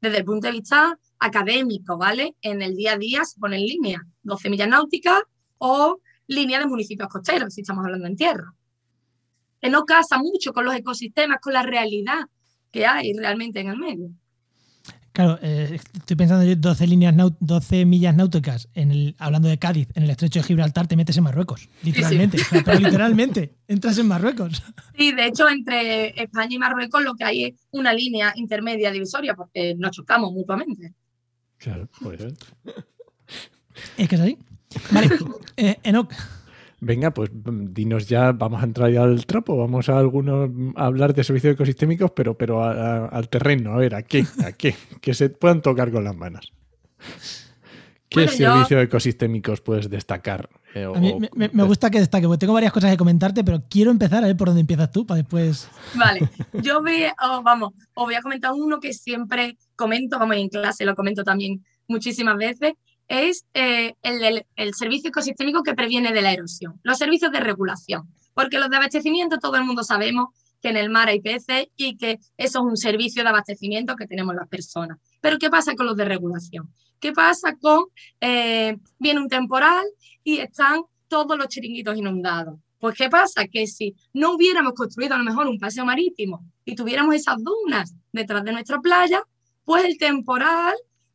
desde 0.01 0.19
el 0.19 0.25
punto 0.25 0.47
de 0.47 0.53
vista 0.53 0.99
académico, 1.19 1.99
¿vale? 1.99 2.37
En 2.43 2.63
el 2.63 2.77
día 2.77 2.93
a 2.93 2.99
día 2.99 3.25
se 3.25 3.39
ponen 3.41 3.61
líneas, 3.61 4.03
12 4.23 4.50
millas 4.50 4.69
náuticas 4.69 5.23
o 5.59 6.00
línea 6.26 6.61
de 6.61 6.67
municipios 6.67 7.09
costeros, 7.09 7.54
si 7.54 7.63
estamos 7.63 7.85
hablando 7.85 8.07
en 8.07 8.17
tierra. 8.17 8.53
Que 9.65 9.71
no 9.71 9.87
casa 9.87 10.19
mucho 10.19 10.53
con 10.53 10.67
los 10.67 10.75
ecosistemas, 10.75 11.39
con 11.41 11.55
la 11.55 11.63
realidad 11.63 12.19
que 12.71 12.85
hay 12.85 13.15
realmente 13.15 13.61
en 13.61 13.69
el 13.69 13.79
medio. 13.79 14.11
Claro, 15.13 15.39
eh, 15.41 15.81
estoy 15.95 16.17
pensando 16.17 16.45
yo 16.45 16.55
12, 16.55 16.87
líneas 16.87 17.15
12 17.41 17.87
millas 17.87 18.15
náuticas, 18.15 18.69
en 18.75 18.91
el, 18.91 19.17
hablando 19.19 19.49
de 19.49 19.59
Cádiz, 19.59 19.89
en 19.95 20.03
el 20.03 20.11
estrecho 20.11 20.41
de 20.41 20.43
Gibraltar, 20.43 20.87
te 20.87 20.97
metes 20.97 21.17
en 21.17 21.25
Marruecos, 21.25 21.71
literalmente. 21.83 22.37
Sí, 22.37 22.45
sí. 22.45 22.59
pero 22.63 22.79
literalmente, 22.79 23.55
entras 23.67 23.97
en 23.97 24.07
Marruecos. 24.07 24.63
Sí, 24.99 25.13
de 25.13 25.29
hecho, 25.29 25.49
entre 25.49 26.09
España 26.23 26.57
y 26.57 26.59
Marruecos 26.59 27.03
lo 27.03 27.15
que 27.15 27.25
hay 27.25 27.45
es 27.45 27.55
una 27.71 27.95
línea 27.95 28.35
intermedia 28.37 28.91
divisoria, 28.91 29.35
porque 29.35 29.75
nos 29.79 29.93
chocamos 29.93 30.31
mutuamente. 30.31 30.93
Claro, 31.57 31.89
pues. 32.03 32.21
Es 33.97 34.09
que 34.11 34.15
es 34.15 34.21
así. 34.21 34.39
Vale, 34.91 35.09
eh, 35.57 35.79
Enoch. 35.85 36.13
Venga, 36.84 37.12
pues 37.12 37.30
dinos 37.32 38.08
ya, 38.08 38.32
vamos 38.32 38.60
a 38.60 38.66
entrar 38.66 38.90
ya 38.90 39.02
al 39.02 39.25
trapo, 39.25 39.56
vamos 39.56 39.88
a 39.88 39.99
algunos 39.99 40.50
a 40.76 40.84
hablar 40.84 41.14
de 41.14 41.25
servicios 41.25 41.54
ecosistémicos, 41.54 42.10
pero, 42.10 42.36
pero 42.36 42.62
a, 42.62 42.73
a, 42.73 43.06
al 43.06 43.30
terreno, 43.30 43.73
a 43.73 43.78
ver, 43.78 43.94
¿a 43.94 44.02
qué? 44.02 44.26
¿A 44.44 44.52
qué? 44.52 44.75
Que 45.00 45.14
se 45.14 45.30
puedan 45.30 45.62
tocar 45.62 45.90
con 45.90 46.04
las 46.04 46.14
manos. 46.14 46.52
¿Qué 48.10 48.20
bueno, 48.20 48.32
servicios 48.32 48.68
yo... 48.68 48.80
ecosistémicos 48.80 49.62
puedes 49.62 49.88
destacar? 49.88 50.50
Eh, 50.75 50.84
o, 50.84 50.94
a 50.94 51.00
mí 51.00 51.14
me, 51.34 51.49
me, 51.49 51.62
gusta 51.62 51.90
que 51.90 52.00
destaque, 52.00 52.26
porque 52.26 52.40
tengo 52.40 52.52
varias 52.52 52.73
cosas 52.73 52.90
que 52.90 52.99
comentarte, 52.99 53.44
pero 53.44 53.62
quiero 53.70 53.90
empezar 53.90 54.23
a 54.23 54.26
ver 54.26 54.36
por 54.36 54.49
dónde 54.49 54.60
empiezas 54.60 54.90
tú 54.92 55.06
para 55.06 55.18
después. 55.23 55.70
Vale, 55.94 56.28
yo 56.62 56.82
voy, 56.82 57.04
oh, 57.23 57.42
vamos, 57.42 57.73
os 57.94 58.04
voy 58.04 58.14
a 58.14 58.20
comentar 58.20 58.52
uno 58.52 58.78
que 58.78 58.92
siempre 58.92 59.56
comento, 59.75 60.18
vamos, 60.18 60.36
en 60.36 60.50
clase 60.50 60.84
lo 60.84 60.94
comento 60.94 61.25
también 61.25 61.64
muchísimas 61.88 62.36
veces, 62.36 62.75
es 63.08 63.45
eh, 63.54 63.95
el, 64.02 64.47
el, 64.56 64.75
servicio 64.75 65.08
ecosistémico 65.08 65.62
que 65.62 65.75
previene 65.75 66.12
de 66.12 66.23
la 66.23 66.32
erosión, 66.32 66.80
los 66.82 66.99
servicios 66.99 67.30
de 67.32 67.40
regulación, 67.40 68.08
porque 68.34 68.58
los 68.58 68.71
de 68.71 68.76
abastecimiento 68.76 69.38
todo 69.38 69.56
el 69.56 69.64
mundo 69.64 69.82
sabemos 69.82 70.28
que 70.64 70.71
en 70.71 70.78
el 70.78 70.88
mar 70.88 71.08
hay 71.08 71.21
peces 71.21 71.67
y 71.76 71.97
que 71.97 72.19
eso 72.38 72.58
es 72.58 72.64
un 72.64 72.76
servicio 72.78 73.23
de 73.23 73.28
abastecimiento 73.28 73.97
que 73.97 74.06
tenemos 74.06 74.34
las 74.34 74.49
personas. 74.49 74.99
Pero 75.21 75.38
¿qué 75.38 75.50
pasa 75.50 75.75
con 75.75 75.84
los 75.84 75.97
de 75.97 76.06
regulación? 76.06 76.73
¿Qué 76.99 77.12
pasa 77.12 77.54
con, 77.60 77.84
eh, 78.19 78.78
viene 78.99 79.21
un 79.21 79.28
temporal 79.28 79.84
y 80.23 80.38
están 80.38 80.80
todos 81.06 81.36
los 81.36 81.49
chiringuitos 81.49 81.99
inundados? 81.99 82.58
Pues 82.78 82.97
¿qué 82.97 83.10
pasa? 83.10 83.47
Que 83.47 83.67
si 83.67 83.95
no 84.14 84.34
hubiéramos 84.34 84.73
construido 84.73 85.14
a 85.14 85.19
lo 85.19 85.25
mejor 85.25 85.47
un 85.49 85.58
paseo 85.58 85.84
marítimo 85.84 86.43
y 86.64 86.75
tuviéramos 86.75 87.14
esas 87.14 87.36
dunas 87.45 87.95
detrás 88.10 88.43
de 88.43 88.52
nuestra 88.52 88.80
playa, 88.80 89.23
pues 89.67 89.84
el 89.84 89.99
temporal 89.99 90.75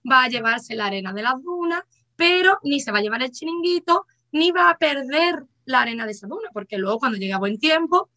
va 0.10 0.24
a 0.24 0.30
llevarse 0.30 0.76
la 0.76 0.88
arena 0.88 1.14
de 1.14 1.24
las 1.24 1.42
dunas, 1.42 1.82
pero 2.16 2.60
ni 2.64 2.80
se 2.80 2.92
va 2.92 3.00
a 3.00 3.02
llevar 3.02 3.22
el 3.22 3.32
chiringuito, 3.32 4.06
ni 4.32 4.52
va 4.52 4.70
a 4.70 4.78
perder 4.78 5.46
la 5.66 5.82
arena 5.82 6.06
de 6.06 6.12
esa 6.12 6.28
duna, 6.28 6.50
porque 6.54 6.78
luego 6.78 7.00
cuando 7.00 7.18
llega 7.18 7.38
buen 7.38 7.60
tiempo, 7.60 8.10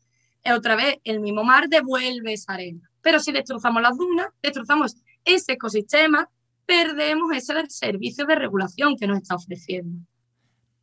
otra 0.44 0.74
vez 0.76 0.96
el 1.04 1.20
mismo 1.20 1.44
mar 1.44 1.68
devuelve 1.68 2.32
esa 2.32 2.54
arena. 2.54 2.90
Pero 3.00 3.20
si 3.20 3.32
destrozamos 3.32 3.82
las 3.82 3.96
dunas, 3.96 4.26
destrozamos 4.42 4.96
ese 5.24 5.52
ecosistema, 5.52 6.28
perdemos 6.66 7.34
ese 7.34 7.54
servicio 7.68 8.26
de 8.26 8.34
regulación 8.34 8.96
que 8.96 9.06
nos 9.06 9.18
está 9.18 9.34
ofreciendo. 9.34 10.04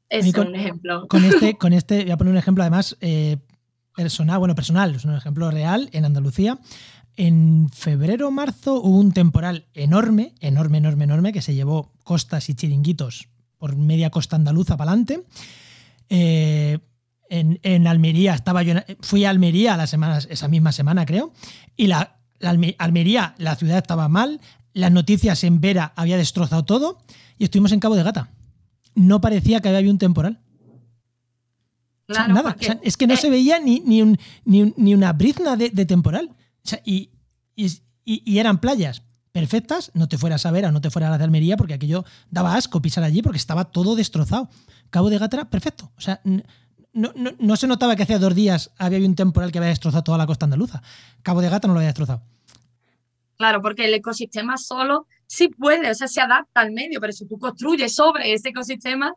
Ese 0.10 0.34
con, 0.34 0.44
es 0.44 0.50
un 0.50 0.56
ejemplo. 0.56 1.08
Con 1.08 1.24
este, 1.26 1.54
con 1.58 1.74
este, 1.74 2.04
voy 2.04 2.12
a 2.12 2.18
poner 2.18 2.32
un 2.32 2.38
ejemplo 2.38 2.64
además 2.64 2.98
eh, 3.02 3.38
personal, 3.96 4.40
bueno, 4.40 4.56
personal, 4.56 4.96
es 4.96 5.06
un 5.06 5.16
ejemplo 5.16 5.52
real 5.52 5.90
en 5.92 6.06
Andalucía. 6.06 6.60
En 7.19 7.67
febrero 7.67 8.29
o 8.29 8.32
marzo 8.32 8.79
hubo 8.79 8.97
un 8.97 9.12
temporal 9.12 9.65
enorme, 9.73 10.36
enorme, 10.39 10.77
enorme, 10.77 11.03
enorme, 11.03 11.34
que 11.34 11.41
se 11.41 11.53
llevó 11.53 11.91
costas 12.05 12.47
y 12.47 12.55
chiringuitos 12.55 13.27
por 13.58 13.75
media 13.75 14.10
costa 14.10 14.38
andaluza 14.38 14.77
para 14.77 14.91
adelante. 14.91 15.25
Eh, 16.08 16.79
en, 17.29 17.60
en, 17.62 17.88
Almería 17.88 18.36
estaba 18.36 18.63
yo, 18.63 18.73
fui 19.01 19.25
a 19.25 19.32
Almería 19.32 19.75
la 19.75 19.86
semana, 19.86 20.19
esa 20.29 20.47
misma 20.47 20.71
semana, 20.71 21.05
creo, 21.05 21.34
y 21.75 21.88
la, 21.88 22.21
la 22.39 22.58
Almería, 22.77 23.36
la 23.38 23.58
ciudad 23.58 23.79
estaba 23.79 24.08
mal, 24.08 24.39
las 24.71 24.93
noticias 24.93 25.43
en 25.43 25.60
Vera 25.60 25.91
había 25.97 26.15
destrozado 26.15 26.63
todo, 26.63 26.99
y 27.38 27.43
estuvimos 27.43 27.73
en 27.73 27.82
Cabo 27.82 27.97
de 27.97 28.03
Gata. 28.03 28.29
No 28.95 29.19
parecía 29.19 29.60
que 29.60 29.67
había 29.67 29.91
un 29.91 29.97
temporal. 29.97 30.39
Claro, 32.05 32.32
o 32.32 32.34
sea, 32.34 32.43
nada, 32.43 32.55
o 32.58 32.63
sea, 32.63 32.79
es 32.82 32.95
que 32.95 33.08
no 33.08 33.15
eh, 33.15 33.17
se 33.17 33.29
veía 33.29 33.60
ni, 33.60 33.82
ni, 33.82 34.01
un, 34.01 34.17
ni, 34.45 34.62
un, 34.62 34.73
ni 34.77 34.93
una 34.93 35.12
brizna 35.12 35.58
de, 35.58 35.69
de 35.69 35.86
temporal. 35.86 36.34
O 36.73 36.82
y, 36.86 37.12
y, 38.05 38.39
eran 38.39 38.60
playas 38.60 39.03
perfectas, 39.32 39.91
no 39.93 40.08
te 40.08 40.17
fueras 40.17 40.45
a 40.45 40.51
ver 40.51 40.65
o 40.65 40.71
no 40.71 40.82
te 40.82 40.89
fueras 40.89 41.10
a 41.10 41.12
la 41.12 41.17
de 41.17 41.23
Almería, 41.25 41.58
porque 41.58 41.73
aquello 41.73 42.03
daba 42.29 42.55
asco 42.55 42.82
pisar 42.82 43.03
allí 43.03 43.21
porque 43.21 43.38
estaba 43.38 43.65
todo 43.65 43.95
destrozado. 43.95 44.49
Cabo 44.89 45.10
de 45.10 45.19
Gata, 45.19 45.49
perfecto. 45.49 45.91
O 45.97 46.01
sea, 46.01 46.21
no, 46.23 47.12
no, 47.15 47.32
no, 47.38 47.55
se 47.55 47.67
notaba 47.67 47.95
que 47.95 48.03
hacía 48.03 48.17
dos 48.17 48.34
días 48.34 48.71
había 48.77 49.05
un 49.08 49.15
temporal 49.15 49.51
que 49.51 49.60
había 49.60 49.69
destrozado 49.69 50.03
toda 50.03 50.17
la 50.17 50.25
costa 50.25 50.45
andaluza. 50.45 50.82
Cabo 51.21 51.41
de 51.41 51.49
Gata 51.49 51.67
no 51.67 51.73
lo 51.73 51.79
había 51.79 51.89
destrozado. 51.89 52.23
Claro, 53.38 53.62
porque 53.62 53.86
el 53.86 53.93
ecosistema 53.93 54.58
solo 54.58 55.08
sí 55.25 55.47
puede, 55.47 55.89
o 55.89 55.93
sea, 55.93 56.08
se 56.08 56.19
adapta 56.19 56.62
al 56.62 56.71
medio, 56.71 56.99
pero 56.99 57.13
si 57.13 57.25
tú 57.25 57.38
construyes 57.38 57.95
sobre 57.95 58.34
ese 58.34 58.49
ecosistema, 58.49 59.13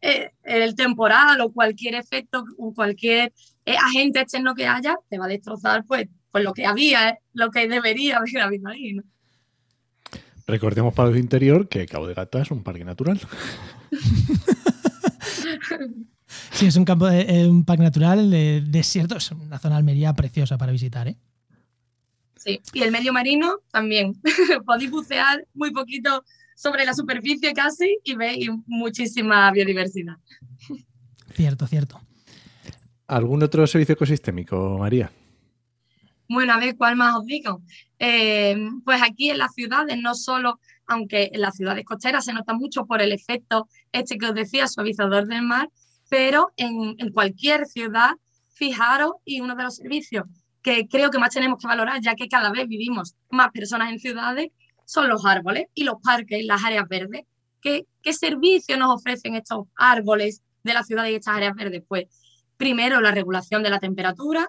eh, 0.00 0.32
el 0.42 0.74
temporal 0.74 1.40
o 1.40 1.52
cualquier 1.52 1.94
efecto, 1.94 2.44
cualquier 2.74 3.32
eh, 3.64 3.76
agente 3.76 4.20
externo 4.20 4.54
que 4.54 4.66
haya, 4.66 4.96
te 5.08 5.18
va 5.18 5.26
a 5.26 5.28
destrozar 5.28 5.84
pues 5.86 6.08
pues 6.34 6.42
lo 6.42 6.52
que 6.52 6.66
había, 6.66 7.20
lo 7.32 7.52
que 7.52 7.68
debería 7.68 8.16
haber 8.16 8.40
habido 8.40 8.68
ahí. 8.68 8.94
¿no? 8.94 9.04
Recordemos 10.48 10.92
para 10.92 11.10
el 11.10 11.16
interior 11.16 11.68
que 11.68 11.86
Cabo 11.86 12.08
de 12.08 12.14
Gata 12.14 12.42
es 12.42 12.50
un 12.50 12.64
parque 12.64 12.84
natural. 12.84 13.20
sí, 16.50 16.66
es 16.66 16.74
un 16.74 16.84
campo 16.84 17.06
de, 17.06 17.46
un 17.48 17.64
parque 17.64 17.84
natural 17.84 18.32
de 18.32 18.64
desierto, 18.66 19.16
es 19.16 19.30
una 19.30 19.60
zona 19.60 19.76
de 19.76 19.78
Almería 19.78 20.12
preciosa 20.14 20.58
para 20.58 20.72
visitar, 20.72 21.06
¿eh? 21.06 21.16
Sí, 22.34 22.60
y 22.72 22.82
el 22.82 22.90
medio 22.90 23.12
marino 23.12 23.60
también. 23.70 24.20
Podéis 24.66 24.90
bucear 24.90 25.46
muy 25.54 25.70
poquito 25.70 26.24
sobre 26.56 26.84
la 26.84 26.94
superficie 26.94 27.52
casi 27.52 28.00
y 28.02 28.16
veis 28.16 28.50
muchísima 28.66 29.52
biodiversidad. 29.52 30.16
Cierto, 31.32 31.68
cierto. 31.68 32.00
¿Algún 33.06 33.40
otro 33.44 33.64
servicio 33.68 33.92
ecosistémico, 33.92 34.78
María? 34.80 35.12
Bueno, 36.28 36.54
a 36.54 36.58
ver, 36.58 36.76
¿cuál 36.76 36.96
más 36.96 37.16
os 37.16 37.24
digo? 37.24 37.62
Eh, 37.98 38.56
pues 38.84 39.02
aquí 39.02 39.30
en 39.30 39.38
las 39.38 39.52
ciudades, 39.54 39.96
no 40.00 40.14
solo, 40.14 40.60
aunque 40.86 41.30
en 41.32 41.40
las 41.40 41.56
ciudades 41.56 41.84
costeras 41.84 42.24
se 42.24 42.32
nota 42.32 42.54
mucho 42.54 42.86
por 42.86 43.02
el 43.02 43.12
efecto 43.12 43.68
este 43.92 44.18
que 44.18 44.26
os 44.26 44.34
decía, 44.34 44.66
suavizador 44.68 45.26
del 45.26 45.42
mar, 45.42 45.68
pero 46.08 46.52
en, 46.56 46.94
en 46.98 47.12
cualquier 47.12 47.66
ciudad, 47.66 48.12
fijaros, 48.54 49.12
y 49.24 49.40
uno 49.40 49.54
de 49.54 49.64
los 49.64 49.76
servicios 49.76 50.24
que 50.64 50.88
creo 50.88 51.10
que 51.10 51.18
más 51.18 51.34
tenemos 51.34 51.58
que 51.58 51.66
valorar, 51.66 52.00
ya 52.00 52.14
que 52.14 52.26
cada 52.26 52.50
vez 52.50 52.66
vivimos 52.66 53.14
más 53.30 53.50
personas 53.50 53.92
en 53.92 53.98
ciudades, 53.98 54.48
son 54.86 55.08
los 55.08 55.24
árboles 55.26 55.66
y 55.74 55.84
los 55.84 55.96
parques, 56.02 56.44
las 56.44 56.64
áreas 56.64 56.88
verdes. 56.88 57.24
¿Qué, 57.60 57.86
qué 58.02 58.14
servicio 58.14 58.76
nos 58.78 58.94
ofrecen 58.94 59.34
estos 59.34 59.66
árboles 59.76 60.42
de 60.62 60.72
la 60.72 60.82
ciudad 60.82 61.06
y 61.06 61.14
estas 61.14 61.36
áreas 61.36 61.54
verdes? 61.54 61.82
Pues 61.86 62.06
primero 62.56 63.00
la 63.02 63.10
regulación 63.10 63.62
de 63.62 63.70
la 63.70 63.78
temperatura. 63.78 64.48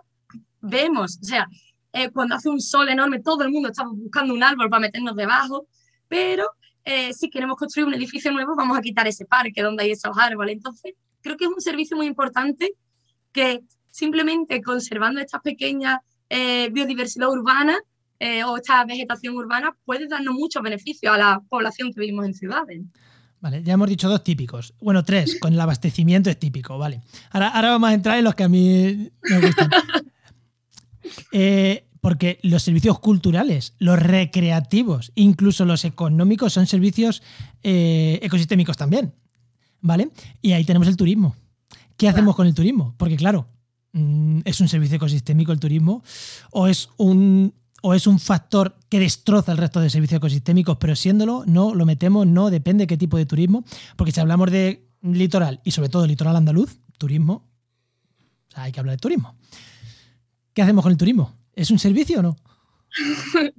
Vemos, 0.61 1.19
o 1.21 1.25
sea, 1.25 1.47
eh, 1.95 2.11
cuando 2.11 2.35
hace 2.35 2.49
un 2.49 2.59
sol 2.59 2.89
enorme, 2.89 3.21
todo 3.21 3.43
el 3.43 3.51
mundo 3.51 3.69
está 3.69 3.85
buscando 3.87 4.33
un 4.33 4.43
árbol 4.43 4.69
para 4.69 4.81
meternos 4.81 5.15
debajo, 5.15 5.65
pero 6.09 6.45
eh, 6.83 7.13
si 7.13 7.29
queremos 7.29 7.55
construir 7.55 7.87
un 7.87 7.93
edificio 7.93 8.33
nuevo, 8.33 8.53
vamos 8.53 8.77
a 8.77 8.81
quitar 8.81 9.07
ese 9.07 9.25
parque 9.25 9.61
donde 9.61 9.83
hay 9.83 9.91
esos 9.91 10.15
árboles. 10.17 10.57
Entonces, 10.57 10.93
creo 11.21 11.37
que 11.37 11.45
es 11.45 11.51
un 11.51 11.61
servicio 11.61 11.95
muy 11.95 12.05
importante 12.05 12.73
que 13.31 13.61
simplemente 13.89 14.61
conservando 14.61 15.21
estas 15.21 15.41
pequeñas 15.41 15.99
eh, 16.29 16.69
biodiversidad 16.69 17.29
urbana 17.29 17.77
eh, 18.19 18.43
o 18.43 18.57
esta 18.57 18.83
vegetación 18.83 19.35
urbana 19.35 19.73
puede 19.85 20.07
darnos 20.09 20.33
muchos 20.33 20.61
beneficios 20.61 21.13
a 21.13 21.17
la 21.17 21.41
población 21.47 21.93
que 21.93 22.01
vivimos 22.01 22.25
en 22.25 22.33
ciudades. 22.33 22.81
Vale, 23.39 23.63
ya 23.63 23.73
hemos 23.73 23.87
dicho 23.87 24.09
dos 24.09 24.21
típicos. 24.23 24.73
Bueno, 24.81 25.03
tres, 25.05 25.39
con 25.39 25.53
el 25.53 25.59
abastecimiento 25.61 26.29
es 26.29 26.39
típico, 26.39 26.77
vale. 26.77 27.01
Ahora, 27.31 27.49
ahora 27.49 27.69
vamos 27.71 27.89
a 27.89 27.93
entrar 27.93 28.17
en 28.17 28.25
los 28.25 28.35
que 28.35 28.43
a 28.43 28.49
mí 28.49 29.11
me 29.29 29.39
gustan. 29.39 29.69
Eh, 31.31 31.87
porque 32.01 32.39
los 32.43 32.61
servicios 32.61 32.99
culturales, 32.99 33.73
los 33.79 33.97
recreativos, 33.97 35.11
incluso 35.15 35.65
los 35.65 35.85
económicos 35.85 36.53
son 36.53 36.67
servicios 36.67 37.23
ecosistémicos 37.63 38.77
también. 38.77 39.13
¿Vale? 39.81 40.09
Y 40.41 40.51
ahí 40.51 40.63
tenemos 40.65 40.87
el 40.87 40.97
turismo. 40.97 41.35
¿Qué 41.97 42.07
hacemos 42.07 42.35
con 42.35 42.45
el 42.45 42.53
turismo? 42.53 42.93
Porque 42.97 43.15
claro, 43.15 43.47
Mm, 43.95 44.41
es 44.43 44.59
un 44.59 44.67
servicio 44.67 44.97
ecosistémico 44.97 45.53
el 45.53 45.59
turismo 45.61 46.03
o 46.51 46.67
es 46.67 46.89
un 46.97 47.53
o 47.81 47.93
es 47.93 48.07
un 48.07 48.19
factor 48.19 48.77
que 48.89 48.99
destroza 48.99 49.53
el 49.53 49.57
resto 49.57 49.79
de 49.79 49.89
servicios 49.89 50.17
ecosistémicos, 50.17 50.75
pero 50.77 50.97
siéndolo, 50.97 51.43
no, 51.45 51.73
lo 51.73 51.85
metemos, 51.85 52.27
no, 52.27 52.49
depende 52.49 52.87
qué 52.87 52.97
tipo 52.97 53.15
de 53.15 53.25
turismo, 53.25 53.63
porque 53.95 54.11
si 54.11 54.19
hablamos 54.19 54.51
de 54.51 54.89
litoral 55.01 55.61
y 55.63 55.71
sobre 55.71 55.89
todo 55.89 56.05
litoral 56.07 56.35
andaluz, 56.35 56.79
turismo, 56.97 57.47
hay 58.55 58.71
que 58.71 58.79
hablar 58.79 58.95
de 58.95 58.99
turismo. 58.99 59.35
¿Qué 60.55 60.61
hacemos 60.61 60.83
con 60.83 60.93
el 60.93 60.97
turismo? 60.97 61.35
¿Es 61.53 61.69
un 61.69 61.77
servicio 61.77 62.19
o 62.19 62.21
no? 62.23 62.37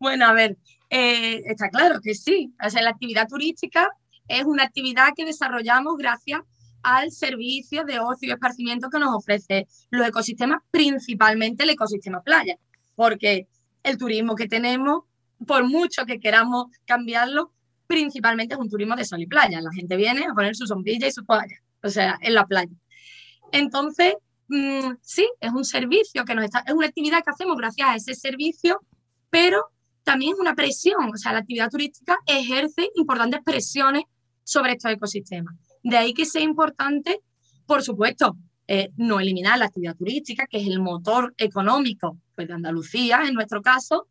bueno, 0.00 0.24
a 0.24 0.32
ver, 0.32 0.56
eh, 0.88 1.42
está 1.44 1.68
claro 1.68 2.00
que 2.00 2.14
sí. 2.14 2.54
O 2.64 2.70
sea, 2.70 2.80
la 2.80 2.88
actividad 2.88 3.28
turística 3.28 3.90
es 4.26 4.46
una 4.46 4.62
actividad 4.62 5.10
que 5.14 5.26
desarrollamos 5.26 5.98
gracias 5.98 6.40
al 6.82 7.12
servicio 7.12 7.84
de 7.84 8.00
ocio 8.00 8.30
y 8.30 8.32
esparcimiento 8.32 8.88
que 8.88 8.98
nos 8.98 9.14
ofrece 9.14 9.68
los 9.90 10.08
ecosistemas, 10.08 10.62
principalmente 10.70 11.64
el 11.64 11.70
ecosistema 11.70 12.22
playa, 12.22 12.56
porque 12.94 13.46
el 13.82 13.98
turismo 13.98 14.34
que 14.34 14.48
tenemos, 14.48 15.02
por 15.46 15.68
mucho 15.68 16.06
que 16.06 16.18
queramos 16.18 16.68
cambiarlo, 16.86 17.52
principalmente 17.86 18.54
es 18.54 18.60
un 18.60 18.70
turismo 18.70 18.96
de 18.96 19.04
sol 19.04 19.20
y 19.20 19.26
playa. 19.26 19.60
La 19.60 19.70
gente 19.70 19.96
viene 19.96 20.24
a 20.24 20.32
poner 20.32 20.56
su 20.56 20.66
sombrilla 20.66 21.06
y 21.06 21.12
su 21.12 21.24
toalla, 21.24 21.60
o 21.82 21.90
sea, 21.90 22.16
en 22.22 22.32
la 22.32 22.46
playa. 22.46 22.72
Entonces, 23.52 24.14
mm, 24.48 24.94
sí, 25.00 25.28
es 25.40 25.52
un 25.52 25.64
servicio 25.64 26.24
que 26.24 26.34
nos 26.34 26.44
está, 26.44 26.64
es 26.66 26.74
una 26.74 26.86
actividad 26.86 27.22
que 27.24 27.30
hacemos 27.30 27.56
gracias 27.56 27.88
a 27.88 27.96
ese 27.96 28.14
servicio, 28.14 28.80
pero 29.30 29.64
también 30.02 30.32
es 30.34 30.40
una 30.40 30.54
presión, 30.54 31.10
o 31.12 31.16
sea, 31.16 31.32
la 31.32 31.40
actividad 31.40 31.70
turística 31.70 32.18
ejerce 32.26 32.90
importantes 32.96 33.40
presiones 33.44 34.04
sobre 34.44 34.72
estos 34.72 34.92
ecosistemas. 34.92 35.54
De 35.82 35.96
ahí 35.96 36.12
que 36.14 36.26
sea 36.26 36.42
importante, 36.42 37.20
por 37.66 37.82
supuesto, 37.82 38.36
eh, 38.68 38.90
no 38.96 39.20
eliminar 39.20 39.58
la 39.58 39.66
actividad 39.66 39.96
turística, 39.96 40.46
que 40.46 40.58
es 40.58 40.66
el 40.66 40.80
motor 40.80 41.34
económico 41.36 42.18
pues, 42.34 42.48
de 42.48 42.54
Andalucía, 42.54 43.22
en 43.26 43.34
nuestro 43.34 43.60
caso, 43.62 44.06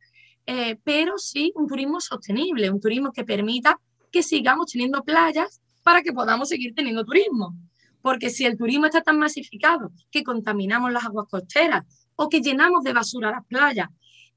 eh, 0.45 0.77
pero 0.83 1.17
sí 1.17 1.51
un 1.55 1.67
turismo 1.67 2.01
sostenible, 2.01 2.69
un 2.69 2.81
turismo 2.81 3.11
que 3.11 3.23
permita 3.23 3.79
que 4.11 4.23
sigamos 4.23 4.71
teniendo 4.71 5.03
playas 5.03 5.61
para 5.83 6.01
que 6.01 6.11
podamos 6.11 6.49
seguir 6.49 6.73
teniendo 6.75 7.05
turismo. 7.05 7.55
Porque 8.01 8.29
si 8.29 8.45
el 8.45 8.57
turismo 8.57 8.85
está 8.85 9.01
tan 9.01 9.19
masificado 9.19 9.91
que 10.09 10.23
contaminamos 10.23 10.91
las 10.91 11.05
aguas 11.05 11.27
costeras 11.29 11.83
o 12.15 12.29
que 12.29 12.41
llenamos 12.41 12.83
de 12.83 12.93
basura 12.93 13.31
las 13.31 13.45
playas 13.45 13.87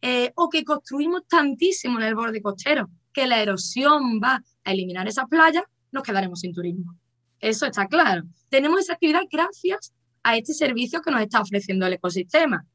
eh, 0.01 0.33
o 0.37 0.49
que 0.49 0.65
construimos 0.65 1.27
tantísimo 1.27 1.99
en 1.99 2.07
el 2.07 2.15
borde 2.15 2.43
costero 2.43 2.91
que 3.15 3.27
la 3.27 3.41
erosión 3.41 4.21
va 4.23 4.43
a 4.65 4.73
eliminar 4.73 5.09
esas 5.09 5.27
playas, 5.29 5.65
nos 5.93 6.03
quedaremos 6.03 6.41
sin 6.41 6.53
turismo. 6.53 6.95
Eso 7.39 7.65
está 7.65 7.87
claro. 7.87 8.25
Tenemos 8.49 8.81
esa 8.81 8.95
actividad 8.95 9.23
gracias 9.31 9.95
a 10.23 10.37
este 10.37 10.53
servicio 10.53 11.01
que 11.01 11.11
nos 11.11 11.23
está 11.23 11.41
ofreciendo 11.41 11.87
el 11.87 11.95
ecosistema. 11.95 12.67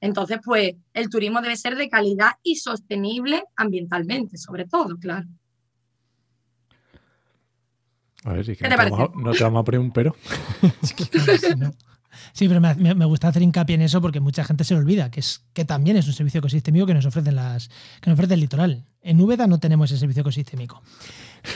Entonces, 0.00 0.38
pues 0.44 0.74
el 0.92 1.08
turismo 1.08 1.40
debe 1.40 1.56
ser 1.56 1.76
de 1.76 1.88
calidad 1.88 2.32
y 2.42 2.56
sostenible 2.56 3.44
ambientalmente, 3.56 4.36
sobre 4.36 4.66
todo, 4.66 4.96
claro. 4.98 5.26
A 8.28 8.34
ver, 8.34 8.44
si 8.44 8.56
que 8.56 8.68
no, 8.68 8.76
te 8.76 8.76
vamos 8.76 9.00
a, 9.00 9.18
no, 9.18 9.32
te 9.32 9.42
vamos 9.42 9.60
a, 9.60 9.64
poner 9.64 9.80
un 9.80 9.90
pero. 9.90 10.14
Sí, 12.32 12.48
pero 12.48 12.60
me, 12.60 13.04
gusta 13.04 13.28
hacer 13.28 13.42
hincapié 13.42 13.74
en 13.76 13.82
eso 13.82 14.00
porque 14.00 14.20
mucha 14.20 14.44
gente 14.44 14.64
se 14.64 14.74
lo 14.74 14.80
olvida, 14.80 15.10
que 15.10 15.20
es 15.20 15.44
que 15.52 15.64
también 15.64 15.96
es 15.96 16.06
un 16.06 16.12
servicio 16.12 16.38
ecosistémico 16.38 16.86
que 16.86 16.94
nos 16.94 17.06
ofrecen 17.06 17.36
las 17.36 17.68
que 18.00 18.10
nos 18.10 18.18
ofrece 18.18 18.34
el 18.34 18.40
litoral. 18.40 18.84
En 19.02 19.20
Úbeda 19.20 19.46
no 19.46 19.58
tenemos 19.58 19.90
ese 19.90 20.00
servicio 20.00 20.22
ecosistémico. 20.22 20.82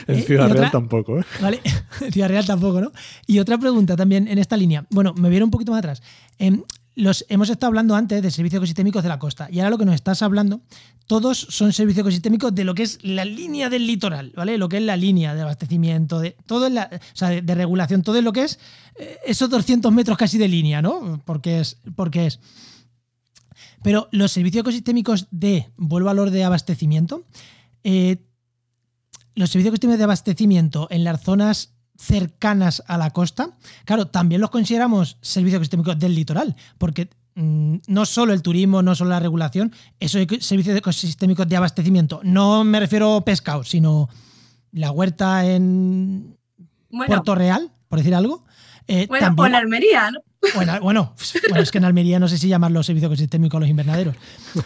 En 0.07 0.19
eh, 0.19 0.21
Ciudad 0.21 0.49
Real 0.49 0.71
tampoco, 0.71 1.19
¿eh? 1.19 1.25
Vale, 1.41 1.59
en 2.01 2.11
Ciudad 2.11 2.29
Real 2.29 2.45
tampoco, 2.45 2.81
¿no? 2.81 2.91
Y 3.27 3.39
otra 3.39 3.57
pregunta 3.57 3.95
también 3.95 4.27
en 4.27 4.39
esta 4.39 4.55
línea. 4.57 4.85
Bueno, 4.89 5.13
me 5.13 5.29
viene 5.29 5.43
un 5.43 5.51
poquito 5.51 5.71
más 5.71 5.79
atrás. 5.79 6.01
Em, 6.37 6.63
los, 6.95 7.25
hemos 7.29 7.49
estado 7.49 7.69
hablando 7.69 7.95
antes 7.95 8.21
de 8.21 8.31
servicios 8.31 8.59
ecosistémicos 8.59 9.03
de 9.03 9.09
la 9.09 9.19
costa 9.19 9.47
y 9.51 9.59
ahora 9.59 9.71
lo 9.71 9.77
que 9.77 9.85
nos 9.85 9.95
estás 9.95 10.21
hablando, 10.21 10.61
todos 11.07 11.37
son 11.49 11.73
servicios 11.73 12.03
ecosistémicos 12.03 12.53
de 12.53 12.63
lo 12.63 12.75
que 12.75 12.83
es 12.83 12.99
la 13.03 13.25
línea 13.25 13.69
del 13.69 13.87
litoral, 13.87 14.31
¿vale? 14.35 14.57
Lo 14.57 14.69
que 14.69 14.77
es 14.77 14.83
la 14.83 14.95
línea 14.95 15.33
de 15.33 15.41
abastecimiento, 15.41 16.19
de 16.19 16.35
todo 16.45 16.69
la, 16.69 16.89
o 16.91 17.15
sea, 17.15 17.29
de, 17.29 17.55
regulación, 17.55 18.03
todo 18.03 18.21
lo 18.21 18.31
que 18.31 18.43
es 18.43 18.59
eh, 18.95 19.17
esos 19.25 19.49
200 19.49 19.91
metros 19.91 20.17
casi 20.17 20.37
de 20.37 20.47
línea, 20.47 20.81
¿no? 20.81 21.21
Porque 21.25 21.59
es, 21.59 21.77
porque 21.95 22.27
es. 22.27 22.39
Pero 23.81 24.07
los 24.11 24.31
servicios 24.31 24.61
ecosistémicos 24.61 25.27
de, 25.31 25.71
vuelvo 25.77 26.09
a 26.09 26.13
lo 26.13 26.29
de 26.29 26.43
abastecimiento, 26.43 27.25
eh, 27.83 28.23
los 29.35 29.49
servicios 29.49 29.71
ecosistémicos 29.71 29.97
de 29.97 30.03
abastecimiento 30.05 30.87
en 30.89 31.03
las 31.03 31.21
zonas 31.21 31.72
cercanas 31.97 32.83
a 32.87 32.97
la 32.97 33.11
costa, 33.11 33.51
claro, 33.85 34.07
también 34.07 34.41
los 34.41 34.49
consideramos 34.49 35.17
servicios 35.21 35.57
ecosistémicos 35.57 35.99
del 35.99 36.15
litoral, 36.15 36.55
porque 36.77 37.09
mm, 37.35 37.75
no 37.87 38.05
solo 38.05 38.33
el 38.33 38.41
turismo, 38.41 38.81
no 38.81 38.95
solo 38.95 39.11
la 39.11 39.19
regulación, 39.19 39.73
esos 39.99 40.25
servicios 40.39 40.77
ecosistémicos 40.77 41.47
de 41.47 41.57
abastecimiento. 41.57 42.19
No 42.23 42.63
me 42.63 42.79
refiero 42.79 43.15
a 43.15 43.25
pescado, 43.25 43.63
sino 43.63 44.09
la 44.71 44.91
huerta 44.91 45.45
en 45.45 46.37
Puerto 46.89 47.35
Real, 47.35 47.71
por 47.87 47.99
decir 47.99 48.15
algo. 48.15 48.43
Eh, 48.87 49.05
bueno, 49.07 49.33
o 49.37 49.45
en 49.45 49.55
Almería, 49.55 50.11
¿no? 50.11 50.19
Bueno, 50.55 50.79
bueno, 50.81 51.15
es 51.55 51.71
que 51.71 51.77
en 51.77 51.85
Almería 51.85 52.19
no 52.19 52.27
sé 52.27 52.37
si 52.37 52.49
llamarlo 52.49 52.83
servicios 52.83 53.09
ecosistémicos 53.09 53.57
a 53.57 53.61
los 53.61 53.69
invernaderos. 53.69 54.15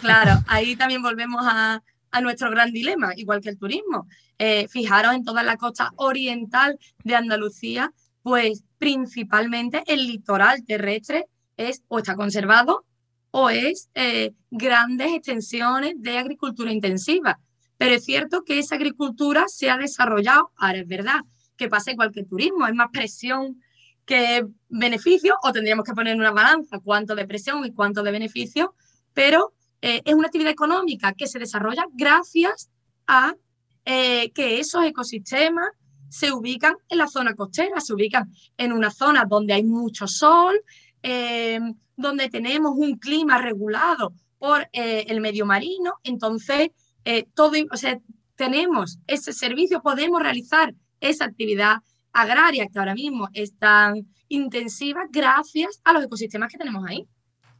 Claro, 0.00 0.42
ahí 0.48 0.74
también 0.74 1.02
volvemos 1.02 1.40
a, 1.44 1.82
a 2.10 2.20
nuestro 2.20 2.50
gran 2.50 2.72
dilema, 2.72 3.12
igual 3.16 3.40
que 3.40 3.50
el 3.50 3.58
turismo. 3.58 4.06
Eh, 4.38 4.68
fijaros 4.68 5.14
en 5.14 5.24
toda 5.24 5.42
la 5.42 5.56
costa 5.56 5.92
oriental 5.96 6.78
de 7.04 7.14
Andalucía, 7.16 7.92
pues 8.22 8.64
principalmente 8.78 9.82
el 9.86 10.06
litoral 10.06 10.64
terrestre 10.64 11.26
es 11.56 11.82
o 11.88 11.98
está 11.98 12.14
conservado 12.14 12.84
o 13.30 13.50
es 13.50 13.90
eh, 13.94 14.32
grandes 14.50 15.12
extensiones 15.12 15.94
de 15.96 16.18
agricultura 16.18 16.72
intensiva. 16.72 17.38
Pero 17.76 17.94
es 17.94 18.04
cierto 18.04 18.42
que 18.44 18.58
esa 18.58 18.74
agricultura 18.74 19.44
se 19.48 19.70
ha 19.70 19.76
desarrollado, 19.76 20.50
ahora 20.56 20.78
es 20.78 20.86
verdad, 20.86 21.20
que 21.56 21.68
pasa 21.68 21.92
igual 21.92 22.12
que 22.12 22.20
el 22.20 22.28
turismo, 22.28 22.64
hay 22.64 22.72
más 22.72 22.88
presión 22.92 23.60
que 24.04 24.46
beneficio, 24.68 25.36
o 25.42 25.52
tendríamos 25.52 25.84
que 25.84 25.92
poner 25.92 26.16
una 26.16 26.30
balanza 26.30 26.80
cuánto 26.82 27.14
de 27.14 27.26
presión 27.26 27.64
y 27.66 27.72
cuánto 27.72 28.02
de 28.02 28.10
beneficio, 28.10 28.74
pero 29.12 29.52
es 29.80 30.14
una 30.14 30.26
actividad 30.26 30.50
económica 30.50 31.12
que 31.12 31.26
se 31.26 31.38
desarrolla 31.38 31.86
gracias 31.92 32.70
a 33.06 33.34
que 33.84 34.60
esos 34.60 34.84
ecosistemas 34.84 35.68
se 36.08 36.32
ubican 36.32 36.74
en 36.88 36.98
la 36.98 37.06
zona 37.06 37.34
costera, 37.34 37.80
se 37.80 37.94
ubican 37.94 38.30
en 38.56 38.72
una 38.72 38.90
zona 38.90 39.24
donde 39.24 39.54
hay 39.54 39.64
mucho 39.64 40.06
sol, 40.06 40.60
donde 41.96 42.28
tenemos 42.28 42.72
un 42.76 42.98
clima 42.98 43.38
regulado 43.38 44.12
por 44.38 44.68
el 44.72 45.20
medio 45.20 45.46
marino, 45.46 45.94
entonces 46.02 46.70
todo, 47.34 47.52
o 47.70 47.76
sea, 47.76 47.98
tenemos 48.36 48.98
ese 49.06 49.32
servicio, 49.32 49.82
podemos 49.82 50.22
realizar 50.22 50.74
esa 51.00 51.24
actividad 51.24 51.78
agraria 52.12 52.66
que 52.66 52.78
ahora 52.78 52.94
mismo 52.94 53.28
es 53.32 53.56
tan 53.56 54.06
intensiva 54.28 55.06
gracias 55.10 55.80
a 55.84 55.92
los 55.92 56.04
ecosistemas 56.04 56.50
que 56.50 56.58
tenemos 56.58 56.84
ahí 56.86 57.06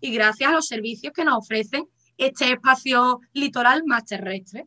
y 0.01 0.13
gracias 0.13 0.51
a 0.51 0.53
los 0.53 0.67
servicios 0.67 1.13
que 1.13 1.25
nos 1.25 1.39
ofrecen 1.39 1.85
este 2.19 2.53
espacio 2.53 3.21
litoral 3.33 3.85
más 3.87 4.05
terrestre. 4.05 4.67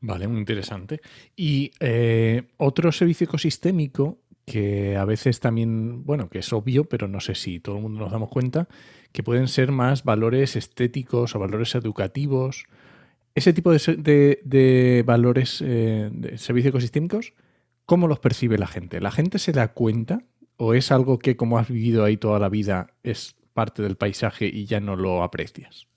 Vale, 0.00 0.28
muy 0.28 0.38
interesante. 0.38 1.00
Y 1.34 1.72
eh, 1.80 2.48
otro 2.58 2.92
servicio 2.92 3.24
ecosistémico 3.24 4.18
que 4.44 4.96
a 4.96 5.06
veces 5.06 5.40
también, 5.40 6.04
bueno, 6.04 6.28
que 6.28 6.40
es 6.40 6.52
obvio, 6.52 6.84
pero 6.84 7.08
no 7.08 7.20
sé 7.20 7.34
si 7.34 7.58
todo 7.58 7.76
el 7.76 7.82
mundo 7.82 8.00
nos 8.00 8.12
damos 8.12 8.28
cuenta, 8.28 8.68
que 9.10 9.22
pueden 9.22 9.48
ser 9.48 9.72
más 9.72 10.04
valores 10.04 10.54
estéticos 10.54 11.34
o 11.34 11.38
valores 11.38 11.74
educativos 11.74 12.66
ese 13.34 13.52
tipo 13.52 13.72
de, 13.72 15.02
valores 15.04 15.60
eh, 15.60 16.08
de 16.12 16.38
servicios 16.38 16.70
ecosistémicos, 16.70 17.34
¿cómo 17.84 18.06
los 18.06 18.20
percibe 18.20 18.58
la 18.58 18.68
gente? 18.68 19.00
¿La 19.00 19.10
gente 19.10 19.38
se 19.38 19.52
da 19.52 19.72
cuenta 19.72 20.22
o 20.56 20.74
es 20.74 20.92
algo 20.92 21.18
que 21.18 21.36
como 21.36 21.58
has 21.58 21.68
vivido 21.68 22.04
ahí 22.04 22.16
toda 22.16 22.38
la 22.38 22.48
vida 22.48 22.94
es 23.02 23.36
parte 23.54 23.82
del 23.82 23.96
paisaje 23.96 24.46
y 24.46 24.66
ya 24.66 24.80
no 24.80 24.96
lo 24.96 25.22
aprecias? 25.22 25.88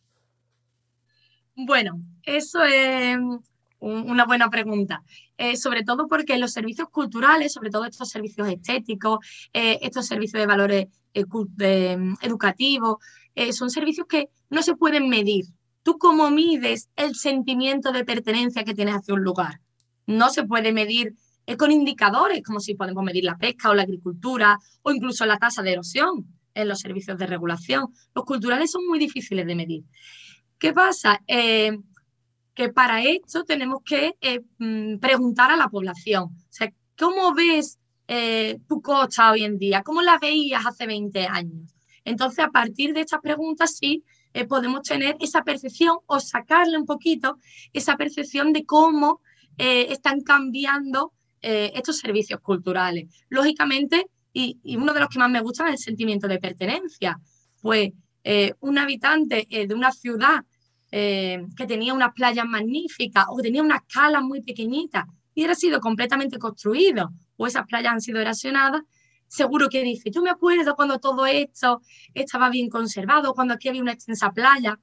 Bueno, 1.56 2.00
eso 2.24 2.64
es 2.64 3.18
una 3.80 4.26
buena 4.26 4.50
pregunta. 4.50 5.04
Eh, 5.38 5.58
sobre 5.58 5.84
todo 5.84 6.08
porque 6.08 6.38
los 6.38 6.54
servicios 6.54 6.90
culturales, 6.90 7.54
sobre 7.54 7.70
todo 7.70 7.86
estos 7.86 8.10
servicios 8.10 8.48
estéticos, 8.48 9.20
eh, 9.54 9.80
estos 9.82 10.06
servicios 10.08 10.40
de 10.40 10.48
valores 10.48 10.88
educativos, 12.22 12.98
son 13.52 13.70
servicios 13.70 14.08
que 14.08 14.30
no 14.50 14.62
se 14.62 14.76
pueden 14.76 15.10
medir. 15.10 15.46
¿Tú 15.84 15.98
cómo 15.98 16.30
mides 16.30 16.90
el 16.96 17.16
sentimiento 17.16 17.92
de 17.92 18.04
pertenencia 18.04 18.64
que 18.64 18.74
tienes 18.74 18.96
hacia 18.96 19.14
un 19.14 19.24
lugar? 19.24 19.62
No 20.06 20.30
se 20.30 20.44
puede 20.44 20.72
medir 20.74 21.16
eh, 21.46 21.56
con 21.56 21.72
indicadores, 21.72 22.44
como 22.44 22.60
si 22.60 22.76
podemos 22.76 23.06
medir 23.06 23.24
la 23.24 23.38
pesca 23.38 23.70
o 23.70 23.74
la 23.74 23.84
agricultura 23.84 24.60
o 24.82 24.92
incluso 24.92 25.26
la 25.26 25.38
tasa 25.38 25.62
de 25.64 25.72
erosión 25.72 26.26
en 26.62 26.68
los 26.68 26.80
servicios 26.80 27.18
de 27.18 27.28
regulación. 27.28 27.88
Los 28.14 28.26
culturales 28.26 28.72
son 28.72 28.86
muy 28.88 29.00
difíciles 29.00 29.46
de 29.46 29.56
medir. 29.56 29.84
¿Qué 30.58 30.74
pasa? 30.74 31.22
Eh, 31.28 31.78
que 32.54 32.70
para 32.70 33.04
esto 33.04 33.44
tenemos 33.44 33.82
que 33.84 34.16
eh, 34.20 34.42
mm, 34.58 34.98
preguntar 34.98 35.52
a 35.52 35.58
la 35.58 35.70
población. 35.70 36.24
O 36.24 36.48
sea, 36.50 36.72
¿cómo 36.98 37.34
ves 37.34 37.80
tu 38.68 38.82
costa 38.82 39.32
hoy 39.32 39.44
en 39.44 39.58
día? 39.58 39.84
¿Cómo 39.84 40.02
la 40.02 40.18
veías 40.18 40.66
hace 40.66 40.88
20 40.88 41.28
años? 41.28 41.76
Entonces, 42.06 42.40
a 42.40 42.52
partir 42.52 42.94
de 42.94 43.02
estas 43.02 43.20
preguntas, 43.20 43.76
sí, 43.76 44.06
eh, 44.34 44.46
podemos 44.46 44.84
tener 44.84 45.18
esa 45.20 45.44
percepción 45.44 45.98
o 46.06 46.20
sacarle 46.20 46.78
un 46.78 46.86
poquito 46.86 47.38
esa 47.74 47.98
percepción 47.98 48.54
de 48.54 48.66
cómo 48.66 49.20
eh, 49.58 49.88
están 49.90 50.22
cambiando 50.22 51.12
eh, 51.42 51.72
estos 51.76 51.98
servicios 51.98 52.40
culturales. 52.40 53.10
Lógicamente, 53.30 54.08
y, 54.64 54.78
uno 54.78 54.94
de 54.94 55.00
los 55.00 55.10
que 55.10 55.20
más 55.20 55.30
me 55.30 55.42
gusta 55.42 55.68
es 55.68 55.74
el 55.74 55.78
sentimiento 55.80 56.28
de 56.28 56.40
pertenencia. 56.40 57.20
Pues 57.62 57.92
un 58.60 58.78
habitante 58.78 59.48
de 59.50 59.74
una 59.74 59.92
ciudad 59.92 60.44
que 60.92 61.66
tenía 61.66 61.94
unas 61.94 62.14
playas 62.14 62.46
magníficas 62.46 63.26
o 63.30 63.38
que 63.38 63.44
tenía 63.44 63.64
unas 63.64 63.82
calas 63.92 64.22
muy 64.22 64.42
pequeñitas 64.42 65.06
y 65.34 65.44
era 65.44 65.56
sido 65.56 65.80
completamente 65.80 66.38
construido 66.38 67.10
o 67.38 67.48
esas 67.48 67.66
playas 67.68 67.94
han 67.94 68.02
sido 68.02 68.20
erosionadas, 68.20 68.82
seguro 69.28 69.70
que 69.70 69.84
dice, 69.84 70.10
yo 70.10 70.22
me 70.22 70.30
acuerdo 70.30 70.76
cuando 70.76 71.00
todo 71.00 71.26
esto 71.26 71.82
estaba 72.14 72.50
bien 72.50 72.70
conservado, 72.70 73.34
cuando 73.34 73.54
aquí 73.54 73.70
había 73.70 73.82
una 73.82 73.94
extensa 73.94 74.32
playa. 74.32 74.80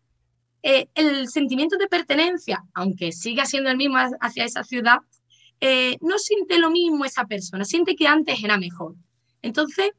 Eh, 0.62 0.88
el 0.94 1.28
sentimiento 1.28 1.76
de 1.76 1.88
pertenencia, 1.88 2.64
aunque 2.72 3.12
siga 3.12 3.44
siendo 3.44 3.70
el 3.70 3.76
mismo 3.76 3.98
hacia 4.20 4.44
esa 4.44 4.64
ciudad, 4.64 4.98
eh, 5.60 5.98
no 6.00 6.18
siente 6.18 6.58
lo 6.58 6.70
mismo 6.70 7.04
esa 7.04 7.26
persona, 7.26 7.64
siente 7.64 7.96
que 7.96 8.06
antes 8.06 8.42
era 8.42 8.56
mejor. 8.56 8.94
Entonces, 9.44 9.90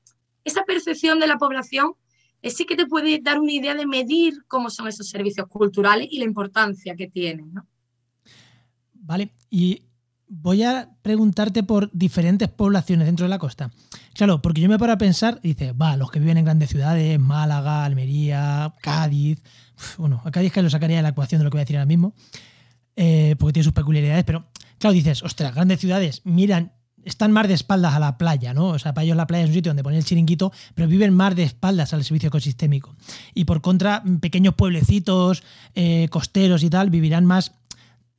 esa 0.44 0.64
percepción 0.64 1.20
de 1.20 1.28
la 1.28 1.38
población 1.38 1.94
eh, 2.42 2.50
sí 2.50 2.66
que 2.66 2.76
te 2.76 2.88
puede 2.88 3.20
dar 3.22 3.40
una 3.40 3.52
idea 3.52 3.76
de 3.76 3.86
medir 3.86 4.44
cómo 4.48 4.70
son 4.70 4.88
esos 4.88 5.08
servicios 5.08 5.48
culturales 5.48 6.08
y 6.10 6.18
la 6.18 6.26
importancia 6.26 6.96
que 6.96 7.08
tienen. 7.08 7.54
Vale, 8.94 9.30
y 9.52 9.84
voy 10.28 10.64
a 10.64 10.90
preguntarte 11.04 11.62
por 11.62 11.92
diferentes 11.92 12.50
poblaciones 12.50 13.06
dentro 13.06 13.26
de 13.26 13.30
la 13.30 13.38
costa. 13.38 13.72
Claro, 14.16 14.42
porque 14.42 14.62
yo 14.62 14.70
me 14.70 14.80
paro 14.80 14.94
a 14.94 14.98
pensar, 14.98 15.40
dice, 15.42 15.74
va, 15.74 15.96
los 15.96 16.10
que 16.10 16.20
viven 16.20 16.38
en 16.38 16.46
grandes 16.46 16.70
ciudades, 16.70 17.20
Málaga, 17.20 17.86
Almería, 17.86 18.74
Cádiz. 18.82 19.44
Bueno, 19.98 20.22
a 20.26 20.32
Cádiz 20.32 20.52
que 20.52 20.64
lo 20.64 20.72
sacaría 20.72 20.98
de 20.98 21.04
la 21.04 21.10
ecuación 21.10 21.40
de 21.40 21.46
lo 21.46 21.52
que 21.52 21.58
voy 21.58 21.62
a 21.62 21.66
decir 21.66 21.78
ahora 21.78 21.86
mismo, 21.86 22.16
eh, 22.96 23.36
porque 23.38 23.54
tiene 23.54 23.66
sus 23.66 23.74
peculiaridades, 23.74 24.24
pero 24.24 24.46
claro, 24.80 24.94
dices, 24.94 25.22
ostras, 25.22 25.54
grandes 25.54 25.80
ciudades, 25.80 26.22
miran, 26.24 26.72
están 27.06 27.32
más 27.32 27.48
de 27.48 27.54
espaldas 27.54 27.94
a 27.94 28.00
la 28.00 28.18
playa, 28.18 28.54
¿no? 28.54 28.70
O 28.70 28.80
sea, 28.80 28.94
para 28.94 29.06
ellos 29.06 29.16
la 29.16 29.28
playa 29.28 29.44
es 29.44 29.50
un 29.50 29.56
sitio 29.56 29.70
donde 29.70 29.84
poner 29.84 30.00
el 30.00 30.06
chiringuito, 30.06 30.52
pero 30.74 30.88
viven 30.88 31.14
más 31.14 31.36
de 31.36 31.44
espaldas 31.44 31.94
al 31.94 32.04
servicio 32.04 32.28
ecosistémico. 32.28 32.96
Y 33.34 33.46
por 33.46 33.62
contra, 33.62 34.04
pequeños 34.20 34.56
pueblecitos, 34.56 35.44
eh, 35.76 36.08
costeros 36.10 36.64
y 36.64 36.70
tal, 36.70 36.90
vivirán 36.90 37.26
más 37.26 37.54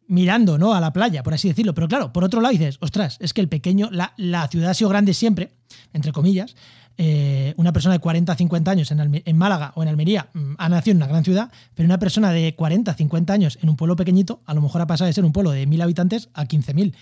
mirando 0.08 0.56
¿no? 0.56 0.72
a 0.74 0.80
la 0.80 0.92
playa, 0.92 1.22
por 1.22 1.34
así 1.34 1.48
decirlo. 1.48 1.74
Pero 1.74 1.88
claro, 1.88 2.12
por 2.12 2.24
otro 2.24 2.40
lado 2.40 2.52
dices, 2.52 2.78
ostras, 2.80 3.18
es 3.20 3.34
que 3.34 3.40
el 3.40 3.48
pequeño, 3.48 3.88
la, 3.90 4.14
la 4.16 4.48
ciudad 4.48 4.70
ha 4.70 4.74
sido 4.74 4.88
grande 4.88 5.14
siempre, 5.14 5.50
entre 5.92 6.12
comillas. 6.12 6.54
Eh, 6.98 7.52
una 7.58 7.74
persona 7.74 7.94
de 7.94 7.98
40, 7.98 8.34
50 8.34 8.70
años 8.70 8.90
en, 8.90 9.22
en, 9.22 9.36
Málaga 9.36 9.72
o 9.74 9.82
en 9.82 9.88
Almería 9.90 10.30
mm, 10.32 10.54
ha 10.56 10.68
nacido 10.70 10.92
en 10.92 10.96
una 10.96 11.06
gran 11.06 11.24
ciudad, 11.24 11.52
pero 11.74 11.86
una 11.86 11.98
persona 11.98 12.32
de 12.32 12.54
40, 12.54 12.94
50 12.94 13.32
años 13.34 13.58
en 13.60 13.68
un 13.68 13.76
pueblo 13.76 13.96
pequeñito, 13.96 14.40
a 14.46 14.54
lo 14.54 14.62
mejor 14.62 14.80
ha 14.80 14.86
pasado 14.86 15.06
de 15.06 15.12
ser 15.12 15.26
un 15.26 15.32
pueblo 15.32 15.50
de 15.50 15.68
1.000 15.68 15.82
habitantes 15.82 16.30
a 16.32 16.46
15.000. 16.46 16.94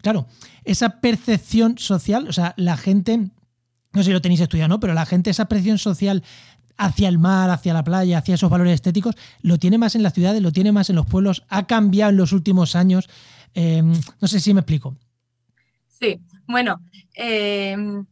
Claro, 0.00 0.26
esa 0.64 1.00
percepción 1.00 1.76
social, 1.76 2.28
o 2.28 2.32
sea, 2.32 2.54
la 2.56 2.78
gente, 2.78 3.18
no 3.18 3.30
sé 4.02 4.04
si 4.04 4.12
lo 4.12 4.22
tenéis 4.22 4.40
estudiado, 4.40 4.68
¿no? 4.68 4.80
Pero 4.80 4.94
la 4.94 5.04
gente, 5.04 5.28
esa 5.28 5.44
percepción 5.46 5.76
social 5.76 6.22
hacia 6.78 7.08
el 7.08 7.18
mar, 7.18 7.50
hacia 7.50 7.74
la 7.74 7.84
playa, 7.84 8.18
hacia 8.18 8.34
esos 8.34 8.50
valores 8.50 8.74
estéticos, 8.74 9.16
lo 9.42 9.58
tiene 9.58 9.76
más 9.76 9.94
en 9.94 10.02
las 10.02 10.14
ciudades, 10.14 10.40
lo 10.40 10.52
tiene 10.52 10.72
más 10.72 10.90
en 10.90 10.96
los 10.96 11.06
pueblos, 11.06 11.44
ha 11.48 11.66
cambiado 11.66 12.10
en 12.10 12.16
los 12.16 12.32
últimos 12.32 12.74
años. 12.74 13.08
Em, 13.54 13.92
no 14.20 14.28
sé 14.28 14.40
si 14.40 14.54
me 14.54 14.60
explico. 14.60 14.96
Sí, 16.00 16.20
bueno, 16.46 16.80
em, 17.14 18.04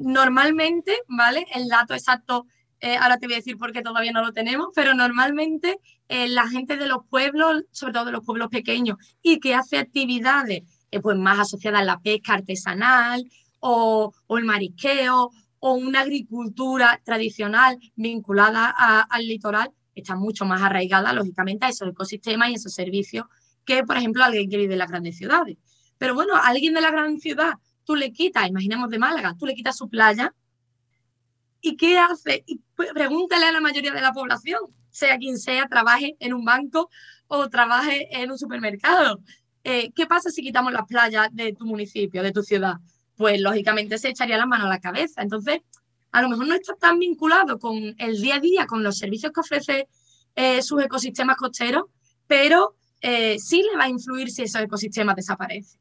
normalmente, 0.00 0.98
¿vale? 1.08 1.46
El 1.54 1.68
dato 1.68 1.94
exacto, 1.94 2.46
eh, 2.80 2.96
ahora 2.96 3.18
te 3.18 3.26
voy 3.26 3.34
a 3.34 3.36
decir 3.36 3.56
por 3.56 3.72
qué 3.72 3.82
todavía 3.82 4.12
no 4.12 4.22
lo 4.22 4.32
tenemos, 4.32 4.68
pero 4.74 4.94
normalmente 4.94 5.78
eh, 6.08 6.28
la 6.28 6.48
gente 6.48 6.76
de 6.76 6.86
los 6.86 7.06
pueblos, 7.08 7.64
sobre 7.70 7.92
todo 7.92 8.04
de 8.06 8.12
los 8.12 8.24
pueblos 8.24 8.48
pequeños, 8.48 8.98
y 9.22 9.40
que 9.40 9.54
hace 9.54 9.78
actividades 9.78 10.62
eh, 10.90 11.00
pues 11.00 11.16
más 11.16 11.38
asociadas 11.38 11.82
a 11.82 11.84
la 11.84 12.00
pesca 12.00 12.34
artesanal 12.34 13.24
o, 13.60 14.12
el 14.30 14.44
marisqueo 14.44 15.30
o 15.60 15.74
una 15.74 16.00
agricultura 16.00 17.00
tradicional 17.04 17.78
vinculada 17.94 18.68
al 19.08 19.26
litoral 19.28 19.70
está 19.94 20.16
mucho 20.16 20.44
más 20.44 20.62
arraigada, 20.62 21.12
lógicamente, 21.12 21.66
a 21.66 21.68
esos 21.68 21.88
ecosistemas 21.88 22.50
y 22.50 22.54
esos 22.54 22.74
servicios 22.74 23.26
que, 23.64 23.84
por 23.84 23.96
ejemplo, 23.96 24.24
alguien 24.24 24.50
que 24.50 24.56
vive 24.56 24.72
en 24.72 24.78
las 24.78 24.90
grandes 24.90 25.16
ciudades. 25.16 25.56
Pero 25.98 26.14
bueno, 26.14 26.34
alguien 26.34 26.74
de 26.74 26.80
la 26.80 26.90
gran 26.90 27.20
ciudad, 27.20 27.54
tú 27.84 27.96
le 27.96 28.12
quitas, 28.12 28.48
imaginemos 28.48 28.90
de 28.90 28.98
Málaga, 28.98 29.34
tú 29.38 29.46
le 29.46 29.54
quitas 29.54 29.76
su 29.76 29.88
playa, 29.88 30.34
¿y 31.60 31.76
qué 31.76 31.98
hace? 31.98 32.44
Y 32.46 32.60
pregúntale 32.94 33.46
a 33.46 33.52
la 33.52 33.60
mayoría 33.60 33.92
de 33.92 34.00
la 34.00 34.12
población, 34.12 34.60
sea 34.90 35.16
quien 35.18 35.38
sea, 35.38 35.66
trabaje 35.68 36.16
en 36.20 36.34
un 36.34 36.44
banco 36.44 36.90
o 37.28 37.48
trabaje 37.48 38.08
en 38.10 38.30
un 38.30 38.38
supermercado. 38.38 39.20
Eh, 39.64 39.90
¿Qué 39.94 40.06
pasa 40.06 40.30
si 40.30 40.42
quitamos 40.42 40.72
las 40.72 40.86
playas 40.86 41.28
de 41.32 41.52
tu 41.52 41.64
municipio, 41.64 42.22
de 42.22 42.32
tu 42.32 42.42
ciudad? 42.42 42.76
pues 43.22 43.40
lógicamente 43.40 43.98
se 43.98 44.08
echaría 44.08 44.36
la 44.36 44.46
mano 44.46 44.66
a 44.66 44.68
la 44.68 44.80
cabeza. 44.80 45.22
Entonces, 45.22 45.60
a 46.10 46.22
lo 46.22 46.28
mejor 46.28 46.46
no 46.48 46.54
está 46.54 46.74
tan 46.74 46.98
vinculado 46.98 47.58
con 47.58 47.94
el 47.98 48.20
día 48.20 48.36
a 48.36 48.40
día, 48.40 48.66
con 48.66 48.82
los 48.82 48.98
servicios 48.98 49.32
que 49.32 49.40
ofrece 49.40 49.88
eh, 50.34 50.60
sus 50.60 50.82
ecosistemas 50.82 51.36
costeros, 51.36 51.84
pero 52.26 52.74
eh, 53.00 53.38
sí 53.38 53.62
le 53.62 53.76
va 53.76 53.84
a 53.84 53.88
influir 53.88 54.28
si 54.30 54.42
esos 54.42 54.62
ecosistemas 54.62 55.14
desaparecen. 55.14 55.80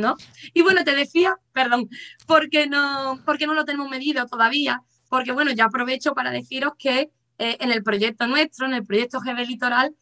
¿No? 0.00 0.16
Y 0.54 0.62
bueno, 0.62 0.84
te 0.84 0.94
decía, 0.94 1.36
perdón, 1.52 1.88
porque 2.26 2.66
no, 2.66 3.20
porque 3.24 3.46
no 3.46 3.54
lo 3.54 3.64
tenemos 3.64 3.88
medido 3.88 4.26
todavía, 4.26 4.82
porque 5.08 5.32
bueno, 5.32 5.52
ya 5.52 5.64
aprovecho 5.66 6.14
para 6.14 6.30
deciros 6.30 6.72
que 6.78 7.10
eh, 7.38 7.56
en 7.60 7.70
el 7.70 7.82
proyecto 7.82 8.26
nuestro, 8.26 8.66
en 8.66 8.74
el 8.74 8.86
proyecto 8.86 9.20
GB 9.20 9.46
Litoral, 9.46 9.94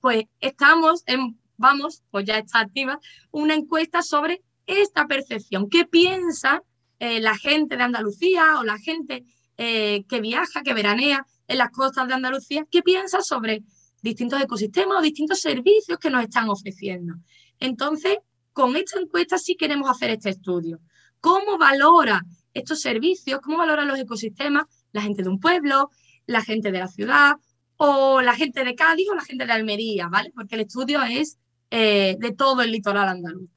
pues 0.00 0.24
estamos, 0.40 1.02
en, 1.06 1.38
vamos, 1.58 2.02
pues 2.10 2.24
ya 2.24 2.38
está 2.38 2.60
activa, 2.60 2.98
una 3.32 3.54
encuesta 3.54 4.00
sobre 4.00 4.42
esta 4.66 5.06
percepción. 5.06 5.68
¿Qué 5.68 5.84
piensa 5.84 6.62
eh, 6.98 7.20
la 7.20 7.36
gente 7.36 7.76
de 7.76 7.82
Andalucía 7.82 8.60
o 8.60 8.62
la 8.62 8.78
gente 8.78 9.24
eh, 9.56 10.04
que 10.08 10.20
viaja, 10.20 10.62
que 10.62 10.72
veranea 10.72 11.26
en 11.48 11.58
las 11.58 11.70
costas 11.70 12.06
de 12.06 12.14
Andalucía, 12.14 12.64
¿qué 12.70 12.80
piensa 12.80 13.20
sobre 13.22 13.64
distintos 14.02 14.40
ecosistemas 14.40 14.98
o 14.98 15.02
distintos 15.02 15.40
servicios 15.40 15.98
que 15.98 16.10
nos 16.10 16.22
están 16.22 16.48
ofreciendo? 16.48 17.14
Entonces, 17.58 18.18
con 18.52 18.76
esta 18.76 19.00
encuesta 19.00 19.38
sí 19.38 19.56
queremos 19.56 19.90
hacer 19.90 20.10
este 20.10 20.30
estudio. 20.30 20.80
¿Cómo 21.20 21.58
valora 21.58 22.24
estos 22.52 22.80
servicios? 22.80 23.40
¿Cómo 23.40 23.58
valora 23.58 23.84
los 23.84 23.98
ecosistemas 23.98 24.66
la 24.92 25.02
gente 25.02 25.22
de 25.22 25.28
un 25.28 25.40
pueblo, 25.40 25.90
la 26.26 26.42
gente 26.42 26.70
de 26.70 26.78
la 26.78 26.88
ciudad 26.88 27.36
o 27.76 28.20
la 28.20 28.34
gente 28.34 28.64
de 28.64 28.74
Cádiz 28.74 29.08
o 29.10 29.14
la 29.14 29.22
gente 29.22 29.46
de 29.46 29.52
Almería, 29.52 30.08
¿vale? 30.08 30.30
Porque 30.34 30.54
el 30.54 30.62
estudio 30.62 31.02
es 31.02 31.38
eh, 31.70 32.16
de 32.20 32.32
todo 32.32 32.62
el 32.62 32.70
litoral 32.70 33.08
andaluz. 33.08 33.48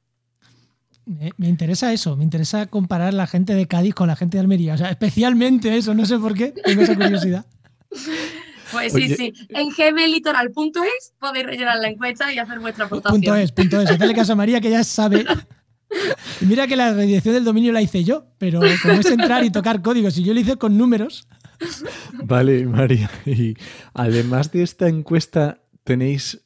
Me, 1.04 1.48
interesa 1.48 1.92
eso, 1.92 2.16
me 2.16 2.24
interesa 2.24 2.66
comparar 2.66 3.14
la 3.14 3.28
gente 3.28 3.54
de 3.54 3.68
Cádiz 3.68 3.94
con 3.94 4.08
la 4.08 4.16
gente 4.16 4.38
de 4.38 4.40
Almería. 4.40 4.74
O 4.74 4.78
sea, 4.78 4.90
especialmente 4.90 5.76
eso, 5.76 5.94
no 5.94 6.04
sé 6.04 6.18
por 6.18 6.34
qué, 6.34 6.52
tengo 6.64 6.82
esa 6.82 6.96
curiosidad. 6.96 7.46
Pues 8.72 8.92
sí, 8.92 9.14
sí. 9.14 9.32
En 9.50 9.70
gmlitoral.es 9.70 11.14
podéis 11.18 11.46
rellenar 11.46 11.78
la 11.78 11.88
encuesta 11.88 12.32
y 12.32 12.38
hacer 12.38 12.58
vuestra 12.58 12.86
aportación. 12.86 13.20
Punto 13.20 13.36
es, 13.36 13.52
punto 13.52 13.80
es. 13.80 13.90
Hazle 13.90 14.14
caso 14.14 14.32
a 14.32 14.36
María 14.36 14.60
que 14.60 14.70
ya 14.70 14.84
sabe. 14.84 15.24
Y 16.40 16.46
mira 16.46 16.66
que 16.66 16.74
la 16.74 16.92
redirección 16.92 17.34
del 17.34 17.44
dominio 17.44 17.72
la 17.72 17.80
hice 17.80 18.02
yo, 18.02 18.26
pero 18.38 18.60
como 18.82 19.00
es 19.00 19.06
entrar 19.06 19.44
y 19.44 19.50
tocar 19.50 19.82
códigos 19.82 20.18
y 20.18 20.24
yo 20.24 20.34
lo 20.34 20.40
hice 20.40 20.56
con 20.56 20.76
números. 20.76 21.28
Vale, 22.24 22.66
María. 22.66 23.08
Y 23.24 23.54
además 23.94 24.50
de 24.50 24.64
esta 24.64 24.88
encuesta, 24.88 25.60
tenéis 25.84 26.42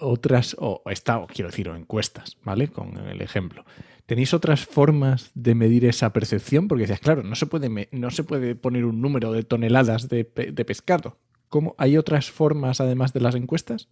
otras, 0.00 0.54
o 0.58 0.82
esta, 0.86 1.24
quiero 1.26 1.50
decir, 1.50 1.68
o 1.68 1.74
encuestas, 1.74 2.36
¿vale? 2.44 2.68
Con 2.68 2.96
el 2.98 3.22
ejemplo. 3.22 3.64
¿Tenéis 4.06 4.34
otras 4.34 4.66
formas 4.66 5.30
de 5.34 5.54
medir 5.54 5.84
esa 5.86 6.12
percepción? 6.12 6.68
Porque 6.68 6.82
decías, 6.82 7.00
claro, 7.00 7.22
no 7.22 7.34
se 7.34 7.46
puede, 7.46 7.88
no 7.92 8.10
se 8.10 8.24
puede 8.24 8.54
poner 8.54 8.84
un 8.84 9.00
número 9.00 9.32
de 9.32 9.42
toneladas 9.42 10.08
de, 10.08 10.24
pescado. 10.24 11.16
¿Cómo? 11.52 11.74
¿Hay 11.76 11.98
otras 11.98 12.30
formas 12.30 12.80
además 12.80 13.12
de 13.12 13.20
las 13.20 13.34
encuestas? 13.34 13.86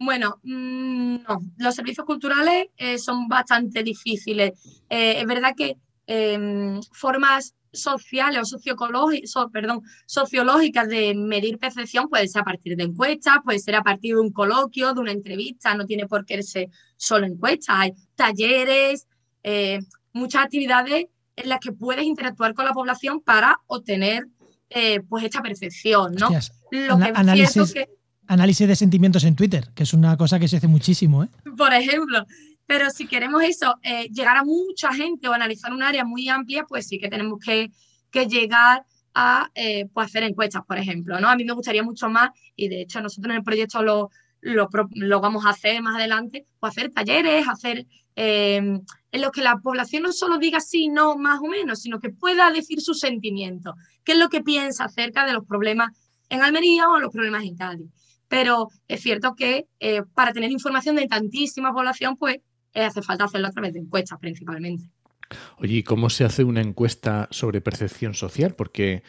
Bueno, 0.00 0.40
mm, 0.42 1.22
no. 1.22 1.38
Los 1.58 1.76
servicios 1.76 2.04
culturales 2.04 2.70
eh, 2.76 2.98
son 2.98 3.28
bastante 3.28 3.84
difíciles. 3.84 4.50
Eh, 4.90 5.20
es 5.20 5.26
verdad 5.26 5.54
que 5.56 5.76
em, 6.08 6.80
formas 6.90 7.54
sociales 7.72 8.52
o 8.52 8.58
sociológicas, 10.06 10.88
de 10.88 11.14
medir 11.14 11.56
percepción 11.56 12.08
puede 12.08 12.26
ser 12.26 12.42
a 12.42 12.46
partir 12.46 12.76
de 12.76 12.82
encuestas, 12.82 13.36
puede 13.44 13.60
ser 13.60 13.76
a 13.76 13.84
partir 13.84 14.16
de 14.16 14.20
un 14.20 14.32
coloquio, 14.32 14.94
de 14.94 15.00
una 15.00 15.12
entrevista, 15.12 15.76
no 15.76 15.86
tiene 15.86 16.08
por 16.08 16.26
qué 16.26 16.42
ser 16.42 16.68
solo 16.96 17.26
encuestas, 17.26 17.76
hay 17.78 17.92
talleres, 18.16 19.06
eh, 19.44 19.78
muchas 20.12 20.46
actividades 20.46 21.06
en 21.36 21.48
las 21.48 21.60
que 21.60 21.70
puedes 21.70 22.04
interactuar 22.04 22.54
con 22.54 22.64
la 22.64 22.72
población 22.72 23.20
para 23.20 23.60
obtener 23.68 24.26
eh, 24.70 25.00
pues 25.08 25.24
esta 25.24 25.42
percepción, 25.42 26.14
¿no? 26.14 26.28
análisis, 27.14 27.74
análisis 28.26 28.68
de 28.68 28.76
sentimientos 28.76 29.24
en 29.24 29.34
Twitter, 29.34 29.68
que 29.74 29.82
es 29.82 29.94
una 29.94 30.16
cosa 30.16 30.38
que 30.38 30.48
se 30.48 30.58
hace 30.58 30.68
muchísimo, 30.68 31.24
¿eh? 31.24 31.28
Por 31.56 31.72
ejemplo, 31.72 32.24
pero 32.68 32.90
si 32.90 33.06
queremos 33.06 33.42
eso, 33.42 33.76
eh, 33.82 34.08
llegar 34.12 34.36
a 34.36 34.44
mucha 34.44 34.92
gente 34.92 35.26
o 35.26 35.32
analizar 35.32 35.72
un 35.72 35.82
área 35.82 36.04
muy 36.04 36.28
amplia, 36.28 36.64
pues 36.68 36.86
sí 36.86 36.98
que 36.98 37.08
tenemos 37.08 37.40
que, 37.40 37.70
llegar 38.26 38.84
a 39.14 39.50
eh, 39.54 39.86
pues 39.94 40.08
hacer 40.08 40.22
encuestas, 40.24 40.62
por 40.66 40.76
ejemplo. 40.76 41.18
¿no? 41.18 41.28
A 41.28 41.36
mí 41.36 41.44
me 41.44 41.54
gustaría 41.54 41.82
mucho 41.82 42.10
más, 42.10 42.30
y 42.54 42.68
de 42.68 42.82
hecho 42.82 43.00
nosotros 43.00 43.30
en 43.30 43.38
el 43.38 43.42
proyecto 43.42 43.82
lo, 43.82 44.10
lo, 44.42 45.20
vamos 45.20 45.46
a 45.46 45.50
hacer 45.50 45.80
más 45.80 45.96
adelante, 45.96 46.46
pues 46.60 46.72
hacer 46.72 46.92
talleres, 46.92 47.48
hacer 47.48 47.86
eh, 48.16 48.80
en 49.12 49.20
los 49.22 49.30
que 49.30 49.42
la 49.42 49.56
población 49.56 50.02
no 50.02 50.12
solo 50.12 50.38
diga 50.38 50.60
sí, 50.60 50.88
no, 50.88 51.16
más 51.16 51.40
o 51.40 51.46
menos, 51.46 51.80
sino 51.80 51.98
que 51.98 52.10
pueda 52.10 52.50
decir 52.50 52.80
sus 52.80 53.00
sentimientos, 53.00 53.74
qué 54.04 54.12
es 54.12 54.18
lo 54.18 54.28
que 54.28 54.42
piensa 54.42 54.84
acerca 54.84 55.26
de 55.26 55.32
los 55.32 55.46
problemas 55.46 55.90
en 56.28 56.42
Almería 56.42 56.88
o 56.88 56.98
los 56.98 57.12
problemas 57.12 57.44
en 57.44 57.56
Cádiz. 57.56 57.90
Pero 58.28 58.68
es 58.86 59.00
cierto 59.00 59.34
que 59.34 59.66
para 60.14 60.32
tener 60.32 60.50
información 60.50 60.96
de 60.96 61.06
tantísima 61.06 61.72
población, 61.72 62.16
pues 62.16 62.40
eh, 62.74 62.84
hace 62.84 63.02
falta 63.02 63.24
hacerlo 63.24 63.48
a 63.48 63.50
través 63.50 63.72
de 63.72 63.80
encuestas 63.80 64.18
principalmente. 64.18 64.90
Oye, 65.58 65.78
¿y 65.78 65.82
cómo 65.82 66.10
se 66.10 66.24
hace 66.24 66.44
una 66.44 66.60
encuesta 66.60 67.28
sobre 67.30 67.60
percepción 67.60 68.14
social? 68.14 68.54
Porque 68.54 69.02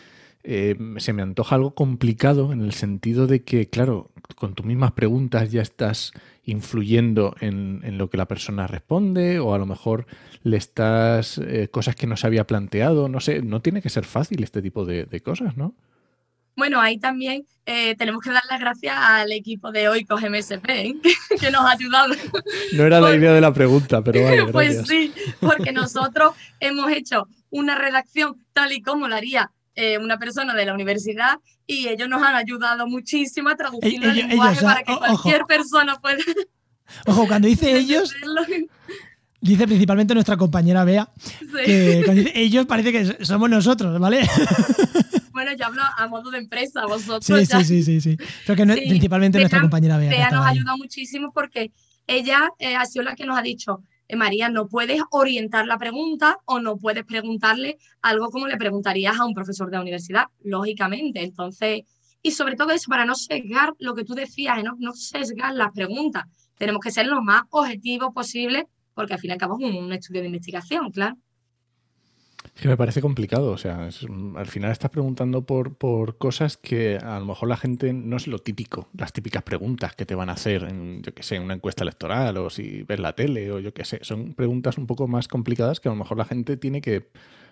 eh, 0.44 0.76
se 0.98 1.14
me 1.14 1.22
antoja 1.22 1.56
algo 1.56 1.76
complicado 1.76 2.52
en 2.52 2.62
el 2.62 2.74
sentido 2.74 3.28
de 3.28 3.44
que, 3.44 3.70
claro, 3.70 4.12
con 4.36 4.56
tus 4.56 4.66
mismas 4.66 4.92
preguntas 4.94 5.52
ya 5.52 5.62
estás 5.62 6.14
influyendo 6.46 7.36
en, 7.40 7.98
lo 7.98 8.10
que 8.10 8.18
la 8.18 8.28
persona 8.28 8.68
responde 8.68 9.40
o 9.40 9.54
a 9.54 9.58
lo 9.58 9.66
mejor 9.66 10.08
le 10.44 10.58
estás 10.58 11.38
eh, 11.38 11.68
cosas 11.70 11.96
que 11.96 12.08
no 12.08 12.18
se 12.18 12.28
había 12.28 12.48
planteado, 12.48 13.10
no 13.10 13.20
sé, 13.20 13.42
no 13.42 13.62
tiene 13.62 13.82
que 13.82 13.90
ser 13.90 14.06
fácil 14.06 14.44
este 14.44 14.62
tipo 14.62 14.86
de 14.86 15.22
cosas, 15.22 15.58
¿no? 15.58 15.76
Bueno, 16.60 16.82
ahí 16.82 16.98
también 16.98 17.46
eh, 17.66 17.96
tenemos 17.96 18.22
que 18.22 18.32
dar 18.32 18.44
las 18.50 18.60
gracias 18.60 18.94
al 18.94 19.32
equipo 19.32 19.72
de 19.72 19.88
Oikos 19.88 20.22
MSP, 20.22 20.68
que 21.40 21.52
nos 21.52 21.62
ha 21.62 21.72
ayudado. 21.72 22.14
No 22.74 22.84
era 22.84 23.00
la 23.00 23.16
idea 23.16 23.32
de 23.32 23.40
la 23.40 23.54
pregunta, 23.54 24.04
pero 24.04 24.26
vale, 24.26 24.46
Pues 24.52 24.86
sí, 24.86 25.14
porque 25.40 25.72
nosotros 25.72 26.34
hemos 26.60 26.92
hecho 26.92 27.30
una 27.50 27.76
redacción 27.76 28.36
tal 28.52 28.74
y 28.74 28.82
como 28.82 29.08
la 29.08 29.16
haría 29.16 29.52
eh, 29.80 29.98
una 29.98 30.20
persona 30.20 30.54
de 30.54 30.66
la 30.66 30.74
universidad 30.74 31.40
y 31.66 31.88
ellos 31.88 32.10
nos 32.10 32.22
han 32.22 32.36
ayudado 32.36 32.86
muchísimo 32.86 33.48
a 33.48 33.56
traducir 33.56 34.04
el 34.04 34.14
lenguaje 34.14 34.62
para 34.62 34.84
que 34.84 34.94
cualquier 34.94 35.44
persona 35.46 35.96
pueda... 36.02 36.18
Ojo, 37.06 37.26
cuando 37.28 37.48
dice 37.48 37.72
ellos... 37.78 38.14
Dice 39.42 39.66
principalmente 39.68 40.14
nuestra 40.14 40.36
compañera 40.36 40.84
Bea, 40.84 41.08
que 41.64 42.02
cuando 42.04 42.24
dice 42.24 42.38
ellos 42.38 42.66
parece 42.66 42.92
que 42.92 43.26
somos 43.26 43.50
nosotros, 43.50 43.98
¿vale? 44.00 44.28
Bueno, 45.32 45.54
yo 45.58 45.68
hablo 45.68 45.82
a 45.96 46.08
modo 46.08 46.32
de 46.32 46.40
empresa, 46.40 46.86
vosotros. 46.86 47.26
Sí, 47.26 47.46
sí, 47.46 47.64
sí, 47.64 47.84
sí, 47.84 48.02
sí. 48.02 48.18
Creo 48.44 48.58
que 48.58 48.66
principalmente 48.66 49.40
nuestra 49.40 49.62
compañera 49.62 49.98
Bea. 49.98 50.10
Bea 50.10 50.32
nos 50.32 50.46
ha 50.46 50.50
ayudado 50.50 50.76
muchísimo 50.76 51.32
porque 51.32 51.72
ella 52.08 52.50
eh, 52.60 52.76
ha 52.76 52.86
sido 52.86 53.04
la 53.04 53.16
que 53.16 53.26
nos 53.26 53.38
ha 53.38 53.42
dicho, 53.42 53.82
María, 54.18 54.50
no 54.50 54.68
puedes 54.68 55.02
orientar 55.12 55.68
la 55.68 55.78
pregunta 55.78 56.38
o 56.46 56.60
no 56.60 56.78
puedes 56.78 57.06
preguntarle 57.06 57.78
algo 58.02 58.30
como 58.30 58.48
le 58.48 58.58
preguntarías 58.58 59.20
a 59.20 59.26
un 59.26 59.34
profesor 59.34 59.70
de 59.70 59.78
la 59.78 59.82
universidad, 59.82 60.26
lógicamente. 60.44 61.22
Entonces, 61.22 61.84
y 62.22 62.32
sobre 62.32 62.56
todo 62.56 62.72
eso, 62.72 62.90
para 62.90 63.06
no 63.06 63.16
sesgar 63.16 63.74
lo 63.80 63.96
que 63.96 64.04
tú 64.04 64.14
decías, 64.14 64.64
no, 64.64 64.76
no 64.80 64.94
sesgar 64.94 65.54
las 65.54 65.72
preguntas. 65.72 66.24
Tenemos 66.58 66.82
que 66.82 66.92
ser 66.92 67.08
lo 67.08 67.22
más 67.22 67.44
objetivos 67.50 68.14
posible 68.14 68.68
porque 69.00 69.14
al 69.14 69.20
fin 69.22 69.30
y 69.30 69.34
al 69.34 69.40
cabo 69.40 69.58
es 69.62 69.74
un 69.74 69.94
estudio 69.94 70.20
de 70.20 70.28
investigación, 70.28 70.92
claro. 70.92 71.16
Que 72.56 72.68
me 72.68 72.78
parece 72.78 73.02
complicado, 73.02 73.52
o 73.52 73.58
sea, 73.58 73.90
al 74.36 74.46
final 74.48 74.72
estás 74.72 74.92
preguntando 74.92 75.46
por, 75.46 75.76
por 75.76 76.18
cosas 76.18 76.58
que 76.58 76.98
a 76.98 77.20
lo 77.20 77.26
mejor 77.26 77.48
la 77.48 77.58
gente 77.58 77.94
no 77.94 78.18
es 78.18 78.28
lo 78.28 78.40
típico, 78.40 78.90
las 78.98 79.14
típicas 79.14 79.44
preguntas 79.44 79.96
que 79.96 80.06
te 80.06 80.16
van 80.16 80.30
a 80.30 80.34
hacer 80.34 80.64
en, 80.64 81.02
yo 81.02 81.14
qué 81.14 81.24
sé, 81.24 81.36
en 81.36 81.44
una 81.44 81.54
encuesta 81.54 81.84
electoral 81.84 82.38
o 82.38 82.50
si 82.50 82.84
ves 82.84 83.00
la 83.00 83.14
tele 83.14 83.52
o 83.52 83.60
yo 83.60 83.74
qué 83.74 83.86
sé, 83.86 84.00
son 84.02 84.34
preguntas 84.34 84.78
un 84.78 84.88
poco 84.88 85.08
más 85.08 85.28
complicadas 85.28 85.80
que 85.80 85.88
a 85.88 85.92
lo 85.92 85.98
mejor 85.98 86.18
la 86.18 86.26
gente 86.26 86.58
tiene 86.58 86.82
que 86.82 87.10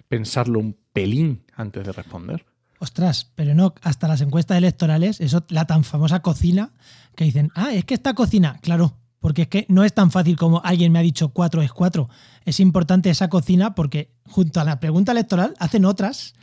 pensarlo 0.08 0.60
un 0.60 0.78
pelín 0.93 1.43
antes 1.56 1.86
de 1.86 1.91
responder. 1.91 2.45
Ostras, 2.80 3.32
pero 3.36 3.56
no, 3.56 3.73
hasta 3.82 4.08
las 4.08 4.21
encuestas 4.21 4.58
electorales, 4.58 5.19
eso, 5.19 5.43
la 5.50 5.65
tan 5.65 5.84
famosa 5.84 6.21
cocina, 6.21 6.73
que 7.15 7.23
dicen, 7.23 7.50
ah, 7.56 7.73
es 7.73 7.86
que 7.86 7.95
esta 7.95 8.13
cocina, 8.13 8.60
claro, 8.62 8.93
porque 9.20 9.44
es 9.44 9.48
que 9.48 9.66
no 9.70 9.84
es 9.84 9.94
tan 9.94 10.12
fácil 10.12 10.38
como 10.38 10.62
alguien 10.64 10.92
me 10.92 11.00
ha 11.00 11.02
dicho 11.02 11.30
4 11.30 11.62
es 11.62 11.72
4. 11.72 12.10
Es 12.46 12.60
importante 12.60 13.10
esa 13.10 13.30
cocina 13.30 13.76
porque 13.76 14.12
junto 14.26 14.60
a 14.60 14.64
la 14.64 14.80
pregunta 14.80 15.12
electoral 15.12 15.56
hacen 15.60 15.86
otras 15.86 16.34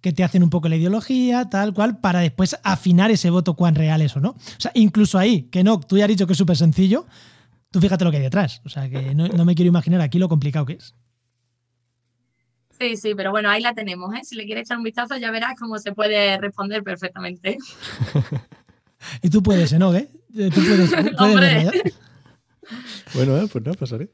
que 0.00 0.12
te 0.12 0.24
hacen 0.24 0.42
un 0.42 0.50
poco 0.50 0.68
la 0.68 0.76
ideología, 0.76 1.48
tal 1.48 1.72
cual, 1.72 1.98
para 1.98 2.18
después 2.18 2.58
afinar 2.64 3.10
ese 3.12 3.30
voto 3.30 3.54
cuán 3.54 3.76
real 3.76 4.02
es 4.02 4.16
o 4.16 4.20
no. 4.20 4.30
O 4.30 4.58
sea, 4.58 4.72
incluso 4.74 5.16
ahí, 5.16 5.44
que 5.44 5.62
no, 5.62 5.78
tú 5.78 5.96
ya 5.96 6.04
has 6.04 6.08
dicho 6.08 6.26
que 6.26 6.32
es 6.32 6.38
súper 6.38 6.56
sencillo, 6.56 7.06
tú 7.70 7.80
fíjate 7.80 8.04
lo 8.04 8.10
que 8.10 8.16
hay 8.16 8.22
detrás. 8.24 8.60
O 8.64 8.68
sea, 8.68 8.90
que 8.90 9.14
no, 9.14 9.44
me 9.44 9.54
quiero 9.54 9.68
imaginar 9.68 10.00
aquí 10.00 10.18
lo 10.18 10.28
complicado 10.28 10.66
que 10.66 10.74
es. 10.74 10.94
Sí, 12.76 12.96
sí, 12.96 13.14
pero 13.14 13.30
bueno, 13.30 13.48
ahí 13.48 13.62
la 13.62 13.74
tenemos, 13.74 14.12
¿eh? 14.12 14.24
Si 14.24 14.34
le 14.34 14.44
quieres 14.44 14.64
echar 14.64 14.76
un 14.76 14.82
vistazo 14.82 15.16
ya 15.16 15.30
verás 15.30 15.54
cómo 15.56 15.78
se 15.78 15.92
puede 15.92 16.36
responder 16.36 16.82
perfectamente. 16.82 17.58
y 19.22 19.30
tú 19.30 19.40
puedes, 19.40 19.72
¿no? 19.74 19.94
¿Eh? 19.94 20.08
Tú 20.32 20.62
puedes, 20.62 20.90
puedes 21.16 21.94
bueno, 23.14 23.36
eh, 23.38 23.48
pues 23.50 23.64
no, 23.64 23.74
pasaré. 23.74 24.10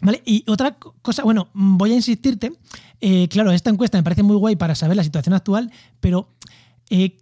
Vale, 0.00 0.22
y 0.24 0.44
otra 0.46 0.76
cosa, 1.02 1.24
bueno, 1.24 1.48
voy 1.54 1.92
a 1.92 1.96
insistirte. 1.96 2.52
Eh, 3.00 3.28
claro, 3.28 3.50
esta 3.50 3.70
encuesta 3.70 3.98
me 3.98 4.04
parece 4.04 4.22
muy 4.22 4.36
guay 4.36 4.56
para 4.56 4.74
saber 4.74 4.96
la 4.96 5.04
situación 5.04 5.34
actual, 5.34 5.72
pero 6.00 6.28
eh, 6.90 7.16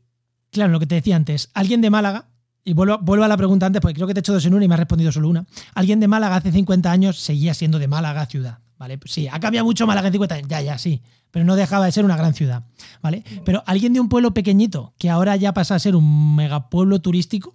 claro, 0.51 0.73
lo 0.73 0.81
que 0.81 0.87
te 0.87 0.95
decía 0.95 1.17
antes, 1.17 1.51
alguien 1.55 1.81
de 1.81 1.91
Málaga, 1.91 2.29
y 2.65 2.73
vuelvo, 2.73 2.99
vuelvo, 2.99 3.25
a 3.25 3.29
la 3.29 3.37
pregunta 3.37 3.67
antes, 3.67 3.81
porque 3.81 3.95
creo 3.95 4.07
que 4.07 4.15
te 4.15 4.21
he 4.21 4.23
hecho 4.23 4.33
dos 4.33 4.45
en 4.45 4.55
una 4.55 4.65
y 4.65 4.69
me 4.69 4.75
has 4.75 4.81
respondido 4.81 5.13
solo 5.13 5.29
una. 5.29 5.47
Alguien 5.75 6.01
de 6.01 6.09
Málaga 6.09 6.37
hace 6.37 6.51
50 6.51 6.91
años 6.91 7.19
seguía 7.19 7.55
siendo 7.55 7.79
de 7.79 7.87
Málaga 7.87 8.27
ciudad, 8.27 8.59
¿vale? 8.77 8.99
Sí, 9.05 9.29
ha 9.29 9.39
cambiado 9.39 9.65
mucho 9.65 9.87
Málaga 9.87 10.09
en 10.09 10.13
50 10.13 10.35
años, 10.35 10.49
ya, 10.49 10.61
ya, 10.61 10.79
sí, 10.79 11.03
pero 11.31 11.45
no 11.45 11.55
dejaba 11.55 11.87
de 11.87 11.93
ser 11.93 12.05
una 12.05 12.17
gran 12.17 12.35
ciudad, 12.35 12.65
¿vale? 13.03 13.23
Pero 13.45 13.63
alguien 13.67 13.93
de 13.93 14.01
un 14.01 14.09
pueblo 14.09 14.35
pequeñito 14.35 14.95
que 14.99 15.09
ahora 15.09 15.37
ya 15.37 15.55
pasa 15.55 15.75
a 15.75 15.79
ser 15.79 15.95
un 15.95 16.35
megapueblo 16.35 17.01
turístico, 17.01 17.55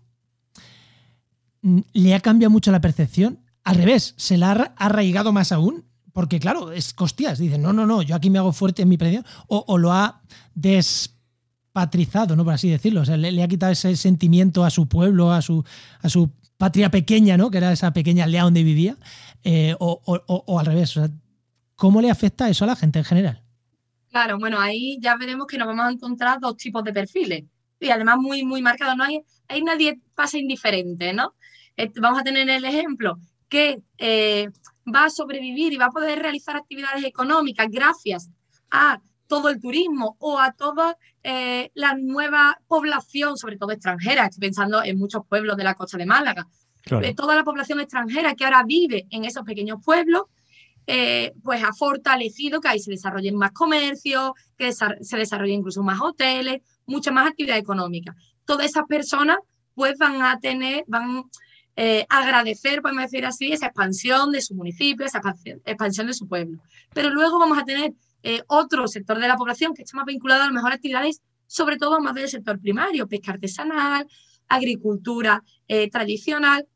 le 1.61 2.15
ha 2.15 2.19
cambiado 2.19 2.51
mucho 2.51 2.71
la 2.71 2.81
percepción. 2.81 3.39
Al 3.63 3.75
revés, 3.75 4.13
se 4.17 4.37
la 4.37 4.51
ha 4.51 4.73
arraigado 4.75 5.31
más 5.31 5.51
aún, 5.51 5.85
porque 6.13 6.39
claro, 6.39 6.71
es 6.71 6.93
costias. 6.93 7.37
Dicen, 7.37 7.61
no, 7.61 7.73
no, 7.73 7.85
no, 7.85 8.01
yo 8.01 8.15
aquí 8.15 8.29
me 8.29 8.39
hago 8.39 8.53
fuerte 8.53 8.81
en 8.81 8.89
mi 8.89 8.97
percepción. 8.97 9.25
O, 9.47 9.77
lo 9.77 9.91
ha 9.91 10.21
des, 10.55 11.15
patrizado, 11.71 12.35
¿no? 12.35 12.43
Por 12.43 12.53
así 12.53 12.69
decirlo. 12.69 13.01
O 13.01 13.05
sea, 13.05 13.17
le, 13.17 13.43
ha 13.43 13.47
quitado 13.47 13.71
ese 13.71 13.95
sentimiento 13.95 14.63
a 14.63 14.69
su 14.69 14.87
pueblo, 14.87 15.31
a 15.31 15.41
su, 15.41 15.63
a 16.01 16.09
su 16.09 16.31
patria 16.57 16.89
pequeña, 16.89 17.37
¿no? 17.37 17.51
Que 17.51 17.59
era 17.59 17.71
esa 17.71 17.93
pequeña 17.93 18.25
aldea 18.25 18.43
donde 18.43 18.63
vivía. 18.63 18.97
Eh, 19.43 19.75
o, 19.79 20.59
al 20.59 20.65
revés. 20.65 20.99
¿Cómo 21.75 22.01
le 22.01 22.11
afecta 22.11 22.49
eso 22.49 22.63
a 22.63 22.67
la 22.67 22.75
gente 22.75 22.99
en 22.99 23.05
general? 23.05 23.43
Claro, 24.09 24.37
bueno, 24.37 24.59
ahí 24.59 24.99
ya 25.01 25.15
veremos 25.15 25.47
que 25.47 25.57
nos 25.57 25.67
vamos 25.67 25.85
a 25.85 25.91
encontrar 25.91 26.39
dos 26.39 26.57
tipos 26.57 26.83
de 26.83 26.93
perfiles. 26.93 27.43
Y 27.79 27.89
además 27.89 28.17
muy, 28.17 28.43
muy 28.43 28.61
marcados. 28.61 28.97
No 28.97 29.03
hay, 29.03 29.21
hay 29.47 29.63
nadie 29.63 29.99
pasa 30.13 30.37
indiferente, 30.37 31.13
¿no? 31.13 31.33
Eh, 31.81 31.91
vamos 31.99 32.19
a 32.19 32.23
tener 32.23 32.47
el 32.47 32.63
ejemplo 32.63 33.17
que 33.49 33.81
eh, 33.97 34.49
va 34.93 35.05
a 35.05 35.09
sobrevivir 35.09 35.73
y 35.73 35.77
va 35.77 35.85
a 35.85 35.89
poder 35.89 36.19
realizar 36.19 36.55
actividades 36.55 37.03
económicas 37.03 37.67
gracias 37.69 38.29
a 38.69 39.01
todo 39.27 39.49
el 39.49 39.59
turismo 39.59 40.15
o 40.19 40.37
a 40.39 40.51
toda 40.51 40.97
eh, 41.23 41.71
la 41.73 41.95
nueva 41.95 42.59
población, 42.67 43.37
sobre 43.37 43.57
todo 43.57 43.71
extranjera, 43.71 44.25
estoy 44.25 44.41
pensando 44.41 44.83
en 44.83 44.97
muchos 44.97 45.25
pueblos 45.27 45.57
de 45.57 45.63
la 45.63 45.73
costa 45.73 45.97
de 45.97 46.05
Málaga, 46.05 46.47
eh, 47.01 47.15
toda 47.15 47.35
la 47.35 47.43
población 47.43 47.79
extranjera 47.79 48.35
que 48.35 48.43
ahora 48.43 48.63
vive 48.63 49.07
en 49.09 49.25
esos 49.25 49.43
pequeños 49.43 49.79
pueblos, 49.83 50.23
eh, 50.85 51.31
pues 51.43 51.63
ha 51.63 51.73
fortalecido 51.73 52.59
que 52.59 52.67
ahí 52.67 52.79
se 52.79 52.91
desarrollen 52.91 53.35
más 53.35 53.53
comercios, 53.53 54.33
que 54.57 54.71
se 54.73 55.17
desarrollen 55.17 55.59
incluso 55.59 55.81
más 55.81 55.99
hoteles, 56.01 56.61
mucha 56.85 57.11
más 57.11 57.27
actividad 57.27 57.57
económica. 57.57 58.15
Todas 58.45 58.65
esas 58.65 58.83
personas 58.85 59.37
pues 59.73 59.97
van 59.97 60.21
a 60.21 60.39
tener, 60.39 60.83
van 60.87 61.23
a 61.75 62.17
agradecer, 62.19 62.81
podemos 62.81 63.03
decir 63.03 63.25
así, 63.25 63.51
esa 63.51 63.67
expansión 63.67 64.31
de 64.31 64.41
su 64.41 64.53
municipio, 64.53 65.05
esa 65.05 65.21
expansión 65.65 66.07
de 66.07 66.13
su 66.13 66.27
pueblo. 66.27 66.59
Pero 66.93 67.09
luego 67.09 67.39
vamos 67.39 67.57
a 67.57 67.63
tener 67.63 67.93
eh, 68.23 68.41
otro 68.47 68.87
sector 68.87 69.19
de 69.19 69.27
la 69.27 69.35
población 69.35 69.73
que 69.73 69.81
está 69.83 69.97
más 69.97 70.05
vinculado 70.05 70.43
a 70.43 70.45
las 70.45 70.53
mejores 70.53 70.75
actividades, 70.75 71.21
sobre 71.47 71.77
todo 71.77 71.99
más 71.99 72.13
del 72.13 72.29
sector 72.29 72.59
primario, 72.59 73.07
pesca 73.07 73.31
artesanal, 73.31 74.07
agricultura 74.47 75.43
eh, 75.67 75.89
tradicional, 75.89 76.67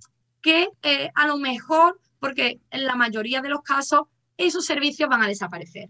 que 0.41 0.69
eh, 0.81 1.09
a 1.13 1.27
lo 1.27 1.37
mejor, 1.37 1.99
porque 2.19 2.59
en 2.71 2.85
la 2.85 2.95
mayoría 2.95 3.41
de 3.41 3.49
los 3.49 3.61
casos, 3.61 4.01
esos 4.37 4.65
servicios 4.65 5.09
van 5.09 5.21
a 5.21 5.27
desaparecer. 5.27 5.89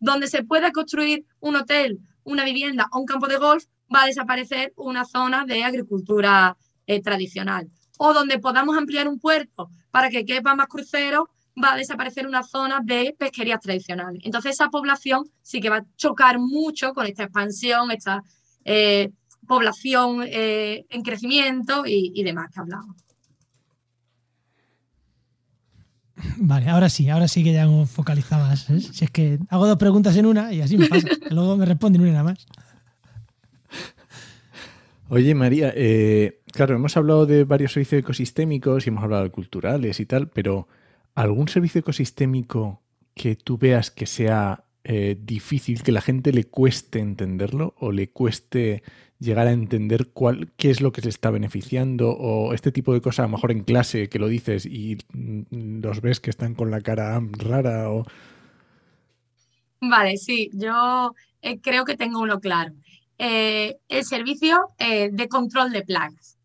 Donde 0.00 0.28
se 0.28 0.42
pueda 0.42 0.72
construir 0.72 1.24
un 1.40 1.56
hotel, 1.56 2.00
una 2.24 2.44
vivienda 2.44 2.88
o 2.92 3.00
un 3.00 3.06
campo 3.06 3.28
de 3.28 3.36
golf, 3.36 3.64
va 3.94 4.02
a 4.02 4.06
desaparecer 4.06 4.72
una 4.76 5.04
zona 5.04 5.44
de 5.44 5.64
agricultura 5.64 6.56
tradicional. 7.04 7.70
O 8.02 8.14
donde 8.14 8.38
podamos 8.38 8.78
ampliar 8.78 9.06
un 9.06 9.20
puerto 9.20 9.68
para 9.90 10.08
que 10.08 10.24
quepa 10.24 10.54
más 10.54 10.68
cruceros, 10.68 11.24
va 11.62 11.74
a 11.74 11.76
desaparecer 11.76 12.26
una 12.26 12.42
zona 12.42 12.80
de 12.82 13.14
pesquerías 13.18 13.60
tradicionales. 13.60 14.22
Entonces 14.24 14.52
esa 14.52 14.70
población 14.70 15.24
sí 15.42 15.60
que 15.60 15.68
va 15.68 15.76
a 15.76 15.86
chocar 15.96 16.38
mucho 16.38 16.94
con 16.94 17.06
esta 17.06 17.24
expansión, 17.24 17.90
esta 17.90 18.22
eh, 18.64 19.10
población 19.46 20.22
eh, 20.26 20.86
en 20.88 21.02
crecimiento 21.02 21.82
y, 21.84 22.22
demás 22.22 22.50
que 22.54 22.60
hablamos. 22.60 22.96
Vale, 26.36 26.70
ahora 26.70 26.88
sí, 26.88 27.10
ahora 27.10 27.28
sí 27.28 27.44
que 27.44 27.52
ya 27.52 27.64
hemos 27.64 27.90
focalizado 27.90 28.46
más. 28.46 28.70
¿eh? 28.70 28.80
Si 28.80 29.04
es 29.04 29.10
que 29.10 29.38
hago 29.50 29.66
dos 29.66 29.76
preguntas 29.76 30.16
en 30.16 30.24
una 30.24 30.54
y 30.54 30.62
así 30.62 30.78
me 30.78 30.88
pasa. 30.88 31.08
luego 31.30 31.58
me 31.58 31.66
responden 31.66 32.00
una 32.00 32.22
más. 32.22 32.46
Oye, 35.08 35.34
María, 35.34 35.74
claro, 36.52 36.74
hemos 36.74 36.96
hablado 36.96 37.26
de 37.26 37.44
varios 37.44 37.72
servicios 37.72 38.00
ecosistémicos 38.00 38.86
y 38.86 38.90
hemos 38.90 39.04
hablado 39.04 39.24
de 39.24 39.30
culturales 39.30 40.00
y 40.00 40.06
tal, 40.06 40.28
pero 40.28 40.68
¿Algún 41.14 41.48
servicio 41.48 41.80
ecosistémico 41.80 42.82
que 43.14 43.36
tú 43.36 43.58
veas 43.58 43.90
que 43.90 44.06
sea 44.06 44.64
eh, 44.84 45.18
difícil, 45.20 45.82
que 45.82 45.92
la 45.92 46.00
gente 46.00 46.32
le 46.32 46.44
cueste 46.44 47.00
entenderlo 47.00 47.74
o 47.78 47.92
le 47.92 48.10
cueste 48.10 48.82
llegar 49.18 49.46
a 49.46 49.52
entender 49.52 50.08
cuál, 50.12 50.52
qué 50.56 50.70
es 50.70 50.80
lo 50.80 50.92
que 50.92 51.02
se 51.02 51.10
está 51.10 51.30
beneficiando 51.30 52.10
o 52.10 52.54
este 52.54 52.72
tipo 52.72 52.94
de 52.94 53.02
cosas, 53.02 53.20
a 53.20 53.22
lo 53.24 53.36
mejor 53.36 53.50
en 53.50 53.64
clase 53.64 54.08
que 54.08 54.18
lo 54.18 54.28
dices 54.28 54.64
y 54.64 54.96
mm, 55.12 55.82
los 55.82 56.00
ves 56.00 56.20
que 56.20 56.30
están 56.30 56.54
con 56.54 56.70
la 56.70 56.80
cara 56.80 57.20
rara 57.32 57.90
o... 57.90 58.06
Vale, 59.82 60.16
sí, 60.16 60.50
yo 60.54 61.14
eh, 61.42 61.60
creo 61.60 61.84
que 61.84 61.96
tengo 61.96 62.20
uno 62.20 62.40
claro. 62.40 62.72
Eh, 63.18 63.76
el 63.88 64.04
servicio 64.04 64.68
de 64.78 65.28
control 65.28 65.72
de 65.72 65.82
plagas, 65.82 66.38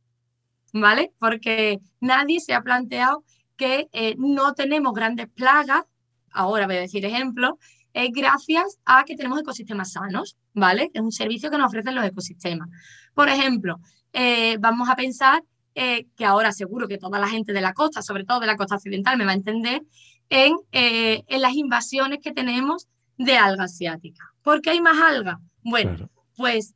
¿vale? 0.81 1.13
Porque 1.19 1.79
nadie 2.01 2.39
se 2.39 2.53
ha 2.53 2.61
planteado 2.61 3.23
que 3.55 3.87
eh, 3.93 4.15
no 4.17 4.53
tenemos 4.53 4.93
grandes 4.93 5.27
plagas, 5.29 5.83
ahora 6.31 6.65
voy 6.65 6.75
a 6.75 6.81
decir 6.81 7.05
ejemplos, 7.05 7.53
es 7.93 8.11
gracias 8.11 8.77
a 8.83 9.05
que 9.05 9.15
tenemos 9.15 9.39
ecosistemas 9.39 9.93
sanos, 9.93 10.35
¿vale? 10.53 10.91
Es 10.93 11.01
un 11.01 11.13
servicio 11.13 11.49
que 11.49 11.57
nos 11.57 11.67
ofrecen 11.67 11.95
los 11.95 12.03
ecosistemas. 12.03 12.67
Por 13.13 13.29
ejemplo, 13.29 13.79
eh, 14.11 14.57
vamos 14.59 14.89
a 14.89 14.97
pensar 14.97 15.41
eh, 15.75 16.07
que 16.17 16.25
ahora 16.25 16.51
seguro 16.51 16.89
que 16.89 16.97
toda 16.97 17.19
la 17.19 17.29
gente 17.29 17.53
de 17.53 17.61
la 17.61 17.73
costa, 17.73 18.01
sobre 18.01 18.25
todo 18.25 18.41
de 18.41 18.47
la 18.47 18.57
costa 18.57 18.75
occidental, 18.75 19.17
me 19.17 19.23
va 19.23 19.31
a 19.31 19.35
entender 19.35 19.81
en, 20.29 20.55
en 20.71 21.41
las 21.41 21.53
invasiones 21.53 22.19
que 22.21 22.33
tenemos 22.33 22.89
de 23.17 23.37
alga 23.37 23.65
asiática. 23.65 24.25
¿Por 24.41 24.61
qué 24.61 24.71
hay 24.71 24.81
más 24.81 24.97
alga? 24.99 25.39
Bueno, 25.61 26.09
pues 26.35 26.73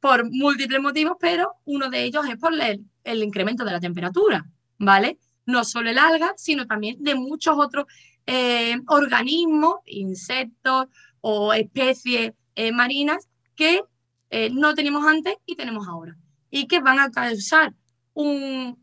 por 0.00 0.30
múltiples 0.30 0.80
motivos, 0.80 1.16
pero 1.20 1.52
uno 1.64 1.88
de 1.90 2.04
ellos 2.04 2.26
es 2.28 2.36
por 2.36 2.52
el 2.54 3.22
incremento 3.22 3.64
de 3.64 3.72
la 3.72 3.80
temperatura, 3.80 4.44
¿vale? 4.78 5.18
no 5.48 5.64
solo 5.64 5.88
el 5.88 5.98
alga, 5.98 6.34
sino 6.36 6.66
también 6.66 7.02
de 7.02 7.14
muchos 7.14 7.56
otros 7.58 7.86
eh, 8.26 8.76
organismos, 8.86 9.76
insectos 9.86 10.88
o 11.22 11.54
especies 11.54 12.32
eh, 12.54 12.70
marinas 12.70 13.26
que 13.56 13.80
eh, 14.28 14.50
no 14.52 14.74
teníamos 14.74 15.06
antes 15.06 15.36
y 15.46 15.56
tenemos 15.56 15.88
ahora. 15.88 16.14
Y 16.50 16.66
que 16.66 16.80
van 16.80 16.98
a 16.98 17.10
causar 17.10 17.72
un, 18.12 18.78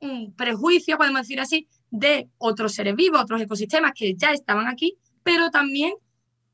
un 0.00 0.34
prejuicio, 0.34 0.98
podemos 0.98 1.22
decir 1.22 1.40
así, 1.40 1.68
de 1.90 2.28
otros 2.38 2.74
seres 2.74 2.96
vivos, 2.96 3.22
otros 3.22 3.40
ecosistemas 3.40 3.92
que 3.94 4.14
ya 4.16 4.32
estaban 4.32 4.66
aquí, 4.66 4.98
pero 5.22 5.50
también 5.50 5.92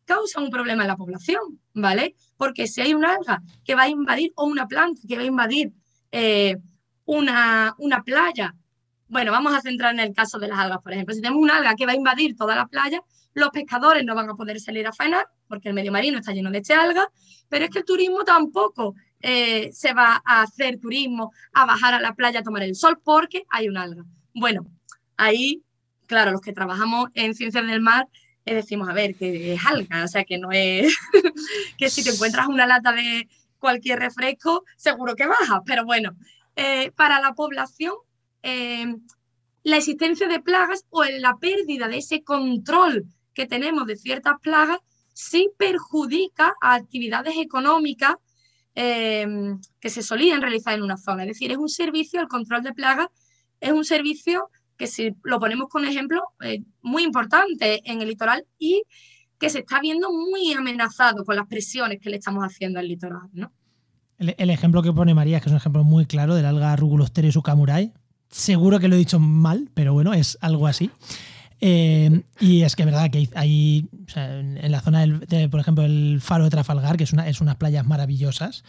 causa 0.06 0.40
un 0.40 0.50
problema 0.50 0.82
en 0.82 0.88
la 0.88 0.96
población, 0.96 1.60
¿vale? 1.74 2.14
Porque 2.36 2.66
si 2.66 2.80
hay 2.80 2.94
un 2.94 3.04
alga 3.04 3.42
que 3.64 3.74
va 3.74 3.82
a 3.82 3.88
invadir 3.88 4.32
o 4.36 4.46
una 4.46 4.66
planta 4.66 5.02
que 5.06 5.16
va 5.16 5.22
a 5.22 5.26
invadir 5.26 5.72
una, 7.04 7.74
una 7.78 8.02
playa 8.02 8.54
bueno, 9.08 9.30
vamos 9.30 9.54
a 9.54 9.60
centrar 9.60 9.94
en 9.94 10.00
el 10.00 10.12
caso 10.12 10.38
de 10.38 10.48
las 10.48 10.58
algas, 10.58 10.80
por 10.82 10.92
ejemplo. 10.92 11.14
Si 11.14 11.20
tenemos 11.20 11.40
una 11.40 11.58
alga 11.58 11.74
que 11.74 11.86
va 11.86 11.92
a 11.92 11.96
invadir 11.96 12.36
toda 12.36 12.56
la 12.56 12.66
playa, 12.66 13.00
los 13.34 13.50
pescadores 13.50 14.04
no 14.04 14.14
van 14.14 14.28
a 14.28 14.34
poder 14.34 14.58
salir 14.60 14.86
a 14.86 14.92
faenar 14.92 15.28
porque 15.46 15.68
el 15.68 15.74
medio 15.74 15.92
marino 15.92 16.18
está 16.18 16.32
lleno 16.32 16.50
de 16.50 16.58
este 16.58 16.74
alga, 16.74 17.08
pero 17.48 17.64
es 17.64 17.70
que 17.70 17.80
el 17.80 17.84
turismo 17.84 18.24
tampoco 18.24 18.94
eh, 19.20 19.70
se 19.72 19.92
va 19.92 20.22
a 20.24 20.42
hacer 20.42 20.80
turismo, 20.80 21.32
a 21.52 21.66
bajar 21.66 21.94
a 21.94 22.00
la 22.00 22.14
playa 22.14 22.40
a 22.40 22.42
tomar 22.42 22.62
el 22.62 22.74
sol 22.74 23.00
porque 23.02 23.44
hay 23.50 23.68
un 23.68 23.76
alga. 23.76 24.04
Bueno, 24.34 24.66
ahí, 25.16 25.62
claro, 26.06 26.32
los 26.32 26.40
que 26.40 26.52
trabajamos 26.52 27.10
en 27.14 27.34
ciencias 27.34 27.64
del 27.66 27.80
mar 27.80 28.08
eh, 28.08 28.10
decimos, 28.54 28.88
a 28.88 28.92
ver, 28.92 29.14
que 29.14 29.54
es 29.54 29.66
alga, 29.66 30.04
o 30.04 30.08
sea, 30.08 30.24
que 30.24 30.38
no 30.38 30.52
es 30.52 30.94
que 31.78 31.90
si 31.90 32.04
te 32.04 32.10
encuentras 32.10 32.46
una 32.46 32.66
lata 32.66 32.92
de 32.92 33.28
cualquier 33.58 33.98
refresco, 33.98 34.64
seguro 34.76 35.16
que 35.16 35.26
baja, 35.26 35.62
pero 35.64 35.84
bueno, 35.84 36.16
eh, 36.54 36.90
para 36.92 37.20
la 37.20 37.34
población 37.34 37.94
Em, 38.48 39.00
la 39.64 39.78
existencia 39.78 40.28
de 40.28 40.40
plagas 40.40 40.84
o 40.90 41.02
la 41.04 41.36
pérdida 41.36 41.88
de 41.88 41.98
ese 41.98 42.22
control 42.22 43.06
que 43.34 43.44
tenemos 43.46 43.88
de 43.88 43.96
ciertas 43.96 44.34
plagas 44.40 44.78
sí 45.14 45.50
perjudica 45.58 46.54
a 46.60 46.74
actividades 46.74 47.34
económicas 47.38 48.14
em, 48.76 49.58
que 49.80 49.90
se 49.90 50.04
solían 50.04 50.42
realizar 50.42 50.74
en 50.74 50.84
una 50.84 50.96
zona. 50.96 51.24
Es 51.24 51.30
decir, 51.30 51.50
es 51.50 51.58
un 51.58 51.68
servicio, 51.68 52.20
el 52.20 52.28
control 52.28 52.62
de 52.62 52.72
plagas 52.72 53.08
es 53.60 53.72
un 53.72 53.84
servicio 53.84 54.48
que 54.76 54.86
si 54.86 55.14
lo 55.22 55.38
ponemos 55.38 55.68
con 55.68 55.84
ejemplo, 55.84 56.22
eh, 56.40 56.62
muy 56.82 57.02
importante 57.02 57.82
en 57.90 58.02
el 58.02 58.08
litoral 58.08 58.44
y 58.58 58.82
que 59.38 59.50
se 59.50 59.60
está 59.60 59.80
viendo 59.80 60.10
muy 60.10 60.52
amenazado 60.52 61.24
con 61.24 61.36
las 61.36 61.46
presiones 61.46 62.00
que 62.00 62.10
le 62.10 62.16
estamos 62.16 62.44
haciendo 62.44 62.78
al 62.78 62.88
litoral. 62.88 63.28
El, 64.18 64.50
ejemplo 64.50 64.82
que 64.82 64.92
pone 64.92 65.14
María, 65.14 65.40
que 65.40 65.46
es 65.46 65.52
un 65.52 65.58
ejemplo 65.58 65.84
muy 65.84 66.06
claro 66.06 66.34
del 66.34 66.46
alga 66.46 66.74
Rugulosterio 66.76 67.32
sucamurai, 67.32 67.92
Seguro 68.28 68.80
que 68.80 68.88
lo 68.88 68.96
he 68.96 68.98
dicho 68.98 69.20
mal, 69.20 69.70
pero 69.74 69.92
bueno, 69.92 70.12
es 70.12 70.36
algo 70.40 70.66
así. 70.66 70.90
Eh, 71.60 72.22
y 72.40 72.62
es 72.62 72.74
que 72.76 72.82
es 72.82 72.86
verdad 72.86 73.10
que 73.10 73.28
hay, 73.34 73.88
en 74.14 74.72
la 74.72 74.80
zona, 74.80 75.06
de, 75.06 75.48
por 75.48 75.60
ejemplo, 75.60 75.84
el 75.84 76.18
faro 76.20 76.44
de 76.44 76.50
Trafalgar, 76.50 76.96
que 76.96 77.04
es, 77.04 77.12
una, 77.12 77.28
es 77.28 77.40
unas 77.40 77.56
playas 77.56 77.86
maravillosas, 77.86 78.64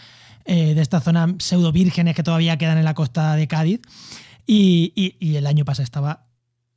eh, 0.45 0.75
de 0.75 0.81
esta 0.81 1.01
zona 1.01 1.35
pseudo 1.39 1.71
vírgenes 1.71 2.15
que 2.15 2.23
todavía 2.23 2.57
quedan 2.57 2.77
en 2.77 2.85
la 2.85 2.93
costa 2.93 3.35
de 3.35 3.47
Cádiz. 3.47 3.81
Y, 4.47 5.35
el 5.35 5.45
año 5.45 5.65
pasado 5.65 5.83
estaba 5.83 6.25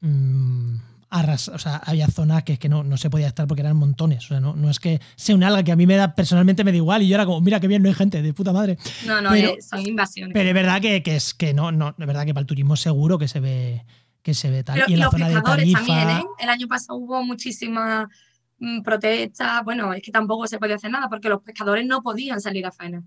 mm, 0.00 0.76
o 1.12 1.58
sea, 1.58 1.76
había 1.76 2.06
zonas 2.08 2.44
que, 2.44 2.58
que 2.58 2.68
no, 2.68 2.84
no, 2.84 2.96
se 2.96 3.10
podía 3.10 3.26
estar 3.26 3.46
porque 3.46 3.62
eran 3.62 3.76
montones. 3.76 4.24
O 4.24 4.28
sea, 4.28 4.40
no, 4.40 4.54
no, 4.54 4.70
es 4.70 4.78
que 4.78 5.00
sea 5.16 5.34
un 5.34 5.42
alga 5.42 5.62
que 5.62 5.72
a 5.72 5.76
mí 5.76 5.86
me 5.86 5.96
da 5.96 6.14
personalmente 6.14 6.62
me 6.62 6.70
da 6.70 6.76
igual 6.76 7.02
y 7.02 7.08
yo 7.08 7.14
era 7.14 7.26
como, 7.26 7.40
mira 7.40 7.58
qué 7.58 7.68
bien, 7.68 7.82
no 7.82 7.88
hay 7.88 7.94
gente, 7.94 8.22
de 8.22 8.32
puta 8.32 8.52
madre. 8.52 8.76
No, 9.06 9.20
no, 9.20 9.30
son 9.60 9.86
invasiones. 9.86 10.34
Pero 10.34 10.48
es 10.48 10.54
verdad 10.54 10.80
que, 10.80 11.02
que, 11.02 11.16
es 11.16 11.34
que 11.34 11.54
no, 11.54 11.72
no, 11.72 11.90
es 11.90 12.06
verdad 12.06 12.24
que 12.26 12.34
para 12.34 12.42
el 12.42 12.46
turismo 12.46 12.76
seguro 12.76 13.18
que 13.18 13.28
se 13.28 13.40
ve 13.40 13.84
que 14.22 14.34
se 14.34 14.50
ve 14.50 14.62
tal. 14.62 14.84
y 14.86 14.92
en 14.92 14.98
la 14.98 15.10
zona 15.10 15.28
de 15.28 15.40
Tarifa, 15.40 15.78
también, 15.78 16.10
¿eh? 16.10 16.24
El 16.38 16.48
año 16.48 16.68
pasado 16.68 16.98
hubo 16.98 17.22
muchísima 17.24 18.08
mm, 18.58 18.82
protestas, 18.82 19.64
bueno, 19.64 19.92
es 19.94 20.02
que 20.02 20.12
tampoco 20.12 20.46
se 20.46 20.58
podía 20.58 20.76
hacer 20.76 20.90
nada 20.90 21.08
porque 21.08 21.28
los 21.28 21.42
pescadores 21.42 21.86
no 21.86 22.02
podían 22.02 22.40
salir 22.40 22.66
a 22.66 22.72
faena. 22.72 23.02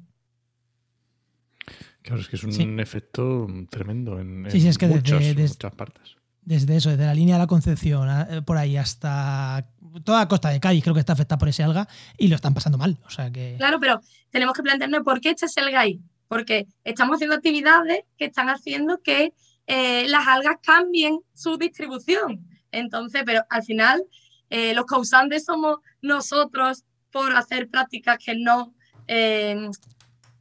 Claro, 2.03 2.21
es 2.21 2.27
que 2.27 2.35
es 2.35 2.43
un 2.43 2.51
Sí. 2.51 2.63
efecto 2.79 3.47
tremendo 3.69 4.19
en, 4.19 4.45
Sí, 4.51 4.59
sí, 4.59 4.65
en 4.65 4.69
es 4.71 4.77
que 4.77 4.87
desde- 4.87 4.99
muchas, 4.99 5.35
des- 5.35 5.51
muchas 5.51 5.73
partes. 5.75 6.15
Desde 6.41 6.75
eso, 6.75 6.89
desde 6.89 7.05
la 7.05 7.13
línea 7.13 7.35
de 7.35 7.39
la 7.39 7.47
Concepción 7.47 8.09
eh, 8.29 8.41
por 8.41 8.57
ahí 8.57 8.75
hasta 8.75 9.65
toda 10.03 10.19
la 10.19 10.27
costa 10.27 10.49
de 10.49 10.59
Cádiz, 10.59 10.83
creo 10.83 10.93
que 10.93 10.99
está 10.99 11.13
afectada 11.13 11.37
por 11.39 11.47
ese 11.47 11.63
alga 11.63 11.87
y 12.17 12.27
lo 12.27 12.35
están 12.35 12.53
pasando 12.53 12.77
mal. 12.77 12.97
O 13.05 13.09
sea 13.09 13.31
que. 13.31 13.55
Claro, 13.57 13.79
pero 13.79 14.01
tenemos 14.29 14.53
que 14.53 14.61
plantearnos 14.63 15.03
por 15.03 15.21
qué 15.21 15.29
este 15.29 15.45
es 15.45 15.55
el 15.57 15.73
ahí. 15.75 16.01
Porque 16.27 16.67
estamos 16.83 17.15
haciendo 17.15 17.35
actividades 17.35 17.99
que 18.17 18.25
están 18.25 18.49
haciendo 18.49 19.01
que 19.01 19.33
eh, 19.67 20.05
las 20.09 20.27
algas 20.27 20.57
cambien 20.61 21.19
su 21.33 21.57
distribución. 21.57 22.45
Entonces, 22.71 23.21
pero 23.25 23.43
al 23.49 23.63
final, 23.63 24.03
eh, 24.49 24.73
los 24.73 24.85
causantes 24.85 25.45
somos 25.45 25.77
nosotros 26.01 26.83
por 27.11 27.33
hacer 27.35 27.69
prácticas 27.69 28.17
que 28.17 28.35
no 28.35 28.73
eh, 29.07 29.69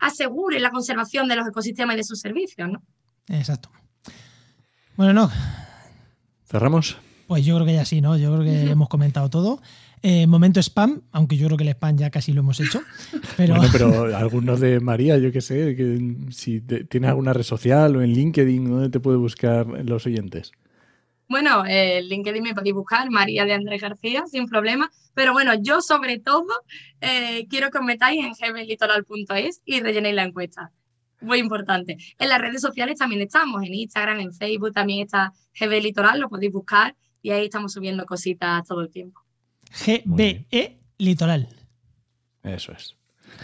aseguren 0.02 0.60
la 0.62 0.70
conservación 0.70 1.26
de 1.28 1.36
los 1.36 1.48
ecosistemas 1.48 1.94
y 1.94 1.98
de 1.98 2.04
sus 2.04 2.20
servicios, 2.20 2.68
¿no? 2.70 2.82
Exacto. 3.28 3.70
Bueno, 4.96 5.12
no, 5.14 5.30
¿Cerramos? 6.44 6.98
pues 7.26 7.44
yo 7.46 7.54
creo 7.54 7.66
que 7.66 7.72
ya 7.74 7.84
sí, 7.86 8.00
¿no? 8.02 8.16
Yo 8.18 8.30
creo 8.34 8.44
que 8.44 8.70
hemos 8.70 8.88
comentado 8.88 9.30
todo. 9.30 9.62
Eh, 10.02 10.26
momento 10.26 10.60
spam, 10.60 11.02
aunque 11.12 11.36
yo 11.36 11.46
creo 11.46 11.56
que 11.56 11.62
el 11.64 11.70
spam 11.70 11.96
ya 11.96 12.10
casi 12.10 12.32
lo 12.32 12.40
hemos 12.40 12.60
hecho. 12.60 12.82
Pero, 13.36 13.54
Bueno, 13.54 13.70
pero 13.72 14.16
algunos 14.16 14.60
de 14.60 14.80
María, 14.80 15.16
yo 15.16 15.30
qué 15.32 15.40
sé, 15.40 15.74
que 15.76 16.16
si 16.30 16.60
te- 16.60 16.84
tienes 16.84 17.08
alguna 17.08 17.32
red 17.32 17.44
social 17.44 17.96
o 17.96 18.02
en 18.02 18.12
LinkedIn, 18.12 18.68
¿dónde 18.68 18.90
te 18.90 19.00
puede 19.00 19.16
buscar 19.16 19.66
los 19.66 20.04
oyentes? 20.04 20.52
Bueno, 21.32 21.64
eh, 21.64 21.96
en 21.96 22.08
LinkedIn 22.08 22.42
me 22.42 22.54
podéis 22.54 22.74
buscar, 22.74 23.08
María 23.08 23.46
de 23.46 23.54
Andrés 23.54 23.80
García, 23.80 24.24
sin 24.30 24.46
problema. 24.46 24.90
Pero 25.14 25.32
bueno, 25.32 25.54
yo 25.62 25.80
sobre 25.80 26.18
todo 26.18 26.52
eh, 27.00 27.46
quiero 27.48 27.70
que 27.70 27.78
os 27.78 27.84
metáis 27.84 28.22
en 28.22 28.34
gbellitoral.es 28.34 29.62
y 29.64 29.80
rellenéis 29.80 30.14
la 30.14 30.24
encuesta. 30.24 30.72
Muy 31.22 31.38
importante. 31.38 31.96
En 32.18 32.28
las 32.28 32.38
redes 32.38 32.60
sociales 32.60 32.98
también 32.98 33.22
estamos, 33.22 33.62
en 33.62 33.72
Instagram, 33.72 34.20
en 34.20 34.34
Facebook 34.34 34.72
también 34.74 35.06
está 35.06 35.32
GB 35.58 35.80
Litoral, 35.80 36.20
lo 36.20 36.28
podéis 36.28 36.52
buscar 36.52 36.94
y 37.22 37.30
ahí 37.30 37.44
estamos 37.46 37.72
subiendo 37.72 38.04
cositas 38.04 38.66
todo 38.66 38.82
el 38.82 38.90
tiempo. 38.90 39.22
GBE 39.86 40.80
Litoral. 40.98 41.48
Eso 42.42 42.72
es. 42.72 42.94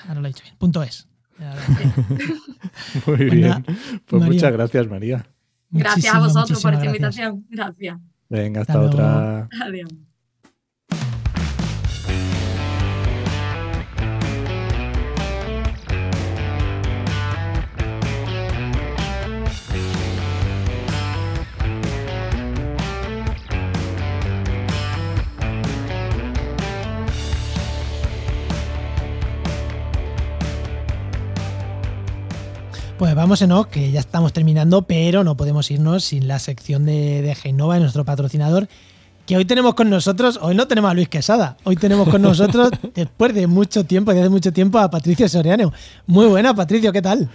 Ahora 0.06 0.20
lo 0.20 0.26
he 0.26 0.28
dicho 0.28 0.44
bien. 0.44 0.56
Punto 0.58 0.82
es. 0.82 1.08
Muy 3.06 3.16
Pues 3.16 3.30
bien. 3.30 3.64
Pues 3.64 4.20
María. 4.20 4.26
muchas 4.26 4.52
gracias, 4.52 4.88
María. 4.88 5.26
Gracias 5.70 6.14
a 6.14 6.18
vosotros 6.20 6.62
por 6.62 6.72
esta 6.74 6.84
gracias. 6.84 6.86
invitación. 6.86 7.46
Gracias. 7.50 7.98
Venga, 8.28 8.60
Hasta 8.62 8.80
otra. 8.80 9.48
Adiós. 9.62 9.90
Vamos, 33.28 33.42
Enoch, 33.42 33.68
que 33.68 33.90
ya 33.90 34.00
estamos 34.00 34.32
terminando, 34.32 34.80
pero 34.80 35.22
no 35.22 35.36
podemos 35.36 35.70
irnos 35.70 36.02
sin 36.02 36.28
la 36.28 36.38
sección 36.38 36.86
de, 36.86 37.20
de 37.20 37.34
Genova, 37.34 37.74
de 37.74 37.80
nuestro 37.80 38.02
patrocinador, 38.02 38.68
que 39.26 39.36
hoy 39.36 39.44
tenemos 39.44 39.74
con 39.74 39.90
nosotros, 39.90 40.38
hoy 40.40 40.54
no 40.54 40.66
tenemos 40.66 40.90
a 40.90 40.94
Luis 40.94 41.10
Quesada, 41.10 41.58
hoy 41.64 41.76
tenemos 41.76 42.08
con 42.08 42.22
nosotros, 42.22 42.70
después 42.94 43.34
de 43.34 43.46
mucho 43.46 43.84
tiempo, 43.84 44.12
desde 44.12 44.22
hace 44.22 44.30
mucho 44.30 44.50
tiempo, 44.50 44.78
a 44.78 44.90
Patricio 44.90 45.28
Soriano. 45.28 45.74
Muy 46.06 46.24
buena, 46.24 46.54
Patricio, 46.54 46.90
¿qué 46.90 47.02
tal? 47.02 47.28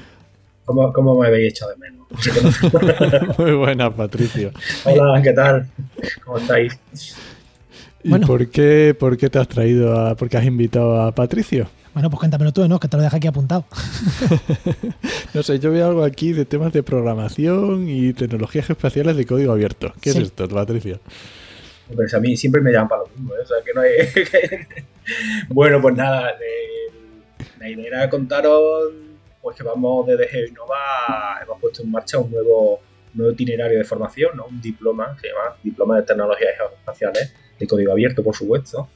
¿Cómo, 0.65 0.91
cómo 0.91 1.15
me 1.19 1.27
habéis 1.27 1.53
echado 1.53 1.73
de 1.73 1.77
menos? 1.77 2.07
Muy 3.37 3.51
buena, 3.51 3.95
Patricio. 3.95 4.51
Hola, 4.85 5.21
¿qué 5.21 5.33
tal? 5.33 5.67
¿Cómo 6.25 6.39
estáis? 6.39 6.75
¿Y 8.03 8.09
Bueno. 8.09 8.25
por, 8.25 8.49
qué, 8.49 8.95
por 8.99 9.15
qué 9.15 9.29
te 9.29 9.37
has 9.37 9.47
traído 9.47 9.95
a, 9.95 10.15
por 10.15 10.27
qué 10.27 10.37
has 10.37 10.45
invitado 10.45 10.99
a 10.99 11.11
Patricio? 11.11 11.67
Bueno, 11.93 12.09
pues 12.09 12.19
cuéntamelo 12.19 12.51
tú, 12.51 12.63
Enoch, 12.63 12.81
que 12.81 12.87
te 12.87 12.97
lo 12.97 13.03
dejo 13.03 13.15
aquí 13.15 13.27
apuntado. 13.27 13.65
No 15.33 15.41
sé, 15.41 15.57
yo 15.59 15.71
veo 15.71 15.87
algo 15.87 16.03
aquí 16.03 16.31
de 16.31 16.45
temas 16.45 16.71
de 16.73 16.83
programación 16.83 17.89
y 17.89 18.13
tecnologías 18.13 18.69
espaciales 18.69 19.17
de 19.17 19.25
código 19.25 19.51
abierto. 19.51 19.91
¿Qué 19.99 20.11
Sí. 20.11 20.19
es 20.19 20.25
esto, 20.25 20.47
Patricio? 20.47 20.99
Pues 21.95 22.13
a 22.13 22.19
mí 22.19 22.37
siempre 22.37 22.61
me 22.61 22.71
llaman 22.71 22.87
para 22.87 23.01
lo 23.01 23.07
mismo, 23.09 23.33
¿eh? 23.33 23.39
o 23.43 23.45
sea 23.45 23.57
que 23.65 23.73
no 23.73 23.81
hay... 23.81 23.91
bueno, 25.49 25.81
pues 25.81 25.95
nada, 25.95 26.31
eh, 26.31 26.93
la 27.59 27.69
idea 27.69 27.87
era 27.87 28.09
contaros 28.09 28.91
pues 29.41 29.57
que 29.57 29.63
vamos 29.63 30.05
desde 30.07 30.27
GeoInnova, 30.27 31.39
hemos 31.43 31.59
puesto 31.59 31.81
en 31.81 31.91
marcha 31.91 32.17
un 32.19 32.31
nuevo, 32.31 32.79
nuevo 33.15 33.33
itinerario 33.33 33.77
de 33.77 33.83
formación, 33.83 34.37
¿no? 34.37 34.45
un 34.45 34.61
diploma, 34.61 35.17
se 35.19 35.27
llama 35.27 35.55
Diploma 35.63 35.97
de 35.97 36.03
Tecnologías 36.03 36.51
Espaciales, 36.77 37.33
de 37.59 37.67
código 37.67 37.91
abierto, 37.91 38.23
por 38.23 38.35
supuesto. 38.35 38.87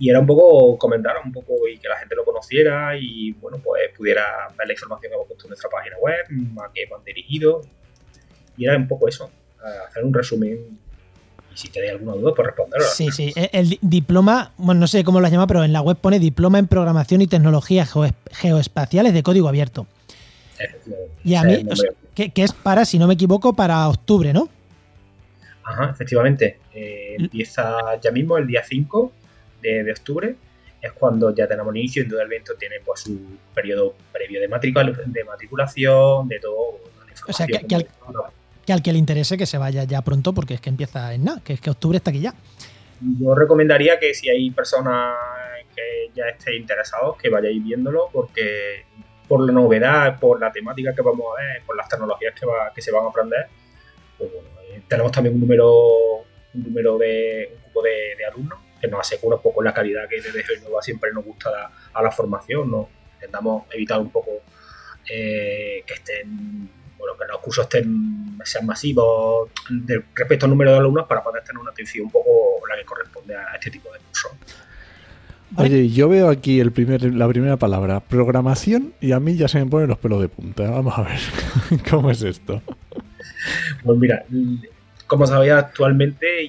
Y 0.00 0.08
era 0.10 0.18
un 0.18 0.26
poco 0.26 0.76
comentar 0.78 1.14
un 1.22 1.30
poco 1.30 1.68
y 1.68 1.76
que 1.78 1.86
la 1.86 1.96
gente 1.98 2.16
lo 2.16 2.24
conociera 2.24 2.96
y 2.98 3.32
bueno, 3.32 3.58
pues 3.62 3.82
pudiera 3.96 4.48
ver 4.58 4.66
la 4.66 4.72
información 4.72 5.10
que 5.10 5.14
hemos 5.14 5.26
puesto 5.28 5.44
en 5.44 5.50
nuestra 5.50 5.68
página 5.70 5.96
web, 5.98 6.24
a 6.64 6.72
qué 6.74 6.86
van 6.90 7.04
dirigidos. 7.04 7.66
Y 8.56 8.64
era 8.64 8.76
un 8.76 8.88
poco 8.88 9.06
eso, 9.08 9.30
hacer 9.88 10.02
un 10.02 10.12
resumen 10.14 10.58
y 11.52 11.56
si 11.56 11.68
tenéis 11.68 11.92
alguna 11.92 12.12
duda, 12.14 12.32
pues 12.34 12.46
responderlo. 12.46 12.86
Sí, 12.86 13.10
sí, 13.10 13.32
el, 13.36 13.50
el 13.52 13.68
di- 13.70 13.78
diploma, 13.82 14.52
bueno, 14.56 14.80
no 14.80 14.86
sé 14.86 15.04
cómo 15.04 15.20
lo 15.20 15.26
has 15.26 15.32
llamado, 15.32 15.48
pero 15.48 15.64
en 15.64 15.72
la 15.74 15.82
web 15.82 15.96
pone 15.98 16.18
Diploma 16.18 16.58
en 16.58 16.66
Programación 16.66 17.20
y 17.20 17.26
Tecnologías 17.26 17.90
Geo- 17.92 18.14
Geoespaciales 18.32 19.12
de 19.12 19.22
Código 19.22 19.48
Abierto. 19.48 19.86
Efectivamente. 20.58 21.12
Y 21.24 21.34
a 21.34 21.42
mí, 21.42 21.64
o 21.70 21.76
sea, 21.76 21.90
que 22.14 22.32
es 22.42 22.52
para, 22.52 22.84
si 22.86 22.98
no 22.98 23.06
me 23.06 23.14
equivoco, 23.14 23.52
para 23.54 23.86
octubre, 23.88 24.32
¿no? 24.32 24.48
Ajá, 25.64 25.90
efectivamente. 25.90 26.58
Eh, 26.74 27.16
empieza 27.18 27.76
ya 28.00 28.10
mismo 28.10 28.38
el 28.38 28.46
día 28.46 28.62
5 28.66 29.12
de, 29.60 29.84
de 29.84 29.92
octubre. 29.92 30.34
Es 30.80 30.92
cuando 30.92 31.34
ya 31.34 31.46
tenemos 31.46 31.74
inicio. 31.76 32.02
Indudablemente 32.02 32.52
el 32.52 32.56
viento 32.56 32.58
tiene 32.58 32.84
pues, 32.84 33.00
su 33.00 33.18
periodo 33.54 33.94
previo 34.12 34.40
de, 34.40 34.48
matricula- 34.48 34.92
de 35.04 35.24
matriculación, 35.24 36.28
de 36.28 36.40
todo. 36.40 36.80
la 37.06 37.12
O 37.28 37.32
sea, 37.32 37.46
que- 37.46 37.74
al- 37.74 37.86
Que 38.66 38.72
al 38.74 38.82
que 38.82 38.92
le 38.92 38.98
interese 38.98 39.36
que 39.36 39.46
se 39.46 39.58
vaya 39.58 39.84
ya 39.84 40.02
pronto, 40.02 40.32
porque 40.32 40.54
es 40.54 40.60
que 40.60 40.68
empieza 40.70 41.12
en 41.14 41.24
nada, 41.24 41.40
que 41.42 41.54
es 41.54 41.60
que 41.60 41.70
octubre 41.70 41.96
está 41.96 42.10
aquí 42.10 42.20
ya. 42.20 42.34
Yo 43.18 43.34
recomendaría 43.34 43.98
que 43.98 44.12
si 44.14 44.28
hay 44.28 44.50
personas 44.50 45.16
que 45.74 46.10
ya 46.14 46.28
estéis 46.28 46.60
interesados, 46.60 47.16
que 47.16 47.30
vayáis 47.30 47.62
viéndolo, 47.64 48.08
porque 48.12 48.84
por 49.26 49.44
la 49.46 49.52
novedad, 49.52 50.20
por 50.20 50.38
la 50.40 50.52
temática 50.52 50.94
que 50.94 51.00
vamos 51.02 51.26
a 51.36 51.42
ver, 51.42 51.62
por 51.64 51.74
las 51.76 51.88
tecnologías 51.88 52.34
que, 52.38 52.46
va- 52.46 52.70
que 52.74 52.82
se 52.82 52.92
van 52.92 53.04
a 53.06 53.08
aprender, 53.08 53.46
pues 54.18 54.30
bueno, 54.32 54.48
eh, 54.68 54.82
tenemos 54.86 55.10
también 55.12 55.34
un 55.34 55.40
número, 55.40 55.72
un 56.54 56.62
número 56.62 56.98
de 56.98 57.50
un 57.56 57.62
grupo 57.64 57.82
de, 57.82 58.14
de 58.18 58.26
alumnos 58.26 58.58
que 58.80 58.88
nos 58.88 59.00
asegura 59.00 59.36
un 59.36 59.42
poco 59.42 59.62
la 59.62 59.72
calidad 59.74 60.08
que 60.08 60.20
desde 60.20 60.42
Genova 60.42 60.80
siempre 60.82 61.12
nos 61.12 61.24
gusta 61.24 61.50
dar 61.50 61.70
a 61.94 62.02
la 62.02 62.10
formación, 62.10 62.70
¿no? 62.70 62.88
Intentamos 63.14 63.64
evitar 63.72 64.00
un 64.00 64.10
poco 64.10 64.30
eh, 65.08 65.82
que 65.86 65.94
estén, 65.94 66.68
bueno, 66.98 67.14
que 67.18 67.26
los 67.28 67.38
cursos 67.40 67.64
estén, 67.64 68.38
sean 68.44 68.66
masivos 68.66 69.50
de- 69.68 70.04
respecto 70.14 70.46
al 70.46 70.50
número 70.50 70.72
de 70.72 70.78
alumnos 70.78 71.06
para 71.06 71.22
poder 71.22 71.42
tener 71.44 71.60
una 71.60 71.70
atención 71.70 72.06
un 72.06 72.10
poco 72.12 72.30
la 72.68 72.76
que 72.76 72.84
corresponde 72.84 73.34
a 73.36 73.54
este 73.54 73.70
tipo 73.70 73.92
de 73.92 73.98
cursos. 74.00 74.32
Oye, 75.56 75.88
yo 75.88 76.08
veo 76.08 76.28
aquí 76.28 76.60
el 76.60 76.70
primer, 76.70 77.02
la 77.12 77.26
primera 77.26 77.56
palabra, 77.56 77.98
programación, 78.00 78.94
y 79.00 79.10
a 79.12 79.18
mí 79.18 79.36
ya 79.36 79.48
se 79.48 79.58
me 79.58 79.68
ponen 79.68 79.88
los 79.88 79.98
pelos 79.98 80.20
de 80.20 80.28
punta. 80.28 80.70
Vamos 80.70 80.96
a 80.96 81.02
ver, 81.02 81.18
¿cómo 81.90 82.10
es 82.10 82.22
esto? 82.22 82.62
Pues 83.82 83.98
mira, 83.98 84.24
como 85.08 85.26
sabéis 85.26 85.52
actualmente, 85.52 86.48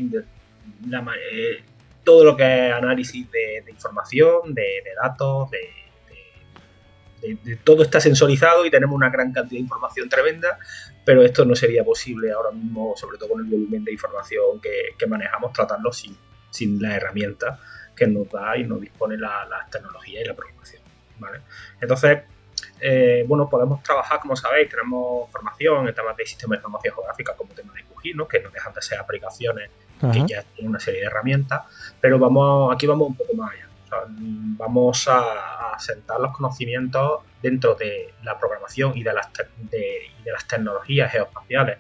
la 0.88 1.00
eh, 1.32 1.64
todo 2.04 2.24
lo 2.24 2.36
que 2.36 2.70
es 2.70 2.74
análisis 2.74 3.30
de, 3.32 3.64
información, 3.70 4.54
de, 4.54 4.84
datos, 5.02 5.49
de, 5.52 5.60
todo 7.64 7.84
está 7.84 7.99
sensorizado 7.99 8.66
y 8.66 8.72
tenemos 8.72 8.95
una 8.95 9.10
gran 9.10 9.32
cantidad 9.32 9.58
de 9.58 9.64
información 9.64 10.10
tremenda, 10.10 10.58
pero 11.06 11.22
esto 11.22 11.45
no 11.45 11.56
sería 11.56 11.84
posible 11.84 12.32
ahora 12.32 12.52
mismo, 12.52 12.93
sobre 12.95 13.18
todo 13.18 13.30
con 13.30 13.41
el 13.41 13.47
volumen 13.47 13.84
de 13.84 13.91
información 13.91 14.60
que, 14.60 15.08
manejamos, 15.08 15.54
tratarlo 15.54 15.91
sin, 15.93 16.18
sin 16.49 16.82
la 16.82 16.95
herramienta 16.95 17.60
que 17.95 18.08
nos 18.08 18.30
da 18.30 18.58
y 18.58 18.64
nos 18.64 18.82
dispone 18.82 19.18
la, 19.18 19.68
tecnología 19.72 20.22
y 20.22 20.26
la 20.26 20.34
programación. 20.34 20.82
¿vale? 21.20 21.41
Entonces, 21.80 22.20
eh, 22.80 23.24
bueno, 23.28 23.47
podemos 23.47 23.84
trabajar, 23.84 24.20
como 24.20 24.36
sabéis, 24.36 24.70
tenemos 24.70 25.30
formación 25.32 25.88
en 25.88 25.93
temas 25.93 26.18
de 26.18 26.26
sistemas 26.26 26.58
de 26.58 26.60
información 26.62 26.95
geográfica 26.95 27.36
como 27.36 27.54
tema 27.54 27.74
de 27.74 27.84
QGIS, 27.84 28.16
¿no? 28.16 28.28
que 28.28 28.39
no 28.39 28.49
dejan 28.49 28.74
de 28.74 28.82
ser 28.82 28.99
aplicaciones 28.99 29.70
Ajá. 30.02 30.12
que 30.12 30.26
ya 30.28 30.43
tienen 30.43 30.70
una 30.70 30.80
serie 30.80 31.02
de 31.02 31.08
herramientas, 31.08 31.62
pero 31.99 32.18
vamos 32.20 32.74
aquí 32.74 32.88
vamos 32.88 33.10
un 33.10 33.16
poco 33.16 33.34
más 33.36 33.52
allá. 33.54 33.68
O 33.86 33.88
sea, 33.88 33.97
vamos 34.08 35.08
a, 35.08 35.74
a 35.74 35.80
sentar 35.80 36.20
los 36.20 36.32
conocimientos 36.32 37.22
dentro 37.41 37.76
de 37.76 38.14
la 38.24 38.39
programación 38.39 38.97
y 38.97 39.04
de 39.04 39.14
las, 39.14 39.30
de, 39.70 39.97
y 40.20 40.24
de 40.24 40.32
las 40.32 40.47
tecnologías 40.47 41.12
geoespaciales 41.12 41.78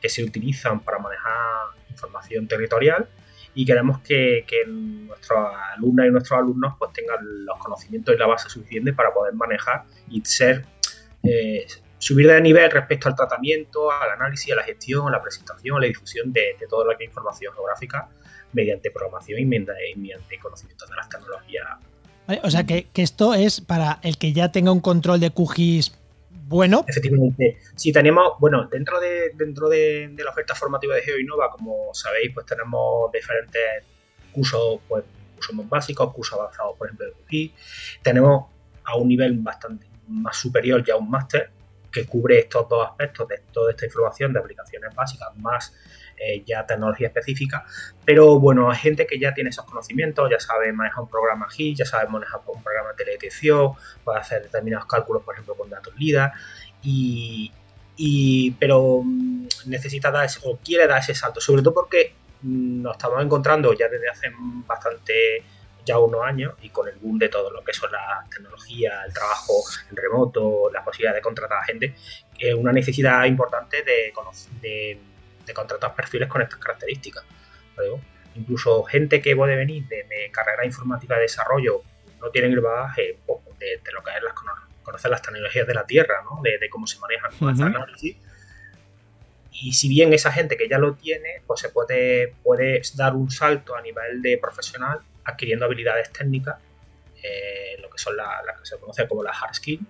que 0.00 0.08
se 0.08 0.24
utilizan 0.24 0.80
para 0.80 0.98
manejar 0.98 1.34
información 1.90 2.46
territorial 2.46 3.08
y 3.54 3.64
queremos 3.64 3.98
que, 4.00 4.44
que 4.46 4.64
nuestros 4.66 5.38
alumnas 5.74 6.06
y 6.06 6.10
nuestros 6.10 6.38
alumnos 6.38 6.74
pues 6.78 6.92
tengan 6.92 7.18
los 7.44 7.58
conocimientos 7.58 8.14
y 8.14 8.18
la 8.18 8.26
base 8.26 8.48
suficiente 8.48 8.92
para 8.92 9.12
poder 9.12 9.34
manejar 9.34 9.84
y 10.08 10.24
ser 10.24 10.64
eh, 11.22 11.66
subir 12.00 12.26
de 12.26 12.40
nivel 12.40 12.70
respecto 12.70 13.08
al 13.08 13.14
tratamiento, 13.14 13.92
al 13.92 14.10
análisis, 14.12 14.50
a 14.52 14.56
la 14.56 14.62
gestión, 14.62 15.06
a 15.06 15.10
la 15.10 15.22
presentación, 15.22 15.76
a 15.76 15.80
la 15.80 15.86
difusión 15.86 16.32
de, 16.32 16.56
toda 16.68 16.94
la 16.94 17.04
información 17.04 17.52
geográfica 17.54 18.08
mediante 18.52 18.90
programación 18.90 19.38
y 19.38 19.44
mediante, 19.44 20.38
conocimientos 20.40 20.88
de 20.88 20.96
las 20.96 21.08
tecnologías. 21.08 21.64
o 22.42 22.50
sea 22.50 22.64
que, 22.64 22.88
esto 22.94 23.34
es 23.34 23.60
para 23.60 24.00
el 24.02 24.16
que 24.16 24.32
ya 24.32 24.50
tenga 24.50 24.72
un 24.72 24.80
control 24.80 25.20
de 25.20 25.30
QGIS 25.30 25.92
bueno. 26.30 26.84
Efectivamente. 26.88 27.58
Si 27.76 27.92
tenemos, 27.92 28.32
bueno, 28.40 28.66
dentro 28.66 28.98
de, 28.98 29.32
dentro 29.34 29.68
de, 29.68 30.12
la 30.16 30.30
oferta 30.30 30.54
formativa 30.54 30.94
de 30.96 31.02
GeoInnova, 31.02 31.50
como 31.50 31.92
sabéis, 31.92 32.32
pues 32.34 32.46
tenemos 32.46 33.12
diferentes 33.12 33.84
cursos, 34.32 34.80
pues 34.88 35.04
cursos 35.36 35.54
más 35.54 35.68
básicos, 35.68 36.12
cursos 36.12 36.40
avanzados, 36.40 36.76
por 36.76 36.88
ejemplo, 36.88 37.06
de 37.06 37.12
QGIS. 37.12 37.52
Tenemos 38.02 38.46
a 38.84 38.96
un 38.96 39.06
nivel 39.06 39.38
bastante 39.38 39.86
más 40.08 40.36
superior 40.36 40.82
ya 40.84 40.96
un 40.96 41.08
máster 41.08 41.50
que 41.90 42.06
cubre 42.06 42.38
estos 42.38 42.68
dos 42.68 42.88
aspectos 42.88 43.28
de 43.28 43.38
toda 43.52 43.70
esta 43.70 43.86
información 43.86 44.32
de 44.32 44.40
aplicaciones 44.40 44.94
básicas 44.94 45.36
más 45.36 45.74
eh, 46.16 46.42
ya 46.44 46.66
tecnología 46.66 47.06
específica, 47.06 47.64
pero 48.04 48.38
bueno, 48.38 48.70
hay 48.70 48.76
gente 48.76 49.06
que 49.06 49.18
ya 49.18 49.32
tiene 49.32 49.48
esos 49.48 49.64
conocimientos, 49.64 50.28
ya 50.30 50.38
sabe 50.38 50.70
manejar 50.70 51.04
un 51.04 51.08
programa 51.08 51.48
GIS, 51.48 51.78
ya 51.78 51.86
sabe 51.86 52.10
manejar 52.10 52.42
un 52.46 52.62
programa 52.62 52.90
de 52.90 52.96
teledetección, 52.96 53.72
puede 54.04 54.18
hacer 54.18 54.42
determinados 54.42 54.86
cálculos, 54.86 55.22
por 55.22 55.34
ejemplo, 55.34 55.54
con 55.54 55.70
datos 55.70 55.94
LIDAR, 55.96 56.32
y, 56.82 57.50
y, 57.96 58.50
pero 58.52 59.00
mm, 59.02 59.46
necesita 59.66 60.10
dar 60.10 60.28
o 60.44 60.58
quiere 60.58 60.86
dar 60.86 60.98
ese 60.98 61.14
salto, 61.14 61.40
sobre 61.40 61.62
todo 61.62 61.72
porque 61.72 62.14
mm, 62.42 62.82
nos 62.82 62.96
estamos 62.96 63.22
encontrando 63.24 63.72
ya 63.72 63.88
desde 63.88 64.10
hace 64.10 64.30
bastante 64.66 65.42
ya 65.84 65.98
unos 65.98 66.22
años 66.22 66.54
y 66.62 66.70
con 66.70 66.88
el 66.88 66.96
boom 66.96 67.18
de 67.18 67.28
todo 67.28 67.50
lo 67.50 67.62
que 67.62 67.72
son 67.72 67.90
las 67.92 68.28
tecnologías, 68.30 69.06
el 69.06 69.12
trabajo 69.12 69.54
en 69.90 69.96
remoto, 69.96 70.70
la 70.72 70.84
posibilidad 70.84 71.14
de 71.14 71.20
contratar 71.20 71.58
a 71.58 71.64
gente, 71.64 71.94
es 72.38 72.54
una 72.54 72.72
necesidad 72.72 73.24
importante 73.24 73.82
de, 73.82 74.12
de, 74.60 75.54
contratar 75.54 75.94
perfiles 75.94 76.28
con 76.28 76.42
estas 76.42 76.58
características. 76.60 77.24
Incluso 78.36 78.84
gente 78.84 79.20
que 79.20 79.34
puede 79.34 79.56
venir 79.56 79.86
de, 79.88 80.30
carrera 80.32 80.64
informática 80.64 81.16
de 81.16 81.22
desarrollo 81.22 81.82
no 82.20 82.30
tienen 82.30 82.52
el 82.52 82.60
bagaje 82.60 83.18
de, 83.58 83.92
lo 83.92 84.02
que 84.02 84.10
es 84.16 84.22
las, 84.22 84.34
conocer 84.82 85.10
las 85.10 85.22
tecnologías 85.22 85.66
de 85.66 85.74
la 85.74 85.86
Tierra, 85.86 86.22
¿no? 86.24 86.40
de, 86.42 86.68
cómo 86.68 86.86
se 86.86 86.98
manejan 86.98 87.32
uh 87.40 87.64
análisis. 87.64 88.16
Y 89.52 89.72
si 89.72 89.88
bien 89.88 90.12
esa 90.12 90.32
gente 90.32 90.56
que 90.56 90.68
ya 90.68 90.78
lo 90.78 90.94
tiene, 90.94 91.42
pues 91.46 91.60
se 91.60 91.68
puede, 91.68 92.34
puede 92.42 92.80
dar 92.94 93.14
un 93.14 93.30
salto 93.30 93.74
a 93.74 93.82
nivel 93.82 94.22
de 94.22 94.38
profesional 94.38 95.00
adquiriendo 95.30 95.64
habilidades 95.64 96.12
técnicas, 96.12 96.56
eh, 97.22 97.80
lo 97.80 97.90
que 97.90 97.98
son 97.98 98.16
las 98.16 98.58
que 98.58 98.66
se 98.66 98.78
conoce 98.78 99.06
como 99.06 99.22
las 99.22 99.36
hard 99.40 99.54
skills, 99.54 99.82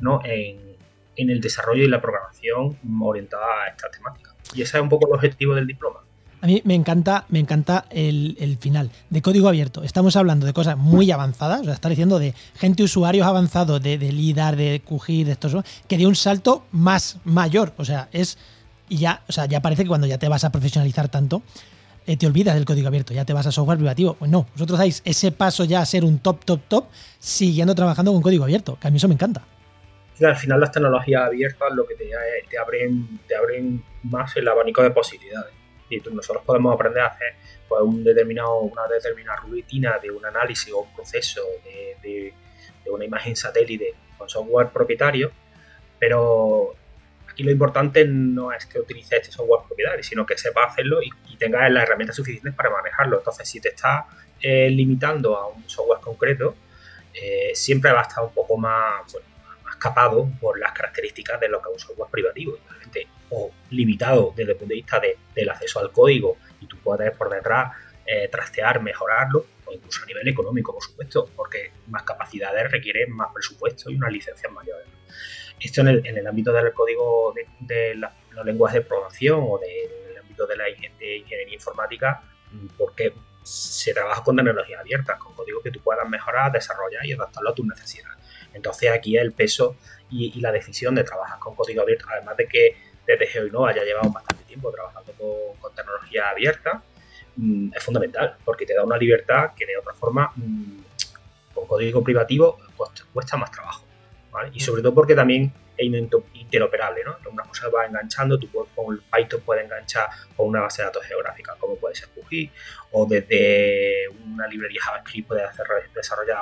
¿no? 0.00 0.20
En, 0.24 0.76
el 1.16 1.40
desarrollo 1.40 1.82
y 1.82 1.88
la 1.88 2.00
programación 2.00 2.78
orientada 3.02 3.64
a 3.64 3.68
esta 3.70 3.90
temática. 3.90 4.36
Y 4.54 4.62
ese 4.62 4.76
es 4.76 4.82
un 4.82 4.88
poco 4.88 5.08
el 5.08 5.14
objetivo 5.14 5.52
del 5.52 5.66
diploma. 5.66 5.98
A 6.40 6.46
mí 6.46 6.62
me 6.64 6.76
encanta, 6.76 7.24
me 7.28 7.40
encanta 7.40 7.86
el, 7.90 8.56
final 8.60 8.92
de 9.10 9.20
código 9.20 9.48
abierto. 9.48 9.82
Estamos 9.82 10.14
hablando 10.14 10.46
de 10.46 10.52
cosas 10.52 10.76
muy 10.76 11.10
avanzadas, 11.10 11.62
o 11.62 11.64
sea, 11.64 11.74
está 11.74 11.88
diciendo 11.88 12.20
de 12.20 12.34
gente 12.54 12.84
usuarios 12.84 13.26
avanzados, 13.26 13.82
de, 13.82 13.98
de 13.98 14.12
LIDAR, 14.12 14.54
de 14.54 14.80
QGIS, 14.88 15.26
de 15.26 15.32
estos, 15.32 15.56
que 15.88 15.96
dio 15.96 16.06
un 16.06 16.14
salto 16.14 16.64
más 16.70 17.18
mayor. 17.24 17.72
O 17.78 17.84
sea, 17.84 18.08
es. 18.12 18.38
Y 18.88 18.98
ya, 18.98 19.22
o 19.28 19.32
sea, 19.32 19.46
ya 19.46 19.60
parece 19.60 19.82
que 19.82 19.88
cuando 19.88 20.06
ya 20.06 20.18
te 20.18 20.28
vas 20.28 20.44
a 20.44 20.52
profesionalizar 20.52 21.08
tanto, 21.08 21.42
eh, 22.08 22.16
te 22.16 22.26
olvidas 22.26 22.54
del 22.54 22.64
código 22.64 22.88
abierto, 22.88 23.12
ya 23.12 23.26
te 23.26 23.34
vas 23.34 23.46
a 23.46 23.52
software 23.52 23.76
privativo. 23.76 24.14
Pues 24.14 24.30
no, 24.30 24.46
vosotros 24.52 24.78
dais 24.78 25.02
ese 25.04 25.30
paso 25.30 25.64
ya 25.64 25.82
a 25.82 25.84
ser 25.84 26.04
un 26.04 26.20
top, 26.20 26.42
top, 26.42 26.60
top, 26.66 26.86
siguiendo 27.18 27.74
trabajando 27.74 28.14
con 28.14 28.22
código 28.22 28.44
abierto, 28.44 28.78
que 28.80 28.88
a 28.88 28.90
mí 28.90 28.96
eso 28.96 29.08
me 29.08 29.14
encanta. 29.14 29.44
al 30.22 30.36
final 30.36 30.58
las 30.58 30.72
tecnologías 30.72 31.26
abiertas 31.26 31.68
lo 31.74 31.86
que 31.86 31.96
te, 31.96 32.10
te, 32.48 32.58
abren, 32.58 33.20
te 33.28 33.36
abren 33.36 33.84
más 34.04 34.34
el 34.38 34.48
abanico 34.48 34.82
de 34.82 34.90
posibilidades. 34.90 35.52
Y 35.90 35.98
nosotros 36.10 36.42
podemos 36.46 36.72
aprender 36.72 37.02
a 37.02 37.08
hacer 37.08 37.34
pues, 37.68 37.82
un 37.82 38.02
determinado, 38.02 38.58
una 38.60 38.86
determinada 38.86 39.40
rutina 39.40 39.98
de 40.02 40.10
un 40.10 40.24
análisis 40.24 40.72
o 40.72 40.80
un 40.80 40.94
proceso 40.94 41.42
de, 41.62 42.08
de, 42.08 42.34
de 42.84 42.90
una 42.90 43.04
imagen 43.04 43.36
satélite 43.36 43.94
con 44.16 44.30
software 44.30 44.70
propietario, 44.70 45.30
pero 45.98 46.74
y 47.38 47.44
lo 47.44 47.52
importante 47.52 48.04
no 48.04 48.52
es 48.52 48.66
que 48.66 48.80
utilice 48.80 49.16
este 49.16 49.30
software 49.30 49.62
propietario, 49.64 50.02
sino 50.02 50.26
que 50.26 50.36
sepa 50.36 50.64
hacerlo 50.64 51.00
y, 51.00 51.08
y 51.30 51.36
tengas 51.36 51.70
las 51.70 51.84
herramientas 51.84 52.16
suficientes 52.16 52.52
para 52.52 52.68
manejarlo. 52.68 53.18
Entonces, 53.18 53.48
si 53.48 53.60
te 53.60 53.68
estás 53.68 54.06
eh, 54.40 54.68
limitando 54.68 55.36
a 55.36 55.46
un 55.46 55.68
software 55.68 56.00
concreto, 56.00 56.56
eh, 57.14 57.52
siempre 57.54 57.92
va 57.92 58.00
a 58.00 58.02
estar 58.02 58.24
un 58.24 58.34
poco 58.34 58.56
más, 58.56 59.16
más 59.62 59.76
capado 59.76 60.28
por 60.40 60.58
las 60.58 60.72
características 60.72 61.38
de 61.38 61.48
lo 61.48 61.62
que 61.62 61.68
es 61.68 61.74
un 61.74 61.78
software 61.78 62.10
privativo, 62.10 62.58
o 63.30 63.52
limitado 63.70 64.32
desde 64.34 64.52
el 64.52 64.58
punto 64.58 64.70
de 64.70 64.76
vista 64.76 65.00
del 65.34 65.48
acceso 65.50 65.78
al 65.78 65.92
código 65.92 66.38
y 66.60 66.66
tú 66.66 66.76
puedes 66.78 67.12
por 67.12 67.30
detrás 67.30 67.72
eh, 68.04 68.26
trastear, 68.28 68.82
mejorarlo, 68.82 69.46
o 69.64 69.72
incluso 69.72 70.02
a 70.02 70.06
nivel 70.06 70.26
económico, 70.26 70.72
por 70.72 70.82
supuesto, 70.82 71.30
porque 71.36 71.70
más 71.86 72.02
capacidades 72.02 72.68
requieren 72.72 73.12
más 73.14 73.28
presupuesto 73.32 73.90
y 73.90 73.96
unas 73.96 74.10
licencias 74.10 74.50
mayores. 74.50 74.86
Esto 75.60 75.80
en 75.82 75.88
el, 76.04 76.26
ámbito 76.26 76.52
del 76.52 76.72
código 76.72 77.34
de, 77.60 77.94
los 77.94 78.46
lenguajes 78.46 78.82
de 78.82 78.88
programación 78.88 79.40
o 79.42 79.58
del 79.58 80.18
ámbito 80.18 80.46
de 80.46 80.56
la 80.56 80.68
ingeniería 80.68 81.54
informática, 81.54 82.22
porque 82.76 83.12
se 83.42 83.94
trabaja 83.94 84.22
con 84.22 84.36
tecnologías 84.36 84.80
abiertas, 84.80 85.18
con 85.18 85.34
código 85.34 85.62
que 85.62 85.70
tú 85.70 85.80
puedas 85.80 86.08
mejorar, 86.08 86.52
desarrollar 86.52 87.04
y 87.06 87.12
adaptarlo 87.12 87.50
a 87.50 87.54
tus 87.54 87.66
necesidades. 87.66 88.18
Entonces 88.52 88.90
aquí 88.90 89.16
el 89.16 89.32
peso 89.32 89.76
y, 90.10 90.38
la 90.40 90.52
decisión 90.52 90.94
de 90.94 91.04
trabajar 91.04 91.38
con 91.38 91.54
código 91.54 91.82
abierto, 91.82 92.06
además 92.12 92.36
de 92.36 92.46
que 92.46 92.76
desde 93.06 93.26
GeoInnova 93.26 93.74
ya 93.74 93.84
llevamos 93.84 94.12
bastante 94.12 94.44
tiempo 94.44 94.70
trabajando 94.70 95.12
con, 95.12 95.74
tecnología 95.74 96.28
abierta, 96.30 96.82
mm, 97.36 97.70
es 97.74 97.82
fundamental, 97.82 98.36
porque 98.44 98.66
te 98.66 98.74
da 98.74 98.84
una 98.84 98.96
libertad 98.96 99.52
que 99.56 99.64
de 99.64 99.76
otra 99.78 99.94
forma 99.94 100.32
mm, 100.34 100.78
con 101.54 101.66
código 101.66 102.02
privativo 102.02 102.58
pues, 102.76 102.90
cuesta 103.12 103.36
más 103.36 103.50
trabajo. 103.50 103.87
Y 104.52 104.60
sobre 104.60 104.82
todo 104.82 104.94
porque 104.94 105.14
también 105.14 105.52
es 105.76 105.86
interoperable, 106.34 107.02
¿no? 107.04 107.16
Una 107.30 107.44
cosa 107.44 107.68
va 107.68 107.86
enganchando, 107.86 108.38
tú 108.38 108.48
con 108.50 109.00
Python 109.12 109.40
puedes 109.44 109.64
enganchar 109.64 110.08
con 110.36 110.48
una 110.48 110.60
base 110.60 110.82
de 110.82 110.86
datos 110.86 111.04
geográfica 111.06 111.54
como 111.58 111.76
puede 111.76 111.94
ser 111.94 112.08
QGIS, 112.08 112.50
o 112.92 113.06
desde 113.06 114.08
una 114.24 114.46
librería 114.48 114.80
JavaScript 114.82 115.28
puedes 115.28 115.44
desarrollar 115.94 116.38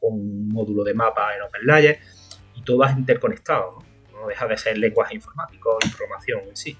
un 0.00 0.48
módulo 0.48 0.84
de 0.84 0.94
mapa 0.94 1.34
en 1.34 1.42
OpenLayer 1.42 1.98
y 2.54 2.62
todo 2.62 2.78
va 2.78 2.92
interconectado, 2.92 3.78
¿no? 4.12 4.20
No 4.20 4.28
deja 4.28 4.46
de 4.46 4.56
ser 4.56 4.78
lenguaje 4.78 5.16
informático, 5.16 5.76
información 5.84 6.42
en 6.48 6.56
sí. 6.56 6.78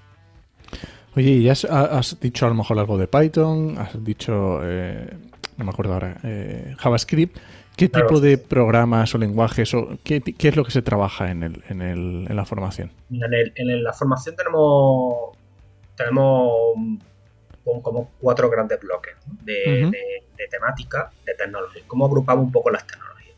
Oye, 1.15 1.41
ya 1.41 1.51
has, 1.51 2.19
dicho 2.19 2.45
a 2.45 2.49
lo 2.49 2.55
mejor 2.55 2.77
algo 2.79 2.97
de 2.97 3.07
Python, 3.07 3.77
has 3.77 4.03
dicho, 4.03 4.59
eh, 4.63 5.09
no 5.57 5.65
me 5.65 5.71
acuerdo 5.71 5.93
ahora, 5.93 6.17
eh, 6.23 6.75
JavaScript. 6.77 7.37
¿Qué 7.75 7.89
tipo 7.89 8.21
de 8.21 8.37
programas 8.37 9.13
o 9.15 9.17
lenguajes 9.17 9.73
o 9.73 9.97
qué, 10.03 10.21
es 10.37 10.55
lo 10.55 10.63
que 10.63 10.71
se 10.71 10.81
trabaja 10.81 11.29
en, 11.29 11.43
el, 11.43 11.63
en, 11.67 11.81
el, 11.81 12.25
en 12.29 12.35
la 12.35 12.45
formación? 12.45 12.91
En, 13.11 13.83
la 13.83 13.91
formación 13.91 14.35
tenemos, 14.35 15.37
tenemos 15.97 16.51
como 17.81 18.11
cuatro 18.19 18.49
grandes 18.49 18.79
bloques 18.79 19.15
de, 19.43 19.91
temática, 20.49 21.11
de 21.25 21.33
tecnología. 21.33 21.83
¿Cómo 21.87 22.05
agrupamos 22.05 22.45
un 22.45 22.51
poco 22.51 22.69
las 22.69 22.87
tecnologías? 22.87 23.35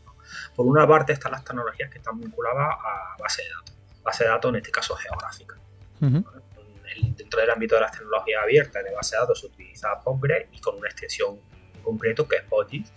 Por 0.54 0.66
una 0.66 0.86
parte 0.86 1.12
están 1.14 1.32
las 1.32 1.44
tecnologías 1.44 1.90
que 1.90 1.98
están 1.98 2.20
vinculadas 2.20 2.68
a 2.68 3.16
base 3.20 3.42
de 3.42 3.48
datos. 3.48 3.74
Base 4.04 4.24
de 4.24 4.30
datos 4.30 4.48
en 4.50 4.56
este 4.56 4.70
caso 4.70 4.94
geográfica. 4.94 5.56
Dentro 5.98 7.40
del 7.40 7.50
ámbito 7.50 7.74
de 7.74 7.80
las 7.80 7.92
tecnologías 7.92 8.42
abiertas 8.42 8.84
de 8.84 8.94
base 8.94 9.16
de 9.16 9.20
datos 9.20 9.40
se 9.40 9.46
utiliza 9.46 10.00
Postgres 10.00 10.46
y 10.52 10.60
con 10.60 10.76
una 10.76 10.88
extensión 10.88 11.38
en 11.74 11.82
concreto 11.82 12.28
que 12.28 12.36
es 12.36 12.42
PostGIS 12.44 12.92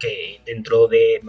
que 0.00 0.40
dentro 0.44 0.88
de 0.88 1.22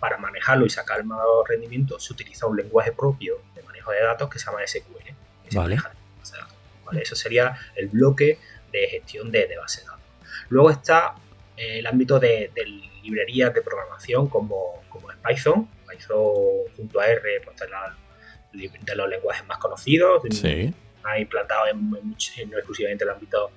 para 0.00 0.16
manejarlo 0.16 0.66
y 0.66 0.70
sacar 0.70 0.98
el 0.98 1.04
mayor 1.04 1.48
rendimiento 1.48 2.00
se 2.00 2.12
utiliza 2.12 2.46
un 2.46 2.56
lenguaje 2.56 2.90
propio 2.92 3.40
de 3.54 3.62
manejo 3.62 3.92
de 3.92 4.00
datos 4.00 4.28
que 4.28 4.38
se 4.38 4.46
llama 4.46 4.66
SQL. 4.66 5.14
Que 5.44 5.50
se 5.50 5.58
maneja 5.58 5.92
base 6.18 6.32
de 6.34 6.40
datos, 6.40 6.56
¿vale? 6.84 7.02
Eso 7.02 7.14
sería 7.14 7.56
el 7.76 7.88
bloque 7.88 8.38
de 8.72 8.88
gestión 8.88 9.30
de, 9.30 9.56
base 9.56 9.82
de 9.82 9.86
datos. 9.86 10.02
Luego 10.48 10.70
está 10.70 11.14
eh, 11.56 11.78
el 11.78 11.86
ámbito 11.86 12.18
de, 12.18 12.50
librerías 13.02 13.54
de 13.54 13.62
programación 13.62 14.28
como, 14.28 14.82
como 14.88 15.10
es 15.10 15.16
Python. 15.18 15.68
Python 15.88 16.34
junto 16.76 17.00
a 17.00 17.06
R 17.06 17.40
pues, 17.44 17.56
de, 18.52 18.96
los 18.96 19.08
lenguajes 19.08 19.46
más 19.46 19.58
conocidos. 19.58 20.22
Sí. 20.30 20.74
Ha 21.04 21.18
implantado 21.18 21.68
en, 21.68 21.90
no 21.90 22.56
exclusivamente 22.56 23.04
el 23.04 23.10
ámbito 23.10 23.50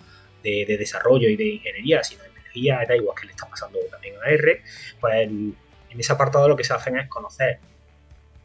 de, 0.43 0.65
desarrollo 0.77 1.27
y 1.27 1.35
de 1.35 1.45
ingeniería, 1.45 2.03
sino 2.03 2.23
da 2.53 2.95
igual 2.95 3.15
que 3.19 3.25
le 3.25 3.31
está 3.31 3.47
pasando 3.47 3.79
también 3.89 4.15
a 4.23 4.29
R, 4.29 4.61
pues 4.99 5.13
en, 5.15 5.55
ese 5.89 6.13
apartado 6.13 6.47
lo 6.47 6.55
que 6.55 6.63
se 6.63 6.73
hacen 6.73 6.97
es 6.97 7.09
conocer 7.09 7.59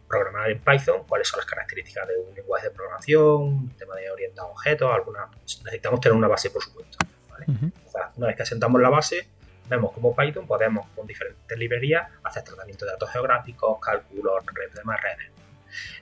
programar 0.08 0.50
en 0.50 0.60
Python, 0.60 1.02
cuáles 1.08 1.28
son 1.28 1.38
las 1.38 1.46
características 1.46 2.06
de 2.08 2.16
un 2.16 2.34
lenguaje 2.34 2.68
de 2.68 2.74
programación, 2.74 3.42
un 3.42 3.76
tema 3.76 3.96
de 3.96 4.10
orientado 4.10 4.48
a 4.48 4.50
objetos, 4.52 4.92
alguna, 4.92 5.28
necesitamos 5.42 6.00
tener 6.00 6.16
una 6.16 6.28
base 6.28 6.50
por 6.50 6.62
supuesto. 6.62 6.98
¿vale? 7.28 7.46
O 7.86 7.90
sea, 7.90 8.12
una 8.16 8.28
vez 8.28 8.36
que 8.36 8.42
asentamos 8.42 8.80
la 8.80 8.88
base, 8.88 9.28
vemos 9.68 9.92
como 9.92 10.14
Python 10.14 10.46
podemos 10.46 10.86
con 10.94 11.06
diferentes 11.06 11.58
librerías 11.58 12.08
hacer 12.22 12.44
tratamiento 12.44 12.84
de 12.84 12.92
datos 12.92 13.10
geográficos, 13.10 13.78
cálculos, 13.80 14.44
redes 14.54 14.74
de 14.74 14.84
más 14.84 15.00
redes. 15.00 15.30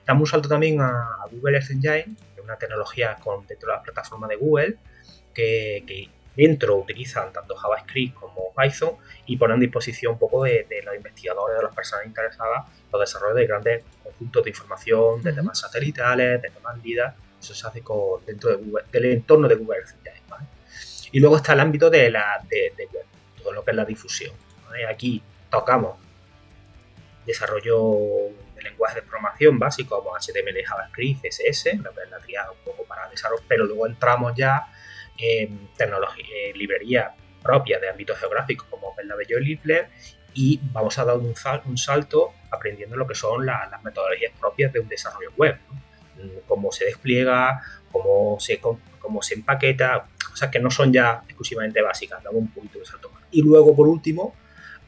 Damos 0.05 0.21
un 0.21 0.27
salto 0.27 0.49
también 0.49 0.79
a 0.81 1.25
Google 1.31 1.57
Earth 1.57 1.71
Engine, 1.71 2.15
que 2.33 2.39
es 2.39 2.43
una 2.43 2.57
tecnología 2.57 3.15
con, 3.15 3.45
dentro 3.47 3.69
de 3.69 3.75
la 3.75 3.81
plataforma 3.81 4.27
de 4.27 4.35
Google 4.35 4.77
que, 5.33 5.83
que 5.85 6.09
dentro 6.35 6.75
utilizan 6.75 7.31
tanto 7.31 7.55
JavaScript 7.55 8.15
como 8.15 8.53
Python 8.55 8.97
y 9.25 9.37
ponen 9.37 9.57
a 9.57 9.59
disposición 9.59 10.13
un 10.13 10.19
poco 10.19 10.43
de, 10.43 10.67
los 10.83 10.95
investigadores, 10.95 11.57
de 11.57 11.63
las 11.63 11.75
personas 11.75 12.05
interesadas, 12.05 12.65
los 12.91 13.01
desarrollos 13.01 13.37
de 13.37 13.47
grandes 13.47 13.83
conjuntos 14.03 14.43
de 14.43 14.49
información, 14.49 15.21
de 15.21 15.33
temas 15.33 15.59
satelitales, 15.59 16.41
de 16.41 16.49
temas 16.49 16.77
LIDA. 16.83 17.15
Eso 17.39 17.53
se 17.53 17.67
hace 17.67 17.81
con, 17.81 18.25
dentro 18.25 18.49
de 18.49 18.55
Google, 18.57 18.85
del 18.91 19.05
entorno 19.05 19.47
de 19.47 19.55
Google 19.55 19.77
Earth 19.77 19.91
Engine. 19.91 20.15
Y 21.11 21.19
luego 21.19 21.37
está 21.37 21.53
el 21.53 21.61
ámbito 21.61 21.89
de, 21.89 22.09
la, 22.09 22.41
de, 22.49 22.73
web, 22.91 23.05
todo 23.41 23.53
lo 23.53 23.63
que 23.63 23.71
es 23.71 23.77
la 23.77 23.85
difusión. 23.85 24.33
Aquí 24.89 25.21
tocamos 25.49 25.97
desarrollo 27.25 28.33
de 28.55 28.61
lenguajes 28.61 28.95
de 28.95 29.01
programación 29.03 29.57
básicos 29.57 30.03
como 30.03 30.17
HTML, 30.17 30.63
JavaScript, 30.65 31.25
CSS, 31.25 31.77
la, 31.81 31.91
la 32.09 32.19
tría 32.19 32.51
un 32.51 32.57
poco 32.65 32.83
para 32.83 33.09
desarrollo, 33.09 33.43
pero 33.47 33.65
luego 33.65 33.87
entramos 33.87 34.33
ya 34.35 34.67
en 35.17 35.69
tecnología, 35.77 36.25
librerías 36.53 37.13
propias 37.41 37.79
de 37.79 37.89
ámbito 37.89 38.15
geográfico 38.15 38.65
como 38.69 38.93
es 38.97 39.05
la 39.05 39.15
de 39.15 39.25
Joy 39.25 39.59
y 40.33 40.59
vamos 40.73 40.97
a 40.99 41.05
dar 41.05 41.17
un, 41.17 41.33
un, 41.65 41.77
salto 41.77 42.33
aprendiendo 42.51 42.97
lo 42.97 43.07
que 43.07 43.15
son 43.15 43.45
las 43.45 43.83
metodologías 43.83 44.33
propias 44.37 44.73
de 44.73 44.79
un 44.81 44.89
desarrollo 44.89 45.31
web, 45.37 45.57
mm, 46.17 46.39
cómo 46.47 46.71
se 46.71 46.85
despliega, 46.85 47.61
cómo 47.91 48.37
se, 48.39 48.59
cómo 48.59 49.21
se 49.21 49.35
empaqueta, 49.35 50.07
cosas 50.29 50.49
que 50.49 50.59
no 50.59 50.69
son 50.69 50.91
ya 50.91 51.23
exclusivamente 51.25 51.81
básicas, 51.81 52.21
damos 52.21 52.41
un 52.41 52.51
poquito 52.51 52.79
de 52.79 52.85
salto 52.85 53.09
más. 53.11 53.23
Y 53.31 53.41
luego, 53.41 53.73
por 53.73 53.87
último, 53.87 54.35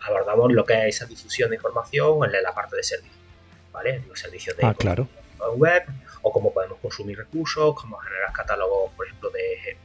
abordamos 0.01 0.51
lo 0.51 0.65
que 0.65 0.73
es 0.87 0.95
esa 0.95 1.05
difusión 1.05 1.49
de 1.49 1.55
información 1.55 2.25
en 2.25 2.43
la 2.43 2.53
parte 2.53 2.75
de 2.75 2.83
servicios, 2.83 3.23
¿vale? 3.71 4.03
Los 4.07 4.19
servicios 4.19 4.57
de 4.57 4.65
ah, 4.65 4.73
claro. 4.73 5.07
web, 5.55 5.83
o 6.23 6.31
cómo 6.31 6.53
podemos 6.53 6.77
consumir 6.79 7.17
recursos, 7.17 7.73
cómo 7.75 7.97
generar 7.99 8.33
catálogos, 8.33 8.91
por 8.97 9.05
ejemplo, 9.05 9.29
de 9.29 9.77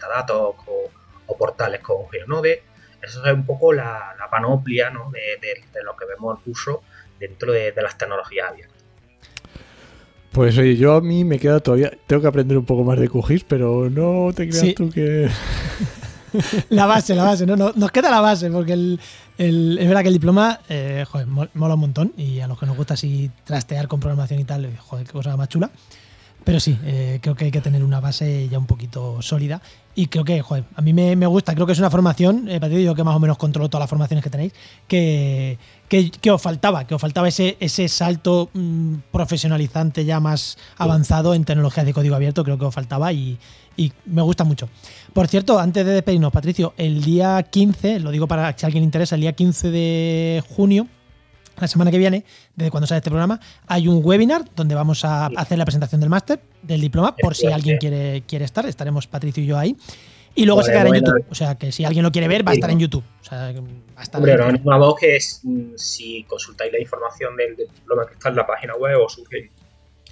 metadatos 0.00 0.56
o, 0.66 1.36
portales 1.36 1.80
con 1.80 2.08
GeoNode. 2.10 2.62
Eso 3.02 3.24
es 3.24 3.32
un 3.32 3.46
poco 3.46 3.72
la, 3.72 4.14
panoplia 4.30 4.90
de, 4.90 5.82
lo 5.84 5.96
que 5.96 6.04
vemos 6.06 6.38
el 6.38 6.44
curso 6.44 6.82
dentro 7.18 7.52
de, 7.52 7.72
las 7.80 7.96
tecnologías 7.96 8.50
abiertas. 8.50 8.76
Pues 10.32 10.58
oye, 10.58 10.76
yo 10.76 10.94
a 10.94 11.00
mí 11.00 11.24
me 11.24 11.38
queda 11.38 11.60
todavía. 11.60 11.92
Tengo 12.06 12.22
que 12.22 12.28
aprender 12.28 12.56
un 12.58 12.64
poco 12.64 12.84
más 12.84 12.98
de 12.98 13.08
QGIS, 13.08 13.44
pero 13.44 13.88
no 13.90 14.32
te 14.34 14.48
creas 14.48 14.74
tú 14.74 14.90
que. 14.90 15.28
la 16.68 16.86
base, 16.86 17.14
la 17.14 17.24
base, 17.24 17.46
no, 17.46 17.56
nos 17.56 17.90
queda 17.90 18.10
la 18.10 18.20
base, 18.20 18.50
porque 18.50 18.72
el, 18.72 18.98
es 19.38 19.88
verdad 19.88 20.02
que 20.02 20.08
el 20.08 20.14
diploma, 20.14 20.60
eh, 20.68 21.04
joder, 21.08 21.26
mola 21.26 21.74
un 21.74 21.80
montón. 21.80 22.12
Y 22.16 22.40
a 22.40 22.46
los 22.46 22.58
que 22.58 22.66
nos 22.66 22.76
gusta 22.76 22.94
así 22.94 23.30
trastear 23.44 23.88
con 23.88 23.98
programación 23.98 24.40
y 24.40 24.44
tal, 24.44 24.76
joder, 24.78 25.06
qué 25.06 25.12
cosa 25.12 25.36
más 25.36 25.48
chula. 25.48 25.70
Pero 26.44 26.58
sí, 26.58 26.78
eh, 26.84 27.18
creo 27.20 27.34
que 27.34 27.46
hay 27.46 27.50
que 27.50 27.60
tener 27.60 27.84
una 27.84 28.00
base 28.00 28.48
ya 28.48 28.58
un 28.58 28.66
poquito 28.66 29.20
sólida. 29.22 29.60
Y 29.94 30.06
creo 30.06 30.24
que, 30.24 30.40
joder, 30.40 30.64
a 30.76 30.82
mí 30.82 30.92
me, 30.92 31.26
gusta, 31.26 31.54
creo 31.54 31.66
que 31.66 31.72
es 31.72 31.78
una 31.78 31.90
formación, 31.90 32.48
eh, 32.48 32.82
yo 32.82 32.94
que 32.94 33.04
más 33.04 33.16
o 33.16 33.18
menos 33.18 33.36
controlo 33.36 33.68
todas 33.68 33.82
las 33.82 33.90
formaciones 33.90 34.22
que 34.22 34.30
tenéis, 34.30 34.52
que, 34.86 35.58
que, 35.88 36.30
os 36.30 36.40
faltaba, 36.40 36.86
que 36.86 36.94
os 36.94 37.00
faltaba 37.00 37.26
ese, 37.28 37.56
ese 37.58 37.88
salto 37.88 38.50
mm, 38.54 38.94
profesionalizante 39.10 40.04
ya 40.04 40.20
más 40.20 40.56
avanzado 40.78 41.34
en 41.34 41.44
tecnologías 41.44 41.84
de 41.84 41.92
código 41.92 42.14
abierto, 42.14 42.44
creo 42.44 42.56
que 42.56 42.64
os 42.64 42.74
faltaba 42.74 43.12
y, 43.12 43.36
y 43.76 43.92
me 44.06 44.22
gusta 44.22 44.44
mucho. 44.44 44.68
Por 45.12 45.26
cierto, 45.26 45.58
antes 45.58 45.84
de 45.84 45.92
despedirnos, 45.92 46.32
Patricio, 46.32 46.72
el 46.76 47.02
día 47.02 47.42
15, 47.42 47.98
lo 47.98 48.12
digo 48.12 48.28
para 48.28 48.56
si 48.56 48.64
alguien 48.64 48.82
le 48.82 48.86
interesa, 48.86 49.16
el 49.16 49.22
día 49.22 49.32
15 49.32 49.70
de 49.70 50.44
junio 50.48 50.86
la 51.60 51.68
semana 51.68 51.90
que 51.90 51.98
viene, 51.98 52.24
desde 52.56 52.70
cuando 52.70 52.86
sale 52.86 52.98
este 52.98 53.10
programa, 53.10 53.40
hay 53.66 53.88
un 53.88 54.00
webinar 54.04 54.44
donde 54.54 54.74
vamos 54.74 55.04
a 55.04 55.26
hacer 55.26 55.58
la 55.58 55.64
presentación 55.64 56.00
del 56.00 56.10
máster, 56.10 56.40
del 56.62 56.80
diploma, 56.80 57.14
por 57.16 57.34
si 57.34 57.46
alguien 57.46 57.78
quiere, 57.78 58.22
quiere 58.26 58.44
estar. 58.44 58.66
Estaremos 58.66 59.06
Patricio 59.06 59.42
y 59.42 59.46
yo 59.46 59.58
ahí. 59.58 59.76
Y 60.34 60.46
luego 60.46 60.62
se 60.62 60.70
quedará 60.70 60.88
en 60.88 60.94
YouTube. 60.96 61.24
O 61.30 61.34
sea, 61.34 61.56
que 61.56 61.72
si 61.72 61.84
alguien 61.84 62.04
lo 62.04 62.12
quiere 62.12 62.28
ver, 62.28 62.46
va 62.46 62.52
a 62.52 62.54
estar 62.54 62.70
en 62.70 62.78
YouTube. 62.78 63.04
O 63.20 63.24
sea, 63.24 63.52
va 63.52 63.60
a 63.96 64.02
estar 64.02 64.20
Hombre, 64.20 64.36
que 64.98 65.16
es 65.16 65.40
mm, 65.42 65.74
si 65.76 66.24
consultáis 66.24 66.72
la 66.72 66.80
información 66.80 67.36
del, 67.36 67.56
diploma 67.56 68.06
que 68.06 68.14
está 68.14 68.28
en 68.28 68.36
la 68.36 68.46
página 68.46 68.74
web 68.76 69.00
o 69.00 69.08
surge 69.08 69.50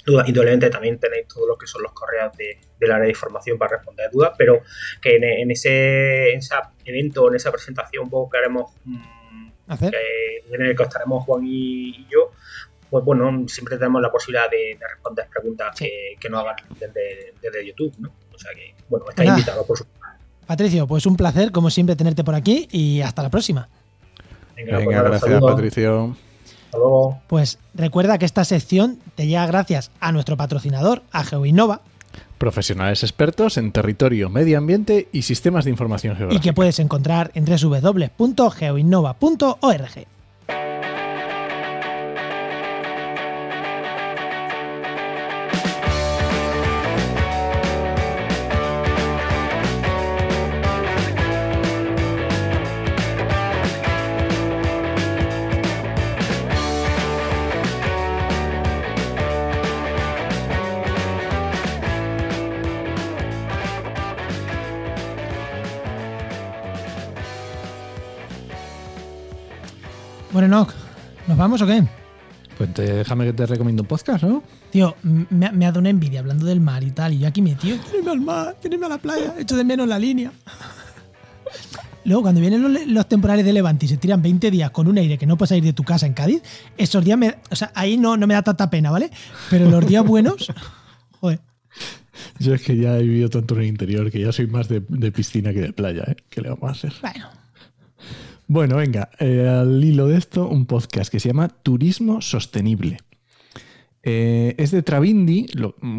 dudas, 0.05 0.28
indudablemente 0.28 0.70
también 0.70 0.99
tenéis 0.99 1.28
todo 1.28 1.46
lo 1.46 1.59
que 1.59 1.66
son 1.66 1.82
los 1.82 1.92
correos 1.92 2.36
de, 2.36 2.59
del 2.80 2.90
área 2.90 3.05
de 3.05 3.11
información 3.11 3.59
para 3.59 3.76
responder 3.76 4.11
dudas, 4.11 4.32
pero 4.38 4.62
que 5.01 5.16
en, 5.16 5.51
ese, 5.51 6.32
en 6.32 6.38
ese 6.38 6.55
evento, 6.84 7.28
en 7.28 7.36
esa 7.36 7.53
presentación, 7.53 8.05
un 8.05 8.11
poco 8.11 8.30
que 8.30 8.38
haremos. 8.38 8.72
Mm, 9.68 10.54
en 10.54 10.62
el 10.62 10.76
que 10.76 10.82
estaremos 10.82 11.24
Juan 11.24 11.42
y, 11.44 12.06
yo, 12.10 12.32
pues 12.90 13.04
bueno, 13.04 13.46
siempre 13.48 13.76
tenemos 13.76 14.00
la 14.00 14.10
posibilidad 14.10 14.50
de, 14.50 14.78
responder 14.80 15.26
preguntas 15.28 15.76
que, 15.78 16.16
que, 16.18 16.28
nos 16.28 16.42
hagan 16.42 16.56
desde, 16.78 17.66
YouTube, 17.66 17.94
¿no? 17.98 18.10
O 18.34 18.38
sea 18.38 18.52
que, 18.54 18.74
bueno, 18.88 19.06
está 19.08 19.22
pues 19.22 19.28
invitado, 19.28 19.66
por 19.66 19.76
supuesto. 19.76 19.98
Patricio, 20.46 20.86
pues 20.86 21.04
un 21.04 21.16
placer, 21.16 21.52
como 21.52 21.68
siempre, 21.68 21.94
tenerte 21.94 22.24
por 22.24 22.34
aquí 22.34 22.68
y 22.72 23.02
hasta 23.02 23.22
la 23.22 23.28
próxima. 23.28 23.68
Venga, 24.56 24.80
pues 24.82 24.96
gracias, 24.96 25.40
Patricio. 25.40 26.16
Hasta 26.64 26.78
luego. 26.78 27.20
Pues 27.26 27.58
recuerda 27.74 28.16
que 28.18 28.24
esta 28.24 28.44
sección 28.44 28.98
te 29.14 29.26
llega 29.26 29.46
gracias 29.46 29.90
a 30.00 30.10
nuestro 30.10 30.38
patrocinador, 30.38 31.02
a 31.12 31.24
GeoInnova, 31.24 31.82
Profesionales 32.39 33.03
expertos 33.03 33.57
en 33.57 33.72
territorio, 33.72 34.30
medio 34.30 34.59
ambiente 34.59 35.09
y 35.12 35.22
sistemas 35.22 35.64
de 35.64 35.70
información 35.70 36.14
geográfica. 36.16 36.41
Y 36.41 36.43
que 36.43 36.53
puedes 36.53 36.78
encontrar 36.78 37.32
en 37.34 37.45
www.geoinnova.org. 37.45 40.17
vamos 71.39 71.62
o 71.62 71.66
qué? 71.66 71.84
Pues 72.59 72.74
déjame 72.74 73.24
que 73.26 73.32
te 73.32 73.47
recomiendo 73.47 73.82
un 73.82 73.89
podcast, 73.89 74.24
¿no? 74.24 74.43
Tío, 74.70 74.97
me, 75.03 75.47
ha 75.47 75.53
dado 75.53 75.78
una 75.78 75.91
envidia 75.91 76.18
hablando 76.18 76.45
del 76.45 76.61
mar 76.61 76.82
y 76.82 76.91
tal. 76.91 77.14
Y 77.14 77.20
yo 77.20 77.28
aquí 77.28 77.41
metido, 77.41 77.78
quiero 77.91 78.11
al 78.11 78.20
mar, 78.20 78.57
quiero 78.61 78.84
a 78.84 78.89
la 78.89 78.99
playa, 78.99 79.34
echo 79.39 79.57
de 79.57 79.62
menos 79.62 79.86
la 79.86 79.99
línea. 79.99 80.32
Luego, 82.05 82.22
cuando 82.22 82.41
vienen 82.41 82.93
los, 82.93 83.09
temporales 83.09 83.45
de 83.45 83.53
Levante 83.53 83.86
y 83.86 83.89
se 83.89 83.97
tiran 83.99 84.20
20 84.20 84.51
días 84.51 84.70
con 84.70 84.89
un 84.89 84.99
aire 84.99 85.18
que 85.18 85.26
no 85.26 85.36
puedes 85.36 85.51
salir 85.51 85.62
de 85.62 85.72
tu 85.72 85.84
casa 85.84 86.07
en 86.07 86.14
Cádiz, 86.14 86.43
esos 86.76 87.05
días 87.05 87.18
me. 87.18 87.36
O 87.51 87.57
sea, 87.57 87.70
ahí 87.74 87.97
no, 87.97 88.16
no 88.16 88.26
me 88.26 88.34
da 88.34 88.43
tanta 88.43 88.68
pena, 88.68 88.91
¿vale? 88.91 89.11
Pero 89.51 89.70
los 89.70 89.86
días 89.86 90.05
buenos. 90.05 90.53
Joder. 91.20 91.41
Yo 92.41 92.55
es 92.55 92.62
que 92.62 92.76
ya 92.76 92.97
he 92.99 93.03
vivido 93.03 93.28
tanto 93.28 93.55
en 93.55 93.61
el 93.61 93.66
interior 93.68 94.11
que 94.11 94.20
ya 94.20 94.32
soy 94.32 94.47
más 94.49 94.68
de, 94.68 94.82
de 94.89 95.12
piscina 95.12 95.53
que 95.53 95.61
de 95.61 95.72
playa, 95.72 96.03
¿eh? 96.09 96.16
¿Qué 96.28 96.41
le 96.41 96.49
vamos 96.49 96.68
a 96.68 96.72
hacer? 96.72 96.93
Bueno, 97.01 97.28
bueno, 98.49 98.76
venga, 98.76 99.11
eh, 99.18 99.46
al 99.46 99.84
hilo 99.84 100.09
de 100.09 100.16
esto, 100.16 100.49
un 100.49 100.64
podcast 100.64 101.12
que 101.12 101.20
se 101.20 101.28
llama 101.28 101.49
Turismo 101.49 102.22
Sostenible. 102.22 102.96
Eh, 104.03 104.55
es 104.57 104.70
de 104.70 104.82
Travindi, 104.82 105.49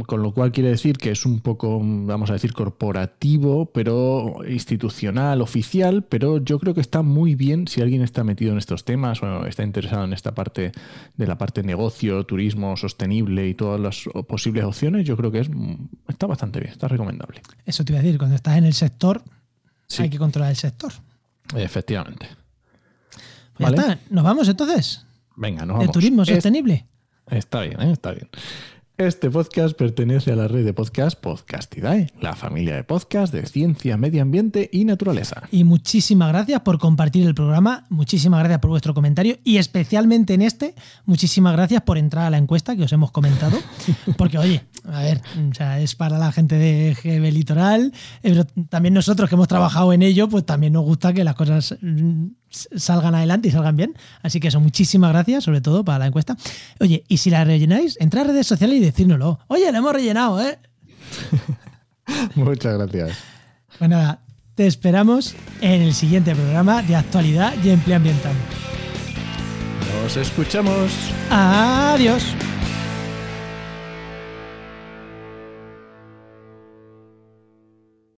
con 0.08 0.24
lo 0.24 0.34
cual 0.34 0.52
quiere 0.52 0.70
decir 0.70 0.98
que 0.98 1.12
es 1.12 1.28
un 1.28 1.42
poco, 1.42 1.80
vamos 1.80 2.32
a 2.32 2.34
decir, 2.34 2.54
corporativo, 2.54 3.68
pero 3.72 4.38
institucional, 4.50 5.42
oficial, 5.42 6.04
pero 6.04 6.44
yo 6.44 6.58
creo 6.58 6.74
que 6.74 6.82
está 6.82 7.04
muy 7.04 7.36
bien 7.36 7.68
si 7.68 7.82
alguien 7.82 8.02
está 8.02 8.24
metido 8.24 8.52
en 8.52 8.58
estos 8.58 8.84
temas 8.84 9.22
o 9.22 9.46
está 9.46 9.62
interesado 9.62 10.06
en 10.06 10.14
esta 10.14 10.34
parte 10.34 10.72
de 11.18 11.28
la 11.28 11.38
parte 11.38 11.62
negocio, 11.62 12.26
turismo 12.26 12.76
sostenible 12.78 13.48
y 13.48 13.54
todas 13.54 13.80
las 13.80 14.06
posibles 14.28 14.64
opciones, 14.64 15.06
yo 15.06 15.16
creo 15.16 15.32
que 15.32 15.42
es, 15.42 15.52
está 16.08 16.26
bastante 16.26 16.62
bien, 16.62 16.72
está 16.72 16.88
recomendable. 16.88 17.42
Eso 17.64 17.86
te 17.86 17.92
iba 17.92 18.00
a 18.00 18.02
decir, 18.02 18.18
cuando 18.18 18.36
estás 18.36 18.58
en 18.58 18.66
el 18.66 18.74
sector, 18.74 19.22
hay 20.00 20.10
que 20.10 20.18
controlar 20.18 20.50
el 20.50 20.58
sector. 20.58 20.94
Efectivamente. 21.56 22.39
Pues 23.60 23.74
ya 23.74 23.82
está, 23.82 24.00
¿nos 24.10 24.24
vamos 24.24 24.48
entonces? 24.48 25.06
Venga, 25.36 25.66
nos 25.66 25.76
vamos. 25.76 25.88
¿De 25.88 25.92
turismo 25.92 26.24
sostenible? 26.24 26.88
Está 27.30 27.62
bien, 27.62 27.82
¿eh? 27.82 27.92
está 27.92 28.12
bien. 28.12 28.30
Este 28.98 29.30
podcast 29.30 29.78
pertenece 29.78 30.32
a 30.32 30.36
la 30.38 30.48
red 30.48 30.64
de 30.64 30.74
podcast 30.74 31.20
Podcastidae, 31.20 32.08
la 32.22 32.36
familia 32.36 32.76
de 32.76 32.86
podcast 32.86 33.34
de 33.34 33.46
ciencia, 33.46 33.98
medio 33.98 34.22
ambiente 34.22 34.70
y 34.72 34.86
naturaleza. 34.86 35.44
Y 35.52 35.66
muchísimas 35.66 36.32
gracias 36.32 36.62
por 36.62 36.80
compartir 36.80 37.28
el 37.28 37.36
programa, 37.36 37.86
muchísimas 37.90 38.40
gracias 38.40 38.60
por 38.60 38.70
vuestro 38.70 38.94
comentario 38.94 39.38
y 39.44 39.58
especialmente 39.58 40.34
en 40.34 40.42
este, 40.42 40.76
muchísimas 41.06 41.54
gracias 41.54 41.82
por 41.82 41.98
entrar 41.98 42.26
a 42.26 42.30
la 42.30 42.38
encuesta 42.38 42.78
que 42.78 42.84
os 42.84 42.94
hemos 42.94 43.12
comentado. 43.12 43.58
Porque, 44.18 44.38
oye, 44.38 44.64
a 44.86 45.02
ver, 45.02 45.22
o 45.50 45.54
sea, 45.54 45.80
es 45.80 45.96
para 45.96 46.18
la 46.18 46.32
gente 46.32 46.56
de 46.56 46.94
GB 46.94 47.32
Litoral, 47.32 47.94
eh, 48.24 48.34
pero 48.34 48.46
también 48.68 48.94
nosotros 48.94 49.30
que 49.30 49.36
hemos 49.36 49.48
trabajado 49.48 49.92
en 49.92 50.02
ello, 50.02 50.28
pues 50.28 50.46
también 50.46 50.74
nos 50.74 50.84
gusta 50.84 51.14
que 51.14 51.24
las 51.24 51.36
cosas 51.36 51.78
mm, 51.82 52.26
salgan 52.50 53.16
adelante 53.16 53.48
y 53.48 53.52
salgan 53.52 53.76
bien. 53.76 53.96
Así 54.22 54.40
que 54.40 54.50
eso, 54.50 54.60
muchísimas 54.60 55.12
gracias, 55.12 55.44
sobre 55.44 55.62
todo 55.62 55.84
para 55.84 56.00
la 56.00 56.08
encuesta. 56.08 56.36
Oye, 56.80 57.04
y 57.08 57.18
si 57.18 57.30
la 57.30 57.44
rellenáis, 57.44 57.98
entrad 58.00 58.26
a 58.26 58.28
redes 58.28 58.48
sociales 58.48 58.78
y 58.78 58.80
decírnoslo. 58.82 59.40
Oye, 59.48 59.72
la 59.72 59.78
hemos 59.78 59.94
rellenado, 59.94 60.42
¿eh? 60.42 60.60
Muchas 62.36 62.78
gracias. 62.78 63.18
Pues 63.78 63.90
nada, 63.90 64.22
te 64.56 64.68
esperamos 64.68 65.36
en 65.62 65.82
el 65.82 65.94
siguiente 65.94 66.36
programa 66.36 66.82
de 66.82 66.96
actualidad 66.96 67.54
y 67.64 67.70
empleo 67.70 67.98
ambiental. 67.98 68.34
Nos 70.04 70.18
escuchamos. 70.18 70.92
Adiós. 71.30 72.24